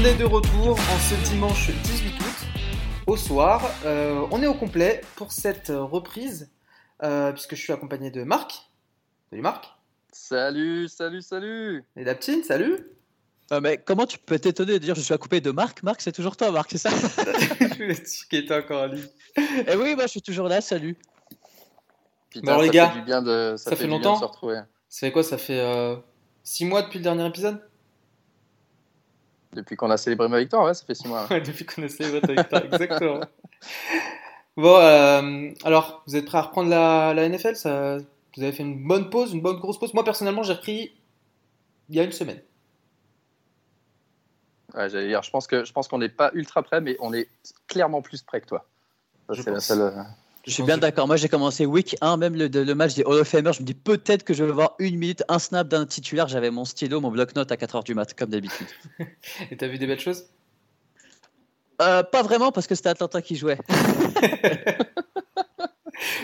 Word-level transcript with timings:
On 0.00 0.04
est 0.04 0.16
de 0.16 0.24
retour 0.24 0.78
en 0.78 0.98
ce 0.98 1.30
dimanche 1.30 1.70
18 1.70 2.20
août 2.20 2.46
au 3.06 3.18
soir. 3.18 3.70
Euh, 3.84 4.26
on 4.30 4.42
est 4.42 4.46
au 4.46 4.54
complet 4.54 5.02
pour 5.14 5.30
cette 5.30 5.68
reprise 5.68 6.50
euh, 7.02 7.32
puisque 7.32 7.54
je 7.54 7.60
suis 7.60 7.72
accompagné 7.74 8.10
de 8.10 8.22
Marc. 8.22 8.70
Salut 9.28 9.42
Marc. 9.42 9.66
Salut, 10.10 10.88
salut, 10.88 11.20
salut. 11.20 11.84
Et 11.98 12.04
Daptine, 12.04 12.42
salut. 12.44 12.78
Euh, 13.52 13.60
mais 13.60 13.76
comment 13.76 14.06
tu 14.06 14.16
peux 14.18 14.38
t'étonner 14.38 14.72
de 14.72 14.78
dire 14.78 14.94
je 14.94 15.02
suis 15.02 15.12
accompagné 15.12 15.42
de 15.42 15.50
Marc? 15.50 15.82
Marc, 15.82 16.00
c'est 16.00 16.12
toujours 16.12 16.34
toi, 16.34 16.50
Marc, 16.50 16.70
c'est 16.70 16.78
ça? 16.78 16.88
Qui 18.30 18.36
était 18.38 18.54
encore 18.54 18.84
en 18.84 18.86
ligne. 18.86 19.04
Eh 19.36 19.76
oui, 19.76 19.94
moi 19.96 20.04
je 20.04 20.12
suis 20.12 20.22
toujours 20.22 20.48
là, 20.48 20.62
salut. 20.62 20.96
Putain, 22.30 22.54
Bon, 22.54 22.62
les 22.62 22.68
ça 22.68 22.72
gars, 22.72 22.90
fait 22.90 22.98
du 23.00 23.04
bien 23.04 23.20
de, 23.20 23.54
ça 23.58 23.64
ça, 23.64 23.70
fait 23.72 23.76
fait, 23.76 23.82
du 23.82 23.88
bien 23.90 23.98
longtemps 23.98 24.14
de 24.14 24.20
se 24.20 24.24
retrouver. 24.24 24.60
Ça 24.88 25.06
fait 25.06 25.12
quoi? 25.12 25.22
Ça 25.22 25.36
fait 25.36 25.62
6 26.42 26.64
mois 26.64 26.80
depuis 26.80 27.00
le 27.00 27.04
dernier 27.04 27.26
épisode? 27.26 27.60
Depuis 29.52 29.76
qu'on 29.76 29.90
a 29.90 29.96
célébré 29.96 30.28
ma 30.28 30.38
victoire, 30.38 30.64
ouais, 30.64 30.74
ça 30.74 30.84
fait 30.84 30.94
six 30.94 31.08
mois. 31.08 31.26
Ouais, 31.30 31.40
depuis 31.40 31.64
qu'on 31.66 31.82
a 31.82 31.88
célébré 31.88 32.20
ta 32.20 32.34
victoire, 32.34 32.64
exactement. 32.64 33.20
Bon, 34.56 34.76
euh, 34.76 35.50
alors, 35.64 36.02
vous 36.06 36.16
êtes 36.16 36.24
prêts 36.24 36.38
à 36.38 36.42
reprendre 36.42 36.70
la, 36.70 37.14
la 37.14 37.28
NFL 37.28 37.56
ça, 37.56 37.98
Vous 38.36 38.42
avez 38.42 38.52
fait 38.52 38.62
une 38.62 38.86
bonne 38.86 39.10
pause, 39.10 39.32
une 39.32 39.40
bonne 39.40 39.58
grosse 39.58 39.78
pause 39.78 39.94
Moi, 39.94 40.04
personnellement, 40.04 40.42
j'ai 40.42 40.52
repris 40.52 40.92
il 41.88 41.96
y 41.96 42.00
a 42.00 42.04
une 42.04 42.12
semaine. 42.12 42.40
Ouais, 44.74 44.88
j'allais 44.88 45.08
dire, 45.08 45.22
je 45.22 45.30
pense 45.30 45.46
que 45.46 45.64
je 45.64 45.72
pense 45.72 45.88
qu'on 45.88 45.98
n'est 45.98 46.08
pas 46.08 46.30
ultra 46.34 46.62
prêt, 46.62 46.80
mais 46.80 46.96
on 47.00 47.12
est 47.12 47.28
clairement 47.66 48.02
plus 48.02 48.22
prêt 48.22 48.40
que 48.40 48.46
toi. 48.46 48.64
Ça, 49.28 49.34
Je 49.34 49.42
c'est 49.42 49.50
la 49.50 49.60
seule. 49.60 49.92
Je 50.46 50.52
suis 50.52 50.62
bien 50.62 50.78
d'accord. 50.78 51.06
Moi 51.06 51.16
j'ai 51.16 51.28
commencé 51.28 51.66
week 51.66 51.96
1, 52.00 52.16
même 52.16 52.34
le, 52.34 52.48
le 52.48 52.74
match 52.74 52.94
des 52.94 53.02
Hall 53.04 53.20
of 53.20 53.28
Famers. 53.28 53.52
Je 53.52 53.60
me 53.60 53.66
dis 53.66 53.74
peut-être 53.74 54.24
que 54.24 54.32
je 54.34 54.42
vais 54.42 54.52
voir 54.52 54.74
une 54.78 54.96
minute, 54.96 55.22
un 55.28 55.38
snap 55.38 55.68
d'un 55.68 55.84
titulaire. 55.86 56.28
J'avais 56.28 56.50
mon 56.50 56.64
stylo, 56.64 57.00
mon 57.00 57.10
bloc-notes 57.10 57.52
à 57.52 57.56
4h 57.56 57.84
du 57.84 57.94
mat, 57.94 58.14
comme 58.14 58.30
d'habitude. 58.30 58.66
Et 59.50 59.56
t'as 59.56 59.66
vu 59.68 59.78
des 59.78 59.86
belles 59.86 60.00
choses? 60.00 60.24
Euh, 61.82 62.02
pas 62.02 62.22
vraiment 62.22 62.52
parce 62.52 62.66
que 62.66 62.74
c'était 62.74 62.88
Atlanta 62.90 63.20
qui 63.22 63.36
jouait. 63.36 63.58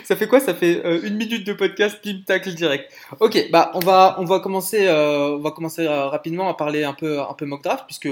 Ça 0.05 0.17
fait 0.17 0.27
quoi? 0.29 0.41
Ça 0.41 0.55
fait 0.55 0.85
euh, 0.87 1.01
une 1.03 1.17
minute 1.17 1.47
de 1.47 1.53
podcast, 1.53 1.99
pim 2.03 2.21
tacle 2.25 2.55
direct. 2.55 2.91
Ok, 3.21 3.49
bah 3.51 3.71
on 3.75 3.81
va 3.81 4.17
on 4.19 4.25
va 4.25 4.41
commencer 4.41 4.87
euh, 4.87 5.37
on 5.37 5.41
va 5.41 5.51
commencer 5.51 5.87
euh, 5.87 6.07
rapidement 6.07 6.49
à 6.49 6.55
parler 6.55 6.85
un 6.85 6.95
peu 6.95 7.21
un 7.21 7.35
peu 7.35 7.45
mock 7.45 7.63
draft 7.63 7.85
puisque 7.87 8.09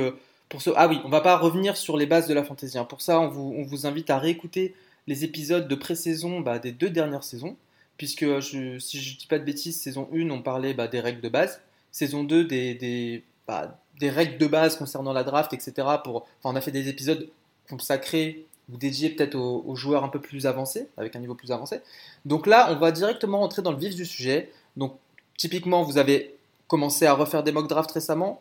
pour 0.48 0.60
ce 0.60 0.70
ah 0.76 0.88
oui 0.88 1.00
on 1.04 1.08
va 1.08 1.20
pas 1.20 1.36
revenir 1.38 1.76
sur 1.76 1.96
les 1.96 2.06
bases 2.06 2.26
de 2.28 2.34
la 2.34 2.44
fantasy. 2.44 2.76
hein. 2.76 2.84
Pour 2.84 3.00
ça 3.00 3.18
on 3.20 3.28
vous 3.28 3.54
on 3.56 3.62
vous 3.62 3.86
invite 3.86 4.10
à 4.10 4.18
réécouter 4.18 4.74
les 5.06 5.24
épisodes 5.24 5.68
de 5.68 5.74
pré-saison 5.74 6.40
bah, 6.40 6.58
des 6.58 6.72
deux 6.72 6.90
dernières 6.90 7.24
saisons 7.24 7.56
puisque 7.96 8.22
euh, 8.24 8.40
je, 8.40 8.78
si 8.78 9.00
je 9.00 9.16
dis 9.18 9.26
pas 9.26 9.38
de 9.38 9.44
bêtises 9.44 9.80
saison 9.80 10.08
1 10.12 10.30
on 10.30 10.42
parlait 10.42 10.74
bah, 10.74 10.88
des 10.88 11.00
règles 11.00 11.20
de 11.20 11.28
base, 11.28 11.60
saison 11.92 12.24
2 12.24 12.44
des 12.44 12.74
des 12.74 13.22
bah, 13.46 13.78
des 14.00 14.10
règles 14.10 14.38
de 14.38 14.46
base 14.46 14.76
concernant 14.76 15.12
la 15.12 15.24
draft 15.24 15.52
etc. 15.52 15.72
Pour 16.02 16.26
enfin 16.40 16.52
on 16.52 16.56
a 16.56 16.60
fait 16.60 16.72
des 16.72 16.88
épisodes 16.88 17.28
consacrés 17.68 18.46
ou 18.72 18.76
dédié 18.78 19.10
peut-être 19.10 19.34
aux, 19.34 19.62
aux 19.66 19.76
joueurs 19.76 20.04
un 20.04 20.08
peu 20.08 20.20
plus 20.20 20.46
avancés, 20.46 20.88
avec 20.96 21.14
un 21.16 21.18
niveau 21.18 21.34
plus 21.34 21.52
avancé. 21.52 21.80
Donc 22.24 22.46
là, 22.46 22.68
on 22.72 22.76
va 22.76 22.92
directement 22.92 23.42
entrer 23.42 23.60
dans 23.60 23.72
le 23.72 23.76
vif 23.78 23.94
du 23.94 24.06
sujet. 24.06 24.50
Donc 24.78 24.96
typiquement, 25.36 25.82
vous 25.82 25.98
avez 25.98 26.34
commencé 26.66 27.04
à 27.04 27.12
refaire 27.12 27.42
des 27.42 27.52
mock 27.52 27.68
drafts 27.68 27.90
récemment. 27.92 28.40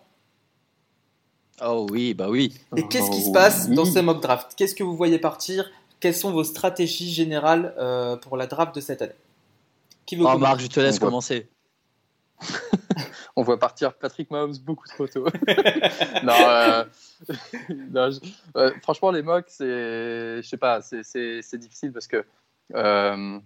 Oh 1.61 1.85
oui, 1.91 2.13
bah 2.13 2.29
oui. 2.29 2.53
Et 2.77 2.87
qu'est-ce 2.87 3.11
qui 3.11 3.21
se 3.21 3.29
Oh, 3.29 3.33
passe 3.33 3.67
oui. 3.69 3.75
dans 3.75 3.85
ces 3.85 4.01
mock 4.01 4.21
drafts? 4.21 4.53
Qu'est-ce 4.55 4.75
que 4.75 4.83
vous 4.83 4.95
voyez 4.95 5.19
partir? 5.19 5.69
Quelles 6.03 6.13
sont 6.13 6.33
vos 6.33 6.43
stratégies 6.43 7.13
générales 7.13 7.73
euh, 7.77 8.17
pour 8.17 8.35
la 8.35 8.45
draft 8.45 8.75
de 8.75 8.81
cette 8.81 9.01
année? 9.01 9.13
Qui 10.05 10.17
veut 10.17 10.23
Oh 10.23 10.33
commencer? 10.33 10.41
Marc, 10.41 10.59
je 10.59 10.67
te 10.67 10.79
laisse 10.81 10.97
On 10.97 10.99
voit- 10.99 11.07
commencer. 11.07 11.47
On 13.37 13.43
voit 13.43 13.57
partir 13.57 13.93
Patrick 13.93 14.29
Mahomes 14.29 14.57
beaucoup 14.65 14.85
trop 14.89 15.07
tôt. 15.07 15.23
non, 16.23 16.33
euh, 16.33 16.83
non, 17.89 18.11
je- 18.11 18.19
euh, 18.57 18.71
franchement, 18.81 19.11
les 19.11 19.21
mocks, 19.21 19.45
c'est, 19.47 20.41
je 20.43 20.45
sais 20.45 20.57
pas, 20.57 20.81
c'est, 20.81 21.03
c'est, 21.03 21.41
c'est 21.41 21.57
difficile 21.57 21.93
parce 21.93 22.07
que, 22.07 22.25
euh, 22.75 23.39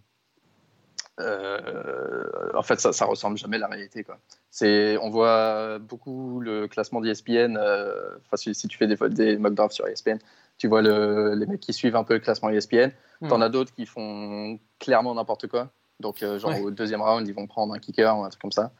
euh, 1.19 2.23
en 2.55 2.63
fait, 2.63 2.79
ça, 2.79 2.91
ça 2.91 3.05
ressemble 3.05 3.37
jamais 3.37 3.57
à 3.57 3.59
la 3.59 3.67
réalité, 3.67 4.03
quoi. 4.03 4.17
C'est, 4.49 4.97
on 4.97 5.09
voit 5.11 5.77
beaucoup 5.77 6.39
le 6.39 6.67
classement 6.67 7.01
d'ESPN. 7.01 7.55
euh, 7.57 8.17
Enfin, 8.25 8.37
si, 8.37 8.55
si 8.55 8.67
tu 8.67 8.77
fais 8.79 8.87
des, 8.87 8.95
des 9.09 9.37
mock 9.37 9.53
drafts 9.53 9.73
sur 9.75 9.87
ESPN, 9.87 10.17
tu 10.57 10.67
vois 10.67 10.81
le- 10.81 11.35
les 11.35 11.45
mecs 11.45 11.59
qui 11.59 11.73
suivent 11.73 11.95
un 11.95 12.03
peu 12.03 12.15
le 12.15 12.19
classement 12.19 12.49
ESPN. 12.49 12.91
Hmm. 13.21 13.27
T'en 13.29 13.41
as 13.41 13.49
d'autres 13.49 13.73
qui 13.73 13.85
font 13.85 14.59
clairement 14.79 15.13
n'importe 15.15 15.47
quoi. 15.47 15.69
Donc, 15.99 16.21
euh, 16.21 16.37
genre 16.39 16.51
Ouais. 16.51 16.61
au 16.61 16.71
deuxième 16.71 17.01
round, 17.01 17.27
ils 17.27 17.33
vont 17.33 17.47
prendre 17.47 17.73
un 17.73 17.79
kicker 17.79 18.17
ou 18.17 18.23
un 18.23 18.29
truc 18.29 18.41
comme 18.41 18.51
ça. 18.51 18.71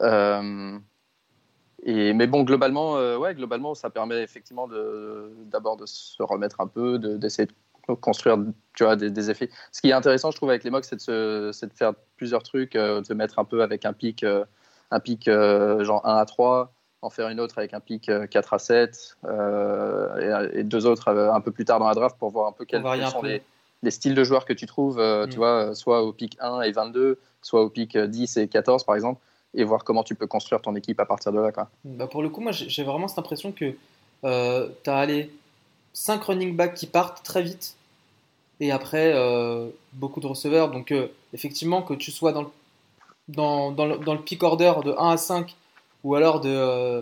Euh, 0.00 0.76
et, 1.84 2.12
mais 2.12 2.26
bon, 2.26 2.42
globalement, 2.42 2.96
euh, 2.96 3.16
ouais, 3.16 3.34
globalement, 3.34 3.74
ça 3.74 3.90
permet 3.90 4.22
effectivement 4.22 4.68
d'abord 5.46 5.76
de 5.76 5.86
se 5.86 6.22
remettre 6.22 6.60
un 6.60 6.66
peu, 6.66 6.98
de- 6.98 7.16
d'essayer 7.16 7.46
de 7.46 7.94
construire 7.94 8.38
tu 8.74 8.82
vois, 8.84 8.96
des, 8.96 9.10
des 9.10 9.30
effets. 9.30 9.50
Ce 9.70 9.80
qui 9.80 9.90
est 9.90 9.92
intéressant, 9.92 10.30
je 10.30 10.36
trouve, 10.36 10.50
avec 10.50 10.64
les 10.64 10.70
mocks, 10.70 10.84
c'est 10.86 11.08
de, 11.08 11.52
faire 11.74 11.92
plusieurs 12.16 12.42
trucs, 12.42 12.72
de 12.72 13.14
mettre 13.14 13.38
un 13.38 13.44
peu 13.44 13.62
avec 13.62 13.84
un 13.84 13.92
pic, 13.92 14.24
un 14.90 15.00
pic 15.00 15.26
genre 15.30 16.00
1 16.04 16.16
à 16.16 16.24
3, 16.24 16.73
en 17.04 17.10
faire 17.10 17.28
une 17.28 17.38
autre 17.38 17.58
avec 17.58 17.74
un 17.74 17.80
pic 17.80 18.08
euh, 18.08 18.26
4 18.26 18.54
à 18.54 18.58
7, 18.58 19.16
euh, 19.26 20.48
et, 20.54 20.60
et 20.60 20.64
deux 20.64 20.86
autres 20.86 21.08
euh, 21.08 21.32
un 21.32 21.40
peu 21.40 21.50
plus 21.50 21.64
tard 21.64 21.78
dans 21.78 21.86
la 21.88 21.94
draft 21.94 22.16
pour 22.18 22.30
voir 22.30 22.48
un 22.48 22.52
peu 22.52 22.64
quels, 22.64 22.82
sont 22.82 23.20
peu. 23.20 23.28
les, 23.28 23.42
les 23.82 23.90
styles 23.90 24.14
de 24.14 24.24
joueurs 24.24 24.46
que 24.46 24.54
tu 24.54 24.66
trouves, 24.66 24.98
euh, 24.98 25.26
Mm. 25.26 25.30
tu 25.30 25.36
vois, 25.36 25.66
euh, 25.70 25.74
soit 25.74 26.02
au 26.02 26.12
pic 26.12 26.36
1 26.40 26.62
et 26.62 26.72
22, 26.72 27.18
soit 27.42 27.62
au 27.62 27.68
pic 27.68 27.94
euh, 27.96 28.06
10 28.06 28.38
et 28.38 28.48
14, 28.48 28.84
par 28.84 28.94
exemple, 28.94 29.20
et 29.52 29.64
voir 29.64 29.84
comment 29.84 30.02
tu 30.02 30.14
peux 30.14 30.26
construire 30.26 30.62
ton 30.62 30.74
équipe 30.74 30.98
à 30.98 31.04
partir 31.04 31.30
de 31.32 31.40
là. 31.40 31.52
Quoi. 31.52 31.68
Bah, 31.84 32.06
pour 32.06 32.22
le 32.22 32.30
coup, 32.30 32.40
moi 32.40 32.52
j'ai 32.52 32.82
vraiment 32.82 33.06
cette 33.06 33.18
impression 33.18 33.52
que 33.52 33.74
euh, 34.24 34.68
tu 34.82 34.90
as 34.90 34.96
allé 34.96 35.30
5 35.92 36.22
running 36.24 36.56
backs 36.56 36.74
qui 36.74 36.86
partent 36.86 37.22
très 37.22 37.42
vite 37.42 37.76
et 38.60 38.72
après 38.72 39.12
euh, 39.14 39.68
beaucoup 39.92 40.20
de 40.20 40.26
receveurs. 40.26 40.70
Donc 40.70 40.90
euh, 40.90 41.08
effectivement, 41.34 41.82
que 41.82 41.92
tu 41.92 42.10
sois 42.10 42.32
dans 42.32 42.42
le, 42.42 42.48
dans, 43.28 43.70
dans 43.72 43.84
le, 43.84 43.98
dans 43.98 44.14
le 44.14 44.20
pick 44.20 44.42
order 44.42 44.72
de 44.84 44.92
1 44.96 45.10
à 45.10 45.16
5 45.18 45.54
ou 46.04 46.14
alors 46.14 46.42
euh, 46.44 47.00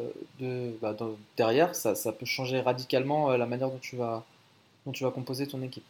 bah, 0.81 0.97
derrière, 1.37 1.75
ça, 1.75 1.95
peut 2.13 2.25
changer 2.25 2.61
radicalement 2.61 3.33
euh, 3.33 3.37
la 3.37 3.47
manière 3.47 3.69
dont 3.69 3.79
tu 3.79 3.97
vas, 3.97 4.25
composer 5.11 5.47
ton 5.47 5.61
équipe. 5.63 5.85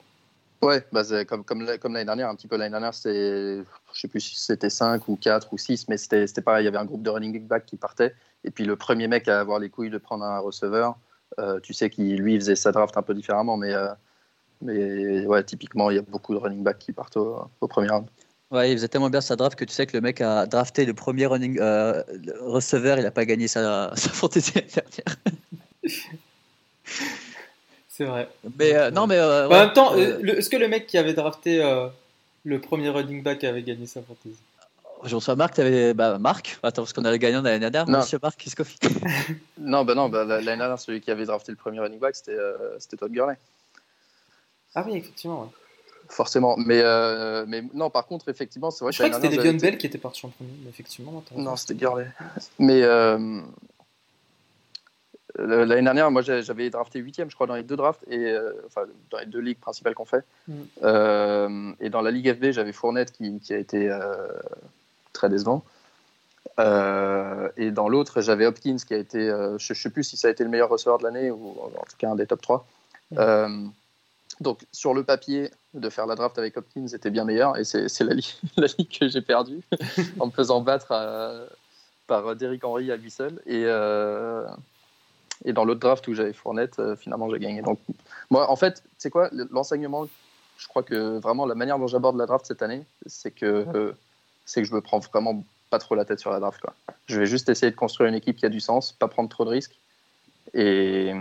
Ouais, 0.62 0.82
bah, 0.92 1.04
c'est 1.04 1.26
comme, 1.26 1.44
comme, 1.44 1.62
la- 1.62 1.76
comme 1.76 1.92
l'année 1.92 2.06
dernière, 2.06 2.28
un 2.28 2.34
petit 2.34 2.46
peu 2.48 2.56
l'année 2.56 2.70
dernière, 2.70 2.94
c'était, 2.94 3.62
je 3.92 4.00
sais 4.00 4.08
plus 4.08 4.20
si 4.20 4.36
c'était 4.36 4.70
5 4.70 5.08
ou 5.08 5.16
4 5.16 5.52
ou 5.52 5.58
6, 5.58 5.88
mais 5.88 5.98
c'était, 5.98 6.26
c'était 6.26 6.40
pareil, 6.40 6.62
il 6.62 6.66
y 6.66 6.68
avait 6.68 6.78
un 6.78 6.84
groupe 6.84 7.02
de 7.02 7.10
running 7.10 7.46
back 7.46 7.66
qui 7.66 7.76
partait, 7.76 8.14
et 8.44 8.50
puis 8.50 8.64
le 8.64 8.76
premier 8.76 9.08
mec 9.08 9.28
à 9.28 9.40
avoir 9.40 9.58
les 9.58 9.68
couilles 9.68 9.90
de 9.90 9.98
prendre 9.98 10.24
un 10.24 10.38
receveur, 10.38 10.96
euh, 11.38 11.60
tu 11.60 11.74
sais 11.74 11.90
qu'il 11.90 12.16
lui 12.16 12.36
faisait 12.36 12.56
sa 12.56 12.72
draft 12.72 12.96
un 12.96 13.02
peu 13.02 13.12
différemment, 13.12 13.56
mais, 13.56 13.74
typiquement, 15.44 15.90
il 15.90 15.96
y 15.96 15.98
a 15.98 16.02
beaucoup 16.02 16.32
de 16.32 16.38
running 16.38 16.62
back 16.62 16.78
qui 16.78 16.92
partent 16.92 17.16
au 17.16 17.68
premier 17.68 17.88
round. 17.88 18.06
Ouais, 18.52 18.70
il 18.70 18.74
faisait 18.76 18.88
tellement 18.88 19.08
bien 19.10 19.22
sa 19.22 19.34
draft 19.34 19.58
que 19.58 19.64
tu 19.64 19.72
sais 19.72 19.86
que 19.86 19.96
le 19.96 20.02
mec 20.02 20.20
a 20.20 20.46
drafté 20.46 20.84
le 20.84 20.92
premier 20.92 21.26
running 21.26 21.58
euh, 21.58 22.02
le 22.08 22.34
receveur, 22.42 22.98
il 22.98 23.06
a 23.06 23.10
pas 23.10 23.24
gagné 23.24 23.48
sa, 23.48 23.90
sa 23.96 24.10
fantasy 24.10 24.52
l'année 24.54 24.68
dernière. 24.68 25.16
C'est 27.88 28.04
vrai. 28.04 28.28
Mais 28.58 28.74
euh, 28.74 28.90
non, 28.90 29.06
mais 29.06 29.16
euh, 29.16 29.46
en 29.46 29.50
même 29.50 29.72
temps, 29.72 29.94
est-ce 29.96 30.48
que 30.50 30.56
le 30.56 30.68
mec 30.68 30.86
qui 30.86 30.98
avait 30.98 31.14
drafté 31.14 31.62
euh, 31.62 31.88
le 32.44 32.60
premier 32.60 32.90
running 32.90 33.22
back 33.22 33.42
avait 33.44 33.62
gagné 33.62 33.86
sa 33.86 34.02
fantasy 34.02 34.36
je 35.04 35.16
reçois 35.16 35.34
Marc, 35.34 35.54
t'avais 35.54 35.94
bah, 35.94 36.18
Marc. 36.18 36.58
Attends, 36.62 36.82
parce 36.82 36.92
qu'on 36.92 37.04
a 37.04 37.10
le 37.10 37.16
gagnant 37.16 37.40
de 37.40 37.46
l'année 37.48 37.58
dernière, 37.58 37.88
Non. 37.88 37.98
Monsieur 37.98 38.18
Marc 38.22 38.38
Kiscofi. 38.38 38.78
Non, 39.58 39.84
bah 39.84 39.94
non, 39.94 40.08
bah, 40.08 40.24
l'année 40.24 40.44
dernière, 40.44 40.78
celui 40.78 41.00
qui 41.00 41.10
avait 41.10 41.24
drafté 41.26 41.50
le 41.50 41.56
premier 41.56 41.80
running 41.80 41.98
back, 41.98 42.14
c'était, 42.14 42.38
euh, 42.38 42.78
c'était 42.78 42.96
Todd 42.96 43.10
Gurley. 43.10 43.36
Ah 44.74 44.84
oui, 44.86 44.96
effectivement. 44.96 45.42
ouais. 45.42 45.48
Forcément, 46.12 46.56
mais, 46.58 46.82
euh, 46.84 47.46
mais 47.48 47.64
non, 47.72 47.88
par 47.88 48.04
contre, 48.06 48.28
effectivement, 48.28 48.70
c'est 48.70 48.84
vrai 48.84 48.92
Je 48.92 48.98
crois 48.98 49.08
que 49.08 49.14
c'était 49.14 49.34
j'avais 49.34 49.54
Bell 49.54 49.78
qui 49.78 49.86
était 49.86 49.96
parti 49.96 50.26
en 50.26 50.28
premier, 50.28 50.50
effectivement. 50.68 51.24
non, 51.34 51.56
c'était 51.56 51.74
Gurley. 51.74 52.06
Mais 52.58 52.82
euh, 52.82 53.40
l'année 55.38 55.80
dernière, 55.80 56.10
moi, 56.10 56.20
j'avais 56.20 56.68
drafté 56.68 56.98
huitième, 56.98 57.30
je 57.30 57.34
crois, 57.34 57.46
dans 57.46 57.54
les 57.54 57.62
deux 57.62 57.76
drafts, 57.76 58.04
et 58.10 58.30
euh, 58.30 58.52
enfin 58.66 58.82
dans 59.10 59.20
les 59.20 59.24
deux 59.24 59.38
ligues 59.38 59.58
principales 59.58 59.94
qu'on 59.94 60.04
fait. 60.04 60.22
Mm. 60.48 61.72
Et 61.80 61.88
dans 61.88 62.02
la 62.02 62.10
Ligue 62.10 62.34
FB, 62.34 62.50
j'avais 62.50 62.72
Fournette 62.72 63.12
qui, 63.12 63.40
qui 63.40 63.54
a 63.54 63.58
été 63.58 63.90
très 65.14 65.30
décevant. 65.30 65.64
Et 66.58 67.70
dans 67.70 67.88
l'autre, 67.88 68.20
j'avais 68.20 68.44
Hopkins 68.44 68.76
qui 68.86 68.92
a 68.92 68.98
été, 68.98 69.28
je 69.28 69.72
ne 69.72 69.74
sais 69.74 69.88
plus 69.88 70.04
si 70.04 70.18
ça 70.18 70.28
a 70.28 70.30
été 70.30 70.44
le 70.44 70.50
meilleur 70.50 70.68
receveur 70.68 70.98
de 70.98 71.04
l'année 71.04 71.30
ou 71.30 71.56
en 71.58 71.84
tout 71.88 71.96
cas 71.96 72.10
un 72.10 72.16
des 72.16 72.26
top 72.26 72.42
3. 72.42 72.66
Mm. 73.12 73.70
Euh, 74.42 74.44
donc 74.44 74.66
sur 74.72 74.94
le 74.94 75.04
papier, 75.04 75.50
de 75.74 75.88
faire 75.88 76.06
la 76.06 76.14
draft 76.14 76.38
avec 76.38 76.56
Hopkins 76.56 76.86
était 76.88 77.10
bien 77.10 77.24
meilleur 77.24 77.56
et 77.56 77.64
c'est 77.64 77.88
c'est 77.88 78.04
la, 78.04 78.14
ligue- 78.14 78.34
la 78.56 78.66
ligue 78.78 78.98
que 78.98 79.08
j'ai 79.08 79.22
perdue 79.22 79.62
en 80.20 80.26
me 80.26 80.30
faisant 80.30 80.60
battre 80.60 80.92
à- 80.92 81.44
par 82.06 82.34
Derrick 82.36 82.64
Henry 82.64 82.90
à 82.90 82.96
lui 82.96 83.10
seul. 83.10 83.40
Et, 83.46 83.62
euh, 83.66 84.46
et 85.44 85.52
dans 85.52 85.64
l'autre 85.64 85.80
draft 85.80 86.06
où 86.08 86.14
j'avais 86.14 86.32
Fournette, 86.32 86.78
euh, 86.78 86.96
finalement 86.96 87.30
j'ai 87.30 87.38
gagné. 87.38 87.62
Donc 87.62 87.78
moi, 88.30 88.50
en 88.50 88.56
fait, 88.56 88.82
c'est 88.98 89.10
quoi 89.10 89.30
l'enseignement 89.50 90.06
Je 90.58 90.68
crois 90.68 90.82
que 90.82 91.18
vraiment 91.18 91.46
la 91.46 91.54
manière 91.54 91.78
dont 91.78 91.86
j'aborde 91.86 92.16
la 92.16 92.26
draft 92.26 92.44
cette 92.46 92.62
année, 92.62 92.84
c'est 93.06 93.30
que 93.30 93.46
euh, 93.74 93.92
c'est 94.44 94.62
que 94.62 94.68
je 94.68 94.74
me 94.74 94.80
prends 94.80 94.98
vraiment 94.98 95.42
pas 95.70 95.78
trop 95.78 95.94
la 95.94 96.04
tête 96.04 96.18
sur 96.20 96.30
la 96.30 96.38
draft. 96.40 96.60
Quoi. 96.60 96.74
Je 97.06 97.18
vais 97.18 97.26
juste 97.26 97.48
essayer 97.48 97.70
de 97.70 97.76
construire 97.76 98.08
une 98.10 98.14
équipe 98.16 98.36
qui 98.36 98.44
a 98.44 98.50
du 98.50 98.60
sens, 98.60 98.92
pas 98.92 99.08
prendre 99.08 99.28
trop 99.30 99.44
de 99.46 99.50
risques 99.50 99.78
Et, 100.52 101.12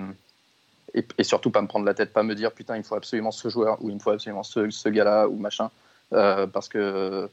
et, 0.93 1.23
surtout 1.23 1.51
pas 1.51 1.61
me 1.61 1.67
prendre 1.67 1.85
la 1.85 1.93
tête, 1.93 2.13
pas 2.13 2.23
me 2.23 2.35
dire 2.35 2.51
putain, 2.51 2.75
il 2.75 2.79
me 2.79 2.83
faut 2.83 2.95
absolument 2.95 3.31
ce 3.31 3.49
joueur 3.49 3.81
ou 3.81 3.89
il 3.89 3.95
me 3.95 3.99
faut 3.99 4.11
absolument 4.11 4.43
ce, 4.43 4.69
ce 4.69 4.89
gars-là 4.89 5.27
ou 5.27 5.37
machin. 5.37 5.69
Euh, 6.13 6.47
parce 6.47 6.67
que, 6.67 7.29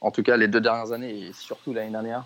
en 0.00 0.10
tout 0.10 0.22
cas, 0.22 0.36
les 0.36 0.48
deux 0.48 0.60
dernières 0.60 0.92
années 0.92 1.26
et 1.26 1.32
surtout 1.32 1.74
l'année 1.74 1.90
dernière, 1.90 2.24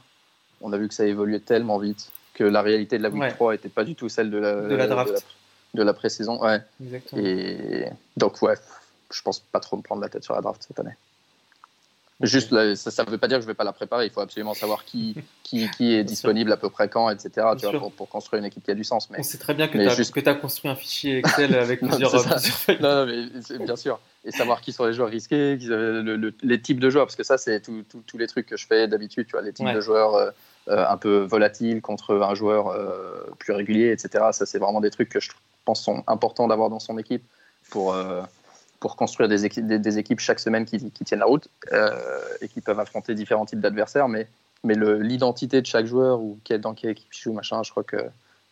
on 0.61 0.73
a 0.73 0.79
vu 0.79 0.89
que 0.89 0.95
ça 0.95 1.05
évoluait 1.05 1.41
tellement 1.41 1.79
vite 1.79 2.11
que 2.35 2.45
la 2.45 2.63
réalité 2.63 2.99
de 2.99 3.03
la 3.03 3.11
Week 3.11 3.35
3 3.35 3.53
n'était 3.53 3.69
pas 3.69 3.85
du 3.85 3.95
tout 3.95 4.09
celle 4.09 4.31
de 4.31 4.39
la, 4.39 4.55
de 4.63 4.75
la 4.75 4.87
draft. 4.87 5.25
De 5.75 5.83
la, 5.83 5.93
pré-saison. 5.93 6.43
Ouais. 6.43 6.61
Et 7.17 7.87
donc, 8.17 8.43
ouais, 8.43 8.55
je 9.13 9.23
pense 9.23 9.39
pas 9.39 9.61
trop 9.61 9.77
me 9.77 9.83
prendre 9.83 10.03
la 10.03 10.09
tête 10.09 10.25
sur 10.25 10.35
la 10.35 10.41
draft 10.41 10.65
cette 10.67 10.79
année. 10.81 10.95
Juste, 12.23 12.51
ça 12.75 13.05
ne 13.05 13.11
veut 13.11 13.19
pas 13.19 13.29
dire 13.29 13.39
que 13.39 13.43
je 13.43 13.47
ne 13.47 13.53
vais 13.53 13.57
pas 13.57 13.65
la 13.65 13.73
préparer. 13.73 14.05
Il 14.05 14.11
faut 14.11 14.21
absolument 14.21 14.53
savoir 14.53 14.85
qui, 14.85 15.15
qui, 15.43 15.71
qui 15.71 15.95
est 15.95 16.05
disponible 16.05 16.53
à 16.53 16.57
peu 16.59 16.69
près 16.69 16.89
quand, 16.89 17.09
etc. 17.09 17.47
Tu 17.59 17.67
vois, 17.67 17.79
pour, 17.79 17.93
pour, 17.93 18.09
construire 18.09 18.41
une 18.41 18.47
équipe 18.47 18.63
qui 18.63 18.71
a 18.71 18.75
du 18.75 18.85
sens. 18.85 19.09
Mais, 19.11 19.21
On 19.21 19.23
sait 19.23 19.39
très 19.39 19.55
bien 19.55 19.69
que 19.69 19.79
tu 19.79 19.87
as, 19.87 19.95
juste... 19.95 20.17
as, 20.29 20.35
construit 20.35 20.71
un 20.71 20.75
fichier 20.75 21.19
Excel 21.19 21.55
avec 21.55 21.81
plusieurs, 21.89 22.11
plusieurs 22.23 22.81
non, 22.81 23.07
non, 23.07 23.07
mais 23.07 23.59
bien 23.65 23.77
sûr. 23.77 23.99
Et 24.25 24.33
savoir 24.33 24.61
qui 24.61 24.73
sont 24.73 24.85
les 24.85 24.93
joueurs 24.93 25.09
risqués, 25.09 25.57
le, 25.57 26.35
les 26.43 26.61
types 26.61 26.79
de 26.79 26.91
joueurs, 26.91 27.07
parce 27.07 27.17
que 27.17 27.23
ça, 27.23 27.39
c'est 27.39 27.61
tous 27.63 28.19
les 28.19 28.27
trucs 28.27 28.47
que 28.47 28.59
je 28.59 28.67
fais 28.67 28.87
d'habitude. 28.87 29.27
Tu 29.27 29.33
vois, 29.33 29.43
les 29.43 29.55
types 29.55 29.73
de 29.73 29.81
joueurs 29.81 30.15
euh, 30.15 30.31
euh, 30.69 30.87
un 30.87 30.99
peu 30.99 31.21
volatiles 31.21 31.81
contre 31.81 32.17
un 32.17 32.35
joueur 32.35 32.69
euh, 32.69 33.25
plus 33.39 33.55
régulier, 33.55 33.93
etc. 33.93 34.27
Ça, 34.33 34.45
c'est 34.45 34.59
vraiment 34.59 34.83
des 34.83 34.91
trucs 34.91 35.09
que 35.09 35.21
je 35.21 35.31
pense 35.65 35.83
sont 35.83 36.05
importants 36.07 36.49
d'avoir 36.49 36.69
dans 36.69 36.81
son 36.81 36.99
équipe 36.99 37.25
pour 37.71 37.97
pour 38.81 38.97
construire 38.97 39.29
des 39.29 39.45
équipes, 39.99 40.21
chaque 40.21 40.41
semaine 40.41 40.65
qui, 40.65 40.91
tiennent 41.05 41.21
la 41.21 41.27
route 41.27 41.49
euh, 41.73 41.99
et 42.41 42.49
qui 42.49 42.63
peuvent 42.63 42.81
affronter 42.81 43.15
différents 43.15 43.45
types 43.45 43.61
d'adversaires. 43.61 44.09
Mais, 44.09 44.27
mais 44.65 44.75
l'identité 44.75 45.61
de 45.61 45.67
chaque 45.67 45.87
joueur 45.87 46.21
ou 46.21 46.39
dans 46.61 46.75
quelle 46.75 46.91
équipe 46.91 47.13
il 47.13 47.23
joue, 47.23 47.33
machin, 47.35 47.63
je 47.63 47.71
crois 47.71 47.85
que 47.85 47.99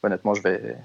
honnêtement, 0.02 0.34
je 0.34 0.42
vais, 0.42 0.76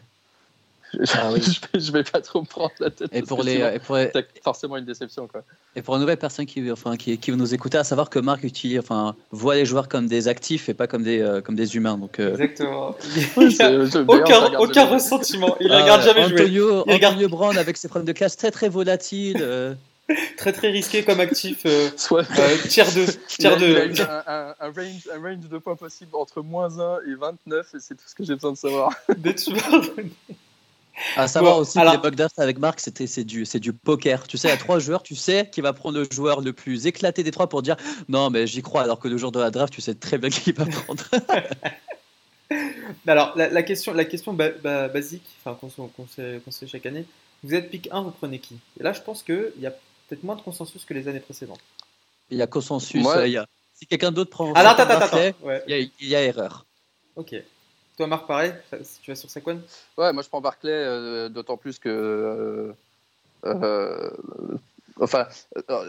ah 1.13 1.31
je, 1.73 1.91
vais, 1.91 2.03
pas 2.03 2.21
trop 2.21 2.41
me 2.41 2.45
prendre 2.45 2.73
la 2.79 2.89
tête. 2.89 3.09
Et 3.11 3.21
pour 3.21 3.43
les, 3.43 3.55
et 3.55 3.79
pour 3.79 3.97
forcément 4.43 4.77
une 4.77 4.85
déception 4.85 5.27
quoi. 5.27 5.43
Et 5.75 5.81
pour 5.81 5.95
une 5.95 6.01
nouvelle 6.01 6.17
personne 6.17 6.45
qui, 6.45 6.71
enfin, 6.71 6.97
qui, 6.97 7.17
qui 7.17 7.31
veut 7.31 7.37
nous 7.37 7.53
écouter, 7.53 7.79
à 7.79 7.83
savoir 7.83 8.09
que 8.09 8.19
Marc 8.19 8.43
utilise, 8.43 8.79
enfin, 8.79 9.15
voit 9.31 9.55
les 9.55 9.65
joueurs 9.65 9.87
comme 9.87 10.07
des 10.07 10.27
actifs 10.27 10.69
et 10.69 10.75
pas 10.75 10.85
comme 10.85 11.03
des, 11.03 11.19
euh, 11.19 11.41
comme 11.41 11.55
des 11.55 11.75
humains. 11.75 11.97
Donc, 11.97 12.19
euh... 12.19 12.31
Exactement. 12.31 12.95
aucun, 14.07 14.59
aucun 14.59 14.85
ressentiment. 14.85 15.55
Il 15.59 15.67
ne 15.67 15.75
regarde 15.75 16.03
jamais 16.03 16.25
Antonio, 16.25 16.83
jouer. 16.83 16.95
Il 16.95 17.05
Antonio 17.05 17.29
Brown 17.29 17.57
avec 17.57 17.77
ses 17.77 17.87
problèmes 17.87 18.07
de 18.07 18.13
classe 18.13 18.37
très 18.37 18.51
très 18.51 18.69
volatiles. 18.69 19.39
Euh. 19.41 19.73
très 20.37 20.51
très 20.51 20.69
risqué 20.69 21.03
comme 21.03 21.19
actif. 21.19 21.63
Euh, 21.65 21.89
Soit 21.97 22.25
tiers 22.69 22.91
2. 22.93 23.05
Tiers 23.27 23.57
2. 23.57 23.93
Un, 24.27 24.53
un, 24.59 24.71
range, 24.71 25.09
un 25.11 25.21
range 25.21 25.49
de 25.49 25.57
points 25.57 25.75
possible 25.75 26.11
entre 26.13 26.41
moins 26.41 26.77
1 26.79 26.99
et 27.09 27.15
29 27.15 27.67
et 27.73 27.79
c'est 27.79 27.95
tout 27.95 28.03
ce 28.05 28.13
que 28.13 28.23
j'ai 28.23 28.35
besoin 28.35 28.51
de 28.51 28.57
savoir. 28.57 28.93
Des 29.17 29.33
tueurs 29.33 29.81
à 31.15 31.27
savoir 31.27 31.57
aussi 31.57 31.79
que 31.79 31.91
les 31.91 31.97
bug 31.97 32.21
avec 32.37 32.59
Marc, 32.59 32.79
c'était 32.79 33.07
c'est 33.07 33.23
du 33.23 33.45
c'est 33.45 33.59
du 33.59 33.73
poker. 33.73 34.27
Tu 34.27 34.37
sais, 34.37 34.51
à 34.51 34.57
trois 34.57 34.79
joueurs, 34.79 35.03
tu 35.03 35.15
sais 35.15 35.49
qui 35.51 35.61
va 35.61 35.73
prendre 35.73 35.99
le 35.99 36.07
joueur 36.11 36.41
le 36.41 36.53
plus 36.53 36.85
éclaté 36.87 37.23
des 37.23 37.31
trois 37.31 37.47
pour 37.49 37.61
dire 37.61 37.75
non 38.07 38.29
mais 38.29 38.47
j'y 38.47 38.61
crois. 38.61 38.83
Alors 38.83 38.99
que 38.99 39.07
le 39.07 39.17
jour 39.17 39.31
de 39.31 39.39
la 39.39 39.51
draft, 39.51 39.73
tu 39.73 39.81
sais 39.81 39.95
très 39.95 40.17
bien 40.17 40.29
qui 40.29 40.51
va 40.51 40.65
prendre. 40.65 41.03
alors 43.07 43.33
la, 43.35 43.63
question 43.63 43.93
la 43.93 44.05
question 44.05 44.33
basique, 44.33 45.25
enfin 45.43 45.57
qu'on 45.59 46.07
sait, 46.07 46.67
chaque 46.67 46.85
année. 46.85 47.05
Vous 47.43 47.53
êtes 47.53 47.69
pick 47.69 47.89
1, 47.91 48.03
vous 48.03 48.11
prenez 48.11 48.39
qui? 48.39 48.57
Et 48.79 48.83
là, 48.83 48.93
je 48.93 49.01
pense 49.01 49.21
qu'il 49.21 49.51
y 49.59 49.65
a 49.65 49.71
peut-être 49.71 50.23
moins 50.23 50.37
de 50.37 50.41
consensus 50.41 50.85
que 50.85 50.93
les 50.93 51.09
années 51.09 51.19
précédentes. 51.19 51.59
Il 52.29 52.37
y 52.37 52.41
a 52.41 52.47
consensus. 52.47 53.05
Euh, 53.05 53.27
il 53.27 53.33
y 53.33 53.37
a... 53.37 53.45
Si 53.73 53.85
quelqu'un 53.85 54.13
d'autre 54.13 54.29
prend. 54.29 54.53
Alors, 54.53 54.79
attends, 54.79 54.89
attends, 54.89 55.17
attends. 55.17 55.59
Il, 55.67 55.91
il 55.99 56.07
y 56.07 56.15
a 56.15 56.23
erreur. 56.23 56.65
Ok. 57.17 57.35
Toi, 57.97 58.07
Marc, 58.07 58.27
pareil 58.27 58.53
Tu 59.01 59.11
vas 59.11 59.15
sur 59.15 59.29
Saquon 59.29 59.61
Ouais, 59.97 60.11
moi 60.13 60.23
je 60.23 60.29
prends 60.29 60.41
Barclay, 60.41 60.71
euh, 60.71 61.29
d'autant 61.29 61.57
plus 61.57 61.77
que. 61.77 61.89
Euh, 61.89 62.73
euh, 63.45 64.09
enfin, 64.99 65.27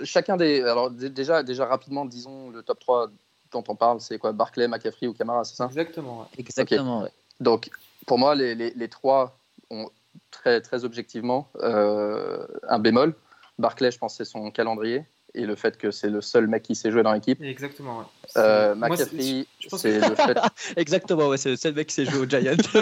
chacun 0.05 0.37
des. 0.37 0.63
Alors, 0.63 0.91
déjà, 0.91 1.43
déjà, 1.43 1.67
rapidement, 1.67 2.05
disons 2.05 2.51
le 2.51 2.63
top 2.63 2.81
3 2.81 3.11
dont 3.53 3.65
on 3.69 3.77
parle, 3.77 4.01
c'est 4.01 4.19
quoi 4.19 4.33
Barclay, 4.33 4.69
McCaffrey 4.69 5.07
ou 5.07 5.15
Camara, 5.15 5.45
c'est 5.45 5.57
ça? 5.57 5.67
Exactement. 5.67 6.29
Exactement. 6.37 7.09
Donc, 7.41 7.71
pour 8.07 8.19
moi, 8.19 8.35
les, 8.35 8.55
les, 8.55 8.71
les, 8.71 8.89
trois 8.89 9.39
ont 9.71 9.89
très, 10.31 10.61
très 10.61 10.85
objectivement 10.85 11.49
un 11.63 12.79
bémol. 12.79 13.15
Barclay, 13.59 13.91
je 13.91 13.99
pense, 13.99 14.17
c'est 14.17 14.25
son 14.25 14.51
calendrier 14.51 15.05
et 15.35 15.47
le 15.47 15.57
fait 15.57 15.77
que 15.77 15.91
c'est 15.91 16.09
le 16.09 16.21
seul 16.21 16.47
mec 16.47 16.63
qui 16.63 16.75
sait 16.75 16.91
jouer 16.91 17.03
dans 17.03 17.13
l'équipe. 17.13 17.43
Exactement. 17.43 17.99
Ouais. 17.99 18.05
Euh, 18.37 18.75
McCaffrey, 18.75 19.47
c'est 19.77 19.99
le 19.99 20.15
fait. 20.15 20.39
Exactement, 20.77 21.29
ouais, 21.29 21.37
c'est 21.37 21.51
le 21.51 21.57
seul 21.57 21.75
mec 21.75 21.89
qui 21.89 21.95
sait 21.95 22.05
jouer 22.05 22.21
au 22.21 22.29
Giants. 22.29 22.53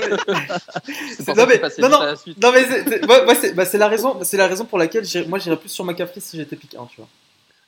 non 1.36 1.46
mais 1.46 1.60
non 1.78 1.88
non, 1.88 2.14
non 2.42 2.52
mais 2.52 3.52
bah, 3.54 3.64
c'est 3.64 3.78
la 3.78 3.88
raison, 3.88 4.18
c'est 4.22 4.36
la 4.36 4.46
raison 4.46 4.64
pour 4.64 4.78
laquelle 4.78 5.04
moi 5.28 5.38
j'irais 5.38 5.56
plus 5.56 5.70
sur 5.70 5.84
McCaffrey 5.84 6.20
si 6.20 6.36
j'étais 6.36 6.56
pick 6.56 6.74
1, 6.74 6.86
tu 6.86 6.96
vois. 6.98 7.08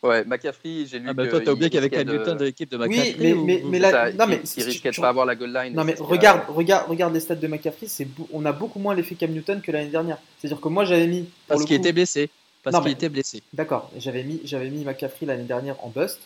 Ouais, 0.03 0.23
McCaffrey, 0.27 0.85
j'ai 0.87 0.99
lu. 0.99 1.07
Ah 1.09 1.15
bah 1.15 1.27
toi, 1.29 1.41
t'as 1.41 1.53
oublié 1.53 1.71
qu'il 1.71 1.77
y 1.77 1.79
avait 1.79 1.89
Cam 1.89 2.07
Newton 2.07 2.37
de 2.37 2.45
l'équipe 2.45 2.71
de 2.71 2.77
McCaffrey. 2.77 3.17
Oui, 3.19 3.35
mais, 3.35 3.63
mais, 3.65 3.79
là, 3.79 4.13
non, 4.13 4.27
mais 4.27 4.39
il, 4.55 4.65
risquait 4.65 4.91
de 4.91 5.01
pas 5.01 5.09
avoir 5.09 5.25
la 5.25 5.35
goal 5.35 5.51
line. 5.51 5.75
Non, 5.75 5.83
mais 5.83 5.95
regarde, 5.99 6.43
regarde, 6.49 6.91
regarde 6.91 7.15
les 7.15 7.21
stats 7.21 7.37
de 7.37 7.47
McCaffrey, 7.47 7.87
c'est 7.87 8.07
on 8.31 8.45
a 8.45 8.53
beaucoup 8.53 8.79
moins 8.79 8.95
l'effet 8.95 9.15
Cam 9.15 9.31
Newton 9.31 9.63
que 9.63 9.73
l'année 9.73 9.89
dernière. 9.89 10.19
C'est-à-dire 10.39 10.61
que 10.61 10.69
moi, 10.69 10.85
j'avais 10.85 11.07
mis. 11.07 11.27
Parce 11.49 11.65
qu'il 11.65 11.77
était 11.77 11.93
blessé 11.93 12.29
parce 12.65 12.83
qu'il 12.83 12.93
était 12.93 13.09
blessé. 13.09 13.43
D'accord, 13.53 13.91
j'avais 13.97 14.25
mis, 14.25 14.41
j'avais 14.45 14.71
mis 14.71 14.85
McCaffrey 14.85 15.27
l'année 15.27 15.45
dernière 15.45 15.77
en 15.85 15.91
bust. 15.91 16.21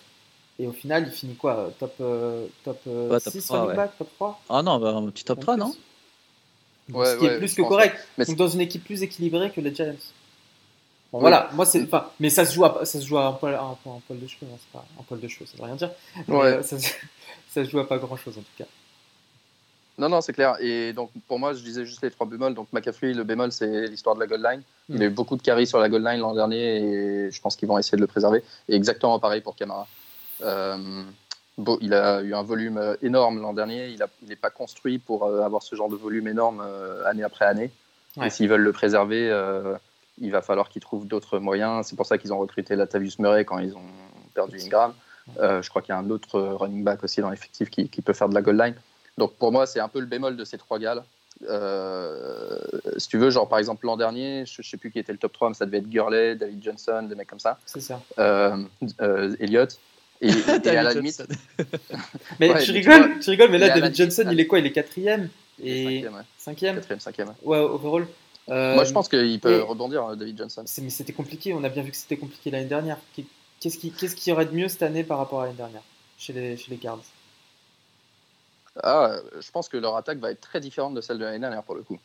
Et 0.61 0.67
au 0.67 0.73
final, 0.73 1.05
il 1.07 1.13
finit 1.13 1.37
quoi 1.37 1.71
Top, 1.79 1.95
euh, 2.01 2.47
top, 2.65 2.81
euh, 2.89 3.19
6 3.21 3.47
3, 3.47 3.75
back, 3.75 3.97
top 3.97 4.09
3 4.17 4.41
Ah 4.49 4.63
non, 4.63 4.79
bah, 4.79 4.91
un 4.91 5.07
petit 5.11 5.25
top 5.25 5.41
3, 5.41 5.57
non? 5.57 5.73
Ouais, 6.93 7.07
Ce 7.07 7.17
qui 7.19 7.27
est 7.27 7.39
plus 7.39 7.55
que 7.55 7.63
correct. 7.63 7.97
Mais 8.17 8.25
Donc 8.25 8.37
dans 8.37 8.49
une 8.49 8.61
équipe 8.61 8.85
plus 8.85 9.03
équilibrée 9.03 9.51
que 9.51 9.61
les 9.61 9.75
Giants. 9.75 9.95
Bon, 11.13 11.21
voilà, 11.21 11.49
moi 11.55 11.65
c'est 11.65 11.87
pas. 11.87 12.15
Mais 12.21 12.29
ça 12.29 12.45
se 12.45 12.55
joue 12.55 12.65
à, 12.65 12.85
ça 12.85 13.01
se 13.01 13.07
joue 13.07 13.17
à 13.17 13.27
un, 13.27 13.33
poil, 13.33 13.55
un, 13.55 13.71
un 13.71 14.01
poil 14.07 14.21
de 14.21 14.27
cheveux, 14.27 14.51
hein, 14.53 14.59
c'est 14.59 14.73
pas 14.73 14.85
un 14.99 15.03
poil 15.05 15.21
de 15.21 15.29
cheveux, 15.29 15.47
ça 15.47 15.57
veut 15.57 15.65
rien 15.65 15.77
dire. 15.77 15.91
Mais, 16.27 16.35
euh, 16.35 16.63
ça, 16.63 16.77
ça, 17.49 17.65
se 17.65 17.71
joue 17.71 17.79
à 17.79 17.89
pas 17.89 17.97
grand 17.99 18.17
chose 18.17 18.37
en 18.37 18.43
tout 18.43 18.47
cas. 18.59 18.67
Non, 19.99 20.09
non, 20.09 20.21
c'est 20.21 20.33
clair. 20.33 20.57
Et 20.61 20.93
donc, 20.93 21.11
pour 21.27 21.41
moi, 21.41 21.53
je 21.53 21.63
disais 21.63 21.85
juste 21.85 22.03
les 22.03 22.11
trois 22.11 22.27
bémols. 22.27 22.55
Donc, 22.55 22.73
McCaffrey, 22.73 23.13
le 23.13 23.25
bémol, 23.25 23.51
c'est 23.51 23.89
l'histoire 23.89 24.15
de 24.15 24.21
la 24.21 24.27
goal 24.27 24.43
line. 24.43 24.63
Il 24.89 25.03
a 25.03 25.07
eu 25.07 25.11
beaucoup 25.11 25.37
de 25.37 25.43
carries 25.43 25.67
sur 25.67 25.81
la 25.81 25.89
goal 25.89 26.05
line 26.05 26.21
l'an 26.21 26.35
dernier 26.35 26.77
et 26.77 27.31
je 27.31 27.41
pense 27.41 27.57
qu'ils 27.57 27.69
vont 27.69 27.79
essayer 27.79 27.97
de 27.97 28.01
le 28.01 28.07
préserver. 28.07 28.45
Et 28.69 28.77
exactement 28.77 29.19
pareil 29.19 29.41
pour 29.41 29.57
Camara. 29.57 29.89
Euh, 30.43 31.03
bon, 31.59 31.79
il 31.81 31.95
a 31.95 32.23
eu 32.23 32.33
un 32.33 32.43
volume 32.43 32.79
euh, 32.79 32.95
énorme 33.03 33.41
l'an 33.41 33.53
dernier. 33.53 33.89
Il 33.89 33.99
n'est 34.29 34.37
pas 34.37 34.51
construit 34.51 34.99
pour 34.99 35.25
euh, 35.25 35.43
avoir 35.43 35.65
ce 35.65 35.75
genre 35.75 35.89
de 35.89 35.97
volume 35.97 36.29
énorme 36.29 36.65
année 37.05 37.25
après 37.25 37.45
année. 37.45 37.71
Et 38.23 38.31
s'ils 38.31 38.49
veulent 38.49 38.63
le 38.63 38.73
préserver, 38.73 39.33
il 40.21 40.33
va 40.33 40.43
falloir 40.43 40.69
qu'ils 40.69 40.83
trouvent 40.83 41.07
d'autres 41.07 41.39
moyens. 41.39 41.87
C'est 41.87 41.95
pour 41.97 42.07
ça 42.07 42.19
qu'ils 42.19 42.33
ont 42.33 42.39
recruté 42.39 42.75
Latavius 42.75 43.19
Murray 43.19 43.45
quand 43.45 43.59
ils 43.59 43.77
ont 43.77 43.83
perdu 44.35 44.59
Ingram. 44.61 44.93
je 45.37 45.69
crois 45.69 45.83
qu'il 45.83 45.93
y 45.93 45.97
a 45.97 46.01
un 46.01 46.11
autre 46.11 46.41
running 46.41 46.83
back 46.83 47.05
aussi 47.05 47.21
dans 47.21 47.31
l'effectif 47.31 47.71
qui, 47.71 47.89
qui, 47.89 48.03
peut 48.03 48.15
faire 48.15 48.29
de 48.29 48.35
la 48.35 48.43
goal 48.43 48.57
line. 48.57 48.75
Donc 49.19 49.35
pour 49.35 49.53
moi, 49.53 49.67
c'est 49.67 49.81
un 49.81 49.89
peu 49.89 50.01
le 50.01 50.07
bémol 50.07 50.37
de 50.37 50.45
ces 50.45 50.59
trois 50.59 50.79
gars 50.79 51.05
euh, 51.47 52.59
si 52.97 53.09
tu 53.09 53.19
veux, 53.19 53.31
genre 53.31 53.49
par 53.49 53.59
exemple 53.59 53.87
l'an 53.87 53.97
dernier, 53.97 54.45
je, 54.47 54.61
ne 54.61 54.65
sais 54.65 54.77
plus 54.77 54.91
qui 54.91 54.99
était 54.99 55.13
le 55.13 55.19
top 55.19 55.33
3, 55.33 55.49
mais 55.51 55.55
ça 55.55 55.67
devait 55.67 55.79
être 55.79 55.89
Gurley, 55.89 56.35
David 56.35 56.63
Johnson, 56.63 57.03
des 57.09 57.15
mecs 57.15 57.29
comme 57.29 57.39
ça. 57.39 57.59
C'est 57.67 57.81
ça. 57.81 58.03
Euh, 58.19 58.57
euh, 59.01 59.37
Elliott. 59.41 59.79
Et, 60.21 60.31
à 60.67 60.83
la 60.83 60.95
limite. 60.95 61.23
mais 62.41 62.61
tu, 62.65 62.73
rigoles, 62.73 63.21
tu 63.21 63.31
rigoles, 63.31 63.51
mais 63.51 63.59
là, 63.59 63.69
David 63.69 63.95
Johnson, 63.95 64.29
il 64.31 64.41
est 64.41 64.47
quoi 64.47 64.59
Il 64.59 64.67
est 64.67 64.73
quatrième 64.73 65.29
et 65.63 66.05
cinquième. 66.37 66.77
Quatrième, 66.77 67.01
cinquième. 67.01 67.35
Ouais, 67.45 67.59
overall. 67.59 68.07
Moi, 68.49 68.85
je 68.85 68.93
pense 68.93 69.09
qu'il 69.09 69.39
peut 69.39 69.63
rebondir, 69.63 70.17
David 70.17 70.39
Johnson. 70.39 70.65
Mais 70.83 70.91
c'était 70.91 71.13
compliqué. 71.13 71.55
On 71.55 71.63
a 71.63 71.69
bien 71.69 71.83
vu 71.83 71.93
que 71.93 71.97
c'était 71.97 72.17
compliqué 72.17 72.51
l'année 72.51 72.67
dernière. 72.67 72.99
Qu'est-ce 73.61 73.79
qui, 73.79 73.91
qu'est-ce 73.93 74.17
qui 74.17 74.33
aurait 74.33 74.47
de 74.47 74.55
mieux 74.55 74.69
cette 74.69 74.83
année 74.83 75.05
par 75.05 75.19
rapport 75.19 75.43
à 75.43 75.45
l'année 75.45 75.57
dernière 75.57 75.83
chez 76.17 76.33
les, 76.33 76.57
chez 76.57 76.71
les 76.71 76.79
Cards? 76.79 77.03
Ah, 78.83 79.17
je 79.41 79.51
pense 79.51 79.69
que 79.69 79.77
leur 79.77 79.97
attaque 79.97 80.19
va 80.19 80.31
être 80.31 80.41
très 80.41 80.61
différente 80.61 80.95
de 80.95 81.01
celle 81.01 81.19
de 81.19 81.25
l'année 81.25 81.39
dernière 81.39 81.63
pour 81.63 81.75
le 81.75 81.83
coup. 81.83 81.99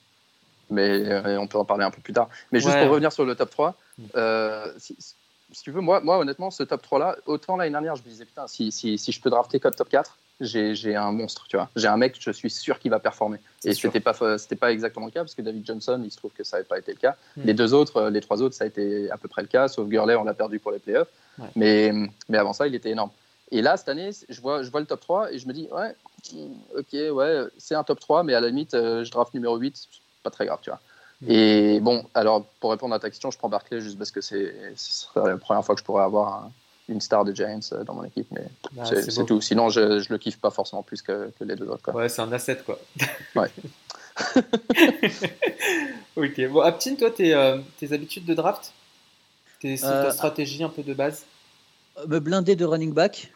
Mais 0.70 0.90
euh, 0.90 1.40
on 1.40 1.48
peut 1.48 1.58
en 1.58 1.66
parler 1.66 1.84
un 1.84 1.92
peu 1.92 2.02
plus 2.02 2.14
tard. 2.14 2.30
Mais 2.52 2.60
juste 2.60 2.78
pour 2.80 2.90
revenir 2.90 3.12
sur 3.12 3.26
le 3.26 3.36
top 3.36 3.50
3, 3.50 3.76
mm. 3.98 4.04
euh, 4.16 4.74
si, 4.78 4.96
tu 5.62 5.72
veux, 5.72 5.82
moi, 5.82 6.00
moi 6.02 6.18
honnêtement, 6.18 6.52
ce 6.52 6.64
top 6.64 6.82
3 6.82 7.00
là, 7.00 7.16
autant 7.26 7.58
l'année 7.58 7.72
dernière, 7.72 7.96
je 7.96 8.04
me 8.04 8.10
disais 8.10 8.26
putain, 8.26 8.48
si, 8.48 8.72
si, 8.72 8.98
si 8.98 9.12
je 9.12 9.22
peux 9.22 9.30
drafter 9.30 9.60
code 9.60 9.76
top 9.76 9.90
4, 9.90 10.18
j'ai 10.40 10.96
un 10.96 11.12
monstre, 11.12 11.46
tu 11.48 11.58
vois. 11.58 11.70
J'ai 11.76 11.88
un 11.88 11.98
mec, 11.98 12.16
je 12.20 12.32
suis 12.32 12.50
sûr 12.50 12.80
qu'il 12.80 12.92
va 12.92 13.00
performer. 13.00 13.38
Et 13.64 13.74
c'était 13.74 14.00
pas, 14.00 14.14
c'était 14.38 14.56
pas 14.56 14.72
exactement 14.72 15.06
le 15.06 15.12
cas 15.12 15.22
parce 15.22 15.36
que 15.36 15.42
David 15.42 15.66
Johnson, 15.66 16.02
il 16.04 16.12
se 16.12 16.18
trouve 16.18 16.32
que 16.32 16.44
ça 16.44 16.58
n'avait 16.58 16.68
pas 16.68 16.80
été 16.80 16.92
le 16.92 16.98
cas. 16.98 17.16
Mm. 17.38 17.44
Les 17.46 17.54
deux 17.54 17.74
autres, 17.74 17.98
euh, 17.98 18.10
les 18.10 18.22
trois 18.22 18.42
autres, 18.42 18.56
ça 18.56 18.64
a 18.64 18.68
été 18.68 19.10
à 19.12 19.18
peu 19.18 19.28
près 19.28 19.42
le 19.42 19.48
cas, 19.48 19.68
sauf 19.68 19.88
Gurley, 19.88 20.16
on 20.16 20.24
l'a 20.24 20.34
perdu 20.34 20.60
pour 20.60 20.72
les 20.72 20.80
playoffs. 20.80 21.10
Mais, 21.56 21.92
mais 22.30 22.38
avant 22.38 22.54
ça, 22.54 22.68
il 22.68 22.76
était 22.76 22.92
énorme. 22.92 23.10
Et 23.54 23.62
là, 23.62 23.78
cette 23.78 23.88
année, 23.88 24.10
je 24.30 24.42
vois, 24.42 24.64
je 24.64 24.72
vois 24.72 24.80
le 24.80 24.88
top 24.88 25.00
3 25.00 25.32
et 25.32 25.38
je 25.38 25.48
me 25.48 25.54
dis, 25.54 25.70
ouais, 25.72 25.96
ok, 26.76 27.16
ouais, 27.16 27.44
c'est 27.60 27.76
un 27.76 27.84
top 27.84 28.00
3, 28.00 28.24
mais 28.24 28.34
à 28.34 28.42
la 28.42 28.48
limite, 28.48 28.74
euh, 28.74 29.04
je 29.04 29.12
draft 29.12 29.32
numéro 29.36 29.56
8, 29.58 29.88
pas 30.24 30.32
très 30.32 30.48
grave, 30.48 30.58
tu 30.64 30.72
vois. 30.72 30.80
Mm. 31.22 31.26
Et 31.30 31.80
bon, 31.80 32.04
alors 32.16 32.46
pour 32.60 32.72
répondre 32.72 32.96
à 32.96 33.00
ta 33.00 33.12
question, 33.12 33.30
je 33.30 33.38
prends 33.38 33.50
Barclay 33.50 33.80
juste 33.80 34.00
parce 34.00 34.10
que 34.10 34.22
c'est 34.22 34.56
la 35.16 35.38
première 35.38 35.64
fois 35.64 35.76
que 35.76 35.82
je 35.82 35.86
pourrais 35.86 36.04
avoir 36.04 36.50
une 36.90 37.00
star 37.00 37.26
de 37.26 37.32
Giants 37.32 37.60
euh, 37.74 37.84
dans 37.84 37.94
mon 37.94 38.04
équipe, 38.04 38.26
mais 38.32 38.48
ah, 38.80 38.86
c'est 38.86 39.24
tout. 39.24 39.40
Sinon, 39.40 39.70
je, 39.70 40.00
je 40.00 40.12
le 40.12 40.18
kiffe 40.18 40.40
pas 40.40 40.50
forcément 40.50 40.82
plus 40.82 41.04
que, 41.04 41.32
que 41.38 41.44
les 41.44 41.56
deux 41.56 41.68
autres. 41.68 41.84
Quoi. 41.84 41.94
Ouais, 41.94 42.10
c'est 42.10 42.24
un 42.24 42.32
asset, 42.32 42.58
quoi. 42.66 42.80
ouais. 43.36 43.52
ok. 46.16 46.48
Bon, 46.50 46.62
Aptine, 46.62 46.98
toi, 46.98 47.12
tes, 47.12 47.60
tes 47.78 47.94
habitudes 47.94 48.26
de 48.26 48.34
draft? 48.34 48.74
Tes, 49.60 49.78
Ta 49.78 50.10
stratégie 50.12 50.64
un 50.64 50.70
peu 50.70 50.82
de 50.82 50.96
base? 50.96 51.24
Me 52.08 52.20
blinder 52.20 52.56
de 52.56 52.66
running 52.66 52.92
back. 52.92 53.32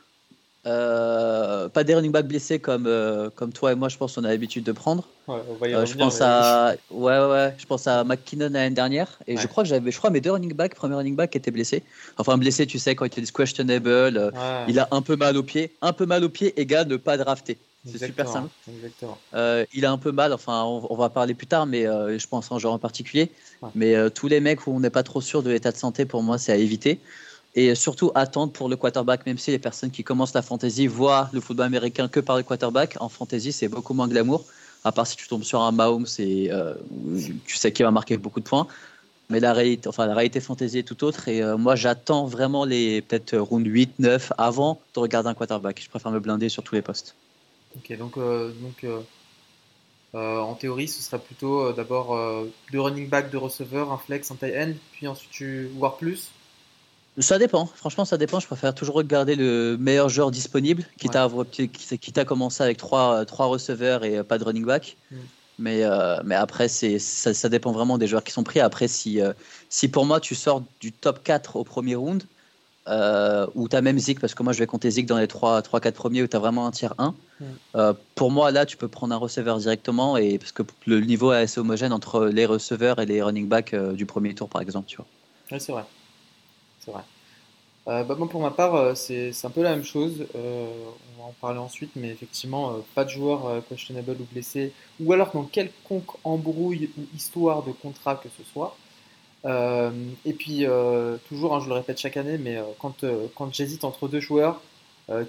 Euh, 0.68 1.70
pas 1.70 1.86
des 1.86 1.96
running 1.96 2.12
back 2.12 2.28
blessés 2.28 2.60
comme, 2.60 2.88
euh, 2.88 3.30
comme 3.34 3.54
toi 3.54 3.72
et 3.72 3.76
moi, 3.76 3.88
je 3.88 3.98
pense 3.98 4.16
qu'on 4.16 4.26
a 4.26 4.28
l'habitude 4.28 4.66
de 4.66 4.74
prendre. 4.74 5.08
Ouais, 5.28 5.38
on 5.50 5.54
va 5.54 5.68
y 5.70 5.74
euh, 5.74 5.86
je 5.86 5.96
pense 5.96 6.20
à 6.22 6.76
ouais, 6.92 7.26
ouais, 7.26 7.56
je 7.58 7.66
pense 7.66 7.88
à 7.88 8.04
McKinnon 8.04 8.50
l'année 8.52 8.76
dernière 8.76 9.20
et 9.28 9.38
je 9.38 9.48
crois 9.48 9.64
que 9.64 9.70
j'avais 9.70 9.92
je 9.92 9.98
crois 9.98 10.10
mes 10.10 10.22
deux 10.22 10.32
running 10.32 10.54
back, 10.54 10.76
premier 10.76 10.96
running 10.96 11.16
back 11.16 11.36
étaient 11.36 11.52
blessés. 11.52 11.84
Enfin 12.18 12.38
blessé, 12.38 12.66
tu 12.66 12.80
sais 12.80 12.96
quand 12.96 13.06
il 13.06 13.24
était 13.24 13.32
questionable, 13.32 14.32
il 14.68 14.80
a 14.80 14.88
un 14.92 15.02
peu 15.02 15.16
mal 15.16 15.38
au 15.38 15.44
pied, 15.44 15.74
un 15.82 15.94
peu 15.94 16.06
mal 16.06 16.24
au 16.24 16.30
pied 16.30 16.60
égale 16.60 16.88
ne 16.88 16.98
pas 16.98 17.18
drafter. 17.18 17.58
C'est 17.86 18.06
super 18.06 18.28
simple. 18.28 18.50
il 19.74 19.86
a 19.86 19.92
un 19.92 19.98
peu 19.98 20.12
mal, 20.12 20.34
enfin 20.34 20.64
on, 20.64 20.96
va 20.96 21.10
parler 21.10 21.34
plus 21.34 21.48
tard, 21.48 21.66
mais 21.66 21.84
je 21.84 22.28
pense 22.28 22.52
en 22.52 22.60
genre 22.60 22.74
en 22.74 22.80
particulier. 22.80 23.32
Mais 23.76 24.10
tous 24.12 24.28
les 24.28 24.42
mecs 24.42 24.68
où 24.68 24.72
on 24.72 24.82
n'est 24.82 24.90
pas 24.90 25.04
trop 25.04 25.22
sûr 25.22 25.44
de 25.44 25.50
l'état 25.50 25.72
de 25.72 25.78
santé, 25.78 26.06
pour 26.06 26.24
moi, 26.24 26.38
c'est 26.38 26.52
à 26.52 26.58
éviter 26.58 27.00
et 27.58 27.74
surtout 27.74 28.12
attendre 28.14 28.54
pour 28.54 28.70
le 28.70 28.76
quarterback, 28.76 29.26
même 29.26 29.40
si 29.40 29.50
les 29.50 29.58
personnes 29.58 29.90
qui 29.90 30.04
commencent 30.04 30.36
la 30.36 30.44
fantasy 30.44 30.86
voient 30.86 31.28
le 31.34 31.42
football 31.42 31.66
américain 31.66 32.08
que 32.08 32.20
par 32.20 32.38
le 32.38 32.44
quarterback, 32.44 32.96
en 33.00 33.10
fantasy 33.10 33.52
c'est 33.52 33.68
beaucoup 33.68 33.96
moins 33.96 34.08
glamour, 34.08 34.46
à 34.84 34.92
part 34.92 35.08
si 35.08 35.18
tu 35.18 35.28
tombes 35.28 35.44
sur 35.44 35.62
un 35.62 35.72
Mahomes 35.72 36.06
et 36.20 36.52
euh, 36.52 36.76
tu 37.48 37.56
sais 37.56 37.72
qu'il 37.72 37.84
va 37.84 37.90
marquer 37.90 38.16
beaucoup 38.18 38.40
de 38.40 38.46
points. 38.46 38.68
Mais 39.30 39.40
la 39.40 39.54
réalité, 39.54 39.90
enfin, 39.90 40.06
la 40.06 40.14
réalité 40.14 40.40
fantasy 40.40 40.78
est 40.78 40.84
tout 40.84 41.04
autre. 41.04 41.28
Et 41.28 41.42
euh, 41.42 41.58
moi, 41.58 41.76
j'attends 41.76 42.28
vraiment 42.28 42.64
les 42.64 43.02
peut-être 43.02 43.36
round 43.38 43.68
8, 43.68 44.00
9 44.00 44.32
avant 44.38 44.80
de 44.94 45.00
regarder 45.02 45.28
un 45.28 45.34
quarterback. 45.34 45.82
Je 45.84 45.90
préfère 45.90 46.14
me 46.14 46.22
blinder 46.22 46.48
sur 46.48 46.64
tous 46.64 46.76
les 46.76 46.82
postes. 46.82 47.14
Ok, 47.76 47.98
donc, 47.98 48.18
euh, 48.18 48.54
donc 48.62 48.86
en 50.14 50.54
théorie, 50.56 50.88
ce 50.88 51.02
serait 51.02 51.20
plutôt 51.20 51.74
d'abord 51.74 52.18
deux 52.72 52.80
running 52.80 53.10
back, 53.10 53.30
deux 53.30 53.38
receveurs, 53.38 53.92
un 53.92 53.98
flex, 53.98 54.32
un 54.32 54.36
tight 54.36 54.54
end, 54.56 54.74
puis 54.94 55.08
ensuite 55.08 55.30
tu 55.30 55.70
voir 55.76 55.98
plus 55.98 56.32
ça 57.20 57.40
dépend, 57.40 57.66
franchement 57.66 58.06
ça 58.06 58.18
dépend. 58.18 58.40
Je 58.40 58.48
préfère 58.48 58.76
toujours 58.76 58.96
regarder 58.96 59.36
le 59.36 59.78
meilleur 59.80 60.10
joueur 60.10 60.32
disponible, 60.32 60.84
quitte, 60.98 61.16
à, 61.16 61.30
quitte 62.00 62.18
à 62.18 62.26
commencer 62.26 62.64
avec 62.64 62.78
trois, 62.78 63.26
trois 63.26 63.48
receveurs 63.48 64.04
et 64.04 64.24
pas 64.24 64.38
de 64.38 64.44
running 64.44 64.66
back. 64.66 64.98
Mm. 65.12 65.16
Mais, 65.60 65.84
euh, 65.84 66.18
mais 66.24 66.36
après, 66.36 66.68
c'est, 66.68 67.00
ça, 67.00 67.50
dépend 67.50 67.72
vraiment 67.72 67.98
des 67.98 68.08
joueurs 68.08 68.24
qui 68.24 68.32
sont 68.32 68.44
pris. 68.44 68.60
Après, 68.60 68.88
si, 68.88 69.22
euh, 69.22 69.34
si 69.70 69.88
pour 69.88 70.06
moi 70.06 70.20
tu 70.20 70.36
sors 70.36 70.62
du 70.80 70.92
top 70.92 71.24
4 71.24 71.56
au 71.56 71.64
premier 71.64 71.96
round, 71.96 72.24
euh, 72.88 73.48
ou 73.56 73.68
tu 73.68 73.76
as 73.76 73.82
même 73.82 73.98
Zik, 73.98 74.20
parce 74.20 74.34
que 74.34 74.44
moi 74.44 74.54
je 74.54 74.60
vais 74.60 74.68
compter 74.68 74.90
Zik 74.90 75.08
dans 75.08 75.18
les 75.18 75.26
3-4 75.26 75.92
premiers 75.92 76.22
où 76.22 76.28
tu 76.28 76.38
as 76.38 76.40
vraiment 76.40 76.68
un 76.68 76.72
tiers 76.72 76.94
1, 77.00 77.16
mm. 77.42 77.94
pour 78.16 78.32
moi 78.32 78.52
là 78.52 78.66
tu 78.66 78.78
peux 78.78 78.88
prendre 78.88 79.14
un 79.14 79.18
receveur 79.18 79.58
directement, 79.58 80.16
et, 80.16 80.38
parce 80.38 80.52
que 80.52 80.64
le 80.86 81.02
niveau 81.02 81.34
est 81.34 81.38
assez 81.42 81.60
homogène 81.60 81.92
entre 81.92 82.28
les 82.28 82.46
receveurs 82.46 83.00
et 83.00 83.06
les 83.06 83.22
running 83.22 83.48
backs 83.48 83.76
du 83.76 84.06
premier 84.06 84.36
tour 84.36 84.48
par 84.48 84.62
exemple. 84.62 84.88
Tu 84.88 84.98
vois. 84.98 85.08
Ouais, 85.52 85.60
c'est 85.60 85.72
vrai 85.72 85.84
Euh, 87.88 88.04
bah, 88.04 88.18
pour 88.30 88.42
ma 88.42 88.52
part, 88.52 88.76
euh, 88.76 88.96
c'est 88.96 89.32
un 89.46 89.50
peu 89.50 89.64
la 89.64 89.72
même 89.72 89.86
chose. 89.86 90.26
Euh, 90.36 90.68
on 91.18 91.22
va 91.22 91.30
en 91.30 91.34
parler 91.40 91.60
ensuite, 91.60 91.92
mais 91.96 92.10
effectivement, 92.10 92.76
pas 92.96 93.06
de 93.06 93.10
joueur 93.10 93.64
questionable 93.70 94.18
ou 94.20 94.26
blessé, 94.32 94.74
ou 95.00 95.14
alors 95.14 95.32
dans 95.32 95.44
quelconque 95.44 96.12
embrouille 96.24 96.90
ou 96.98 97.04
histoire 97.16 97.64
de 97.64 97.72
contrat 97.72 98.16
que 98.16 98.30
ce 98.38 98.44
soit. 98.44 98.76
et 100.26 100.34
puis, 100.34 100.66
toujours, 101.30 101.56
hein, 101.56 101.62
je 101.62 101.70
le 101.70 101.76
répète 101.76 102.00
chaque 102.00 102.18
année, 102.18 102.38
mais 102.38 102.58
quand, 102.80 103.06
quand 103.36 103.54
j'hésite 103.54 103.84
entre 103.84 104.08
deux 104.08 104.20
joueurs 104.20 104.62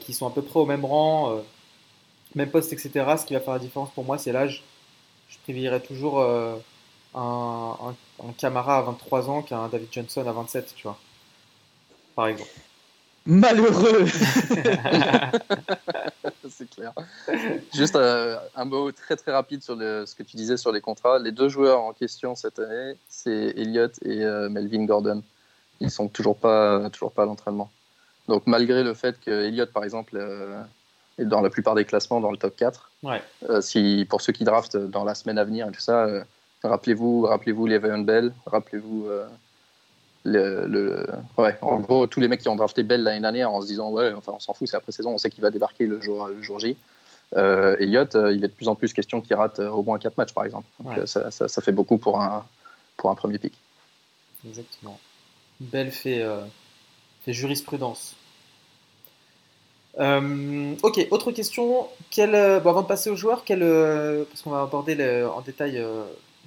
qui 0.00 0.12
sont 0.14 0.26
à 0.26 0.30
peu 0.30 0.42
près 0.42 0.60
au 0.60 0.66
même 0.66 0.84
rang, 0.84 1.40
même 2.34 2.50
poste, 2.50 2.72
etc., 2.72 2.90
ce 3.18 3.24
qui 3.26 3.34
va 3.34 3.40
faire 3.40 3.54
la 3.54 3.60
différence 3.60 3.90
pour 3.90 4.04
moi, 4.04 4.18
c'est 4.18 4.32
l'âge. 4.32 4.62
Je 5.28 5.38
privilégierais 5.44 5.80
toujours 5.80 6.20
un, 6.22 6.58
un, 7.14 7.94
un 8.28 8.32
Camara 8.36 8.78
à 8.78 8.82
23 8.82 9.30
ans 9.30 9.42
qu'un 9.42 9.68
David 9.68 9.88
Johnson 9.92 10.26
à 10.26 10.32
27, 10.32 10.74
tu 10.76 10.84
vois 10.84 10.98
par 12.18 12.26
exemple. 12.26 12.50
Malheureux 13.26 14.06
C'est 16.50 16.68
clair. 16.68 16.92
Juste 17.72 17.94
euh, 17.94 18.36
un 18.56 18.64
mot 18.64 18.90
très 18.90 19.14
très 19.14 19.30
rapide 19.30 19.62
sur 19.62 19.78
ce 19.78 20.12
que 20.16 20.24
tu 20.24 20.36
disais 20.36 20.56
sur 20.56 20.72
les 20.72 20.80
contrats. 20.80 21.20
Les 21.20 21.30
deux 21.30 21.48
joueurs 21.48 21.80
en 21.80 21.92
question 21.92 22.34
cette 22.34 22.58
année, 22.58 22.96
c'est 23.08 23.54
Elliott 23.56 23.92
et 24.04 24.24
euh, 24.24 24.48
Melvin 24.48 24.84
Gordon. 24.84 25.22
Ils 25.78 25.92
sont 25.92 26.08
toujours 26.08 26.36
pas, 26.36 26.90
toujours 26.90 27.12
pas 27.12 27.22
à 27.22 27.26
l'entraînement. 27.26 27.70
Donc 28.26 28.48
malgré 28.48 28.82
le 28.82 28.94
fait 28.94 29.20
que 29.20 29.30
Elliott, 29.30 29.70
par 29.70 29.84
exemple, 29.84 30.16
euh, 30.16 30.60
est 31.18 31.24
dans 31.24 31.40
la 31.40 31.50
plupart 31.50 31.76
des 31.76 31.84
classements 31.84 32.18
dans 32.18 32.32
le 32.32 32.36
top 32.36 32.56
4, 32.56 32.90
si, 33.60 34.04
pour 34.10 34.22
ceux 34.22 34.32
qui 34.32 34.42
draftent 34.42 34.76
dans 34.76 35.04
la 35.04 35.14
semaine 35.14 35.38
à 35.38 35.44
venir 35.44 35.68
et 35.68 35.70
tout 35.70 35.78
ça, 35.80 36.08
rappelez-vous 36.64 37.26
rappelez-vous 37.26 37.68
Le'Veon 37.68 38.00
Bell, 38.00 38.32
rappelez-vous 38.46 39.06
le, 40.24 41.06
ouais, 41.36 41.56
en 41.62 41.80
gros, 41.80 42.06
tous 42.06 42.20
les 42.20 42.28
mecs 42.28 42.40
qui 42.40 42.48
ont 42.48 42.56
drafté 42.56 42.82
Bell 42.82 43.02
l'année 43.02 43.20
dernière 43.20 43.50
en 43.50 43.60
se 43.60 43.66
disant 43.66 43.90
ouais, 43.90 44.12
enfin 44.12 44.32
on 44.34 44.40
s'en 44.40 44.54
fout, 44.54 44.68
c'est 44.68 44.76
après 44.76 44.92
saison, 44.92 45.12
on 45.12 45.18
sait 45.18 45.30
qu'il 45.30 45.42
va 45.42 45.50
débarquer 45.50 45.86
le 45.86 46.00
jour, 46.00 46.28
le 46.28 46.42
jour 46.42 46.58
J. 46.58 46.76
Euh, 47.36 47.76
Elliott, 47.78 48.14
euh, 48.14 48.32
il 48.32 48.44
est 48.44 48.48
de 48.48 48.52
plus 48.52 48.68
en 48.68 48.74
plus 48.74 48.92
question 48.92 49.20
qu'il 49.20 49.36
rate 49.36 49.60
euh, 49.60 49.68
au 49.68 49.82
moins 49.82 49.98
4 49.98 50.16
matchs 50.16 50.32
par 50.32 50.44
exemple. 50.44 50.66
Donc, 50.80 50.96
euh, 50.98 51.06
ça, 51.06 51.30
ça, 51.30 51.62
fait 51.62 51.72
beaucoup 51.72 51.98
pour 51.98 52.20
un, 52.20 52.46
pour 52.96 53.10
un 53.10 53.14
premier 53.14 53.38
pic. 53.38 53.52
Exactement. 54.46 54.98
Bell 55.60 55.90
fait, 55.90 56.24
fait 57.24 57.32
jurisprudence. 57.32 58.14
ok, 59.98 61.06
autre 61.10 61.32
question. 61.32 61.88
Quel, 62.10 62.30
bon, 62.62 62.70
avant 62.70 62.82
de 62.82 62.86
passer 62.86 63.10
aux 63.10 63.16
joueurs, 63.16 63.44
quel, 63.44 63.60
parce 64.30 64.42
qu'on 64.42 64.50
va 64.50 64.62
aborder 64.62 65.24
en 65.24 65.40
détail 65.40 65.84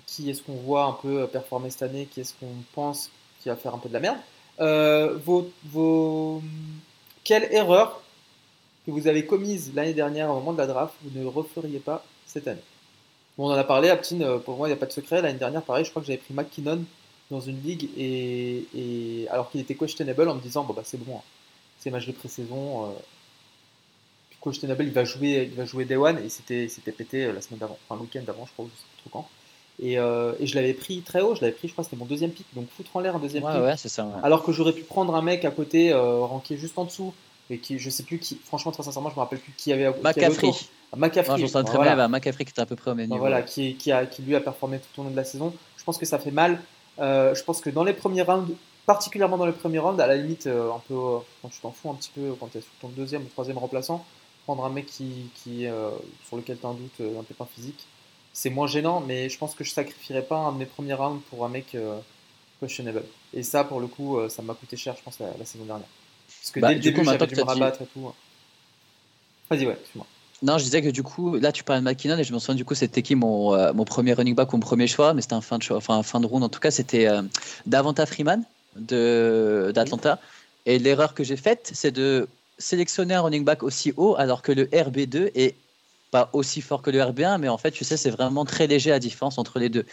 qui 0.08 0.30
est-ce 0.30 0.42
qu'on 0.42 0.56
voit 0.56 0.86
un 0.86 0.94
peu 0.94 1.28
performer 1.28 1.70
cette 1.70 1.84
année, 1.84 2.06
qui 2.06 2.22
est-ce 2.22 2.34
qu'on 2.40 2.56
pense 2.74 3.12
qui 3.42 3.50
va 3.50 3.56
faire 3.56 3.74
un 3.74 3.78
peu 3.78 3.90
de 3.90 3.94
la 3.94 4.00
merde. 4.00 4.18
Euh. 4.60 5.18
Quelle 7.24 7.48
erreur 7.52 8.02
que 8.86 8.92
vous 8.92 9.08
avez 9.08 9.26
commise 9.26 9.74
l'année 9.76 9.94
dernière 9.94 10.30
au 10.32 10.36
moment 10.36 10.54
de 10.54 10.58
la 10.58 10.68
draft, 10.68 10.94
vous 11.04 11.20
ne 11.20 11.26
referiez 11.26 11.80
pas 11.80 12.04
cette 12.26 12.48
année? 12.48 12.62
Bon, 13.38 13.48
On 13.50 13.54
en 13.54 13.58
a 13.58 13.64
parlé, 13.64 13.90
Aptin, 13.90 14.22
euh, 14.22 14.40
pour 14.40 14.58
moi, 14.58 14.68
il 14.68 14.72
n'y 14.72 14.78
a 14.78 14.80
pas 14.80 14.86
de 14.88 14.92
secret. 14.92 15.22
L'année 15.22 15.40
dernière, 15.40 15.62
pareil, 15.62 15.86
je 15.86 15.90
crois 15.90 16.02
que 16.02 16.08
j'avais 16.08 16.20
pris 16.20 16.34
McKinnon 16.34 16.84
dans 17.30 17.40
une 17.42 17.62
ligue, 17.62 17.90
et, 17.98 18.66
et... 18.76 19.28
alors 19.30 19.50
qu'il 19.50 19.62
était 19.62 19.76
questionable 19.76 20.28
en 20.28 20.36
me 20.36 20.42
disant 20.42 20.64
bon, 20.64 20.74
bah, 20.74 20.82
c'est 20.84 20.98
bon, 20.98 21.16
hein. 21.16 21.22
c'est 21.80 21.90
match 21.90 22.06
de 22.06 22.12
pré-saison. 22.12 22.86
Euh... 22.86 22.94
Questionable, 24.44 24.84
il 24.86 24.92
va 24.92 25.06
jouer, 25.06 25.50
il 25.52 25.56
va 25.56 25.66
jouer 25.66 25.86
Day 25.86 25.96
One, 25.96 26.18
et 26.18 26.30
c'était 26.30 26.68
pété 26.92 27.26
euh, 27.26 27.32
la 27.32 27.42
semaine 27.42 27.60
d'avant, 27.60 27.78
enfin 27.86 27.96
le 27.96 28.02
week-end 28.02 28.24
d'avant, 28.26 28.48
je 28.48 28.54
crois, 28.54 28.66
je 28.66 28.72
sais 28.72 28.88
pas 28.96 29.02
trop 29.02 29.10
quand. 29.12 29.30
Euh, 29.84 30.34
et, 30.40 30.46
je 30.46 30.56
l'avais 30.56 30.74
pris 30.74 31.02
très 31.02 31.22
haut, 31.22 31.36
je 31.36 31.42
l'avais 31.42 31.54
pris, 31.54 31.68
je 31.68 31.74
crois 31.74 31.84
que 31.84 31.90
c'était 31.90 32.00
mon 32.00 32.06
deuxième 32.06 32.32
pick, 32.32 32.46
donc 32.54 32.68
foutre 32.70 32.96
en 32.96 33.00
l'air 33.00 33.16
un 33.16 33.20
deuxième 33.20 33.44
pick. 33.44 33.62
Ouais, 33.62 33.78
ça, 33.78 34.08
Alors 34.24 34.44
que 34.44 34.52
j'aurais 34.52 34.74
pu 34.74 34.84
prendre 34.84 35.16
un 35.16 35.22
mec 35.22 35.44
à 35.46 35.52
côté, 35.52 35.92
euh, 35.92 36.20
ranké 36.20 36.58
juste 36.58 36.78
en 36.78 36.86
dessous, 36.86 37.14
et 37.50 37.58
qui, 37.58 37.80
je 37.80 37.90
sais 37.90 38.04
plus 38.04 38.20
qui, 38.20 38.40
franchement, 38.46 38.72
très 38.72 38.84
sincèrement, 38.84 39.10
je 39.10 39.16
me 39.16 39.20
rappelle 39.20 39.40
plus 39.40 39.54
qui 39.58 39.74
avait. 39.74 39.90
McCaffrey. 40.04 40.52
McCaffrey. 40.96 41.40
je 41.40 41.48
très 41.48 41.80
bien, 41.80 41.96
bah, 41.96 42.08
McCaffrey 42.08 42.46
qui 42.46 42.52
était 42.52 42.62
à 42.62 42.66
peu 42.66 42.76
près 42.76 42.92
au 42.92 42.96
même 42.96 43.10
niveau. 43.10 43.20
Voilà, 43.20 43.42
qui, 43.42 43.76
qui, 43.76 43.92
a, 43.92 44.06
qui 44.06 44.22
lui 44.22 44.36
a 44.36 44.42
performé 44.42 44.80
tout 44.80 45.02
au 45.02 45.04
long 45.06 45.10
de 45.10 45.16
la 45.16 45.24
saison. 45.24 45.54
Je 45.78 45.84
pense 45.84 45.98
que 45.98 46.06
ça 46.06 46.20
fait 46.20 46.32
mal. 46.32 46.62
Euh, 47.00 47.34
je 47.34 47.44
pense 47.44 47.62
que 47.62 47.70
dans 47.70 47.84
les 47.84 47.94
premiers 47.94 48.22
rounds, 48.22 48.54
particulièrement 48.86 49.38
dans 49.38 49.46
les 49.46 49.52
premiers 49.52 49.80
rounds, 49.80 50.02
à 50.02 50.08
la 50.08 50.16
limite, 50.16 50.48
un 50.48 50.82
peu, 50.88 50.96
quand 51.42 51.50
tu 51.50 51.60
t'en 51.62 51.72
fous 51.72 51.90
un 51.90 51.96
petit 51.96 52.12
peu, 52.14 52.36
quand 52.40 52.48
tu 52.52 52.60
es 52.60 52.62
sur 52.62 52.72
ton 52.82 52.90
deuxième 52.90 53.24
ou 53.24 53.30
troisième 53.30 53.58
remplaçant, 53.58 54.06
prendre 54.46 54.64
un 54.64 54.70
mec 54.70 54.86
qui, 54.86 55.32
qui 55.36 55.66
sur 56.28 56.38
lequel 56.38 56.60
tu 56.60 56.66
as 56.66 56.70
un 56.70 56.74
doute, 56.74 57.02
un 57.20 57.24
pépin 57.24 57.48
physique 57.52 57.88
c'est 58.34 58.50
moins 58.50 58.68
gênant, 58.68 59.02
mais 59.02 59.30
je 59.30 59.38
pense 59.38 59.56
que 59.56 59.64
je 59.64 59.72
sacrifierais 59.72 60.24
pas 60.24 60.38
un 60.38 60.54
de 60.54 60.58
mes 60.58 60.66
premiers 60.66 60.94
rounds 60.94 61.22
pour 61.30 61.46
un 61.46 61.50
mec 61.50 61.76
euh, 61.76 62.00
questionable. 62.60 63.04
Et 63.34 63.44
ça, 63.44 63.64
pour 63.64 63.80
le 63.80 63.88
coup, 63.88 64.18
euh, 64.18 64.30
ça 64.30 64.42
m'a 64.42 64.54
coûté 64.54 64.78
cher, 64.78 64.96
je 64.98 65.04
pense, 65.04 65.20
la, 65.20 65.46
saison 65.46 65.66
dernière. 65.66 65.88
Parce 66.40 66.52
que 66.52 66.60
bah, 66.60 66.70
dès 66.70 66.76
le 66.76 66.80
début, 66.80 67.04
j'avais 67.04 67.28
dû 67.28 67.36
me 67.36 67.44
rabattre 67.44 67.82
et 67.82 67.86
tout. 67.88 68.12
Vas-y, 69.50 69.66
ouais, 69.66 69.74
excuse-moi. 69.74 70.06
Non, 70.44 70.58
je 70.58 70.64
disais 70.64 70.82
que 70.82 70.90
du 70.90 71.04
coup, 71.04 71.36
là, 71.36 71.52
tu 71.52 71.64
parlais 71.64 71.82
de 71.82 71.86
McKinnon 71.86 72.18
et 72.18 72.24
je 72.24 72.34
me 72.34 72.40
souviens 72.40 72.56
du 72.56 72.66
coup, 72.66 72.74
c'était 72.74 73.04
qui 73.04 73.14
mon, 73.14 73.54
euh, 73.54 73.74
mon 73.74 73.86
premier 73.86 74.14
running 74.14 74.34
back 74.34 74.52
ou 74.54 74.58
mon 74.58 74.62
premier 74.62 74.88
choix, 74.88 75.14
mais 75.14 75.22
c'était 75.22 75.36
un 75.36 75.42
fin 75.42 75.58
de 75.60 75.64
choix, 75.64 75.78
enfin 75.78 76.02
fin 76.02 76.20
de 76.20 76.26
round 76.26 76.44
en 76.44 76.50
tout 76.50 76.60
cas, 76.60 76.72
c'était 76.72 77.08
Davanta 77.68 78.08
Freeman 78.08 78.44
de 78.76 79.72
d'Atlanta. 79.76 80.20
Et 80.66 80.80
l'erreur 80.80 81.14
que 81.14 81.24
j'ai 81.24 81.38
faite, 81.38 81.70
c'est 81.74 81.92
de 81.92 82.28
sélectionner 82.58 83.14
un 83.14 83.22
running 83.22 83.44
back 83.44 83.62
aussi 83.62 83.94
haut 83.98 84.16
alors 84.18 84.42
que 84.42 84.52
le 84.52 84.66
RB2 84.66 85.32
est 85.36 85.56
pas 86.12 86.30
aussi 86.34 86.62
fort 86.62 86.82
que 86.82 86.92
le 86.92 87.00
RB1, 87.00 87.40
mais 87.40 87.48
en 87.48 87.58
fait, 87.58 87.72
tu 87.72 87.86
sais, 87.86 87.96
c'est 87.98 88.10
vraiment 88.10 88.44
très 88.44 88.68
léger 88.68 88.90
la 88.90 89.00
différence 89.00 89.38
entre 89.38 89.60
les 89.60 89.70
deux. 89.70 89.86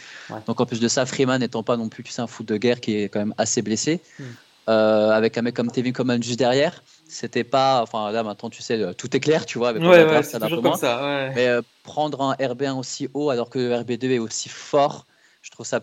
Donc 0.45 0.59
en 0.59 0.65
plus 0.65 0.81
de 0.81 0.87
ça, 0.89 1.05
Freeman 1.05 1.39
n'étant 1.39 1.63
pas 1.63 1.77
non 1.77 1.87
plus, 1.87 2.03
tu 2.03 2.11
sais, 2.11 2.21
un 2.21 2.27
foot 2.27 2.45
de 2.45 2.57
guerre 2.57 2.81
qui 2.81 2.97
est 2.97 3.09
quand 3.09 3.19
même 3.19 3.33
assez 3.37 3.61
blessé, 3.61 4.01
hmm. 4.19 4.23
euh, 4.67 5.11
avec 5.11 5.37
un 5.37 5.41
mec 5.41 5.55
comme 5.55 5.71
Tevin 5.71 5.93
Coleman 5.93 6.21
juste 6.21 6.37
derrière, 6.37 6.83
c'était 7.07 7.45
pas. 7.45 7.81
Enfin 7.81 8.11
là 8.11 8.23
maintenant, 8.23 8.49
tu 8.49 8.61
sais, 8.61 8.93
tout 8.95 9.15
est 9.15 9.21
clair, 9.21 9.45
tu 9.45 9.57
vois. 9.57 9.69
Avec 9.69 9.81
ouais, 9.81 10.03
ouais, 10.03 10.23
ça 10.23 10.39
comme 10.39 10.75
ça, 10.75 11.31
Mais 11.33 11.47
euh, 11.47 11.61
prendre 11.83 12.21
un 12.21 12.33
RB1 12.33 12.77
aussi 12.77 13.09
haut 13.13 13.29
alors 13.29 13.49
que 13.49 13.57
le 13.57 13.73
RB2 13.73 14.11
est 14.11 14.19
aussi 14.19 14.49
fort, 14.49 15.05
je 15.41 15.49
trouve 15.51 15.65
ça 15.65 15.79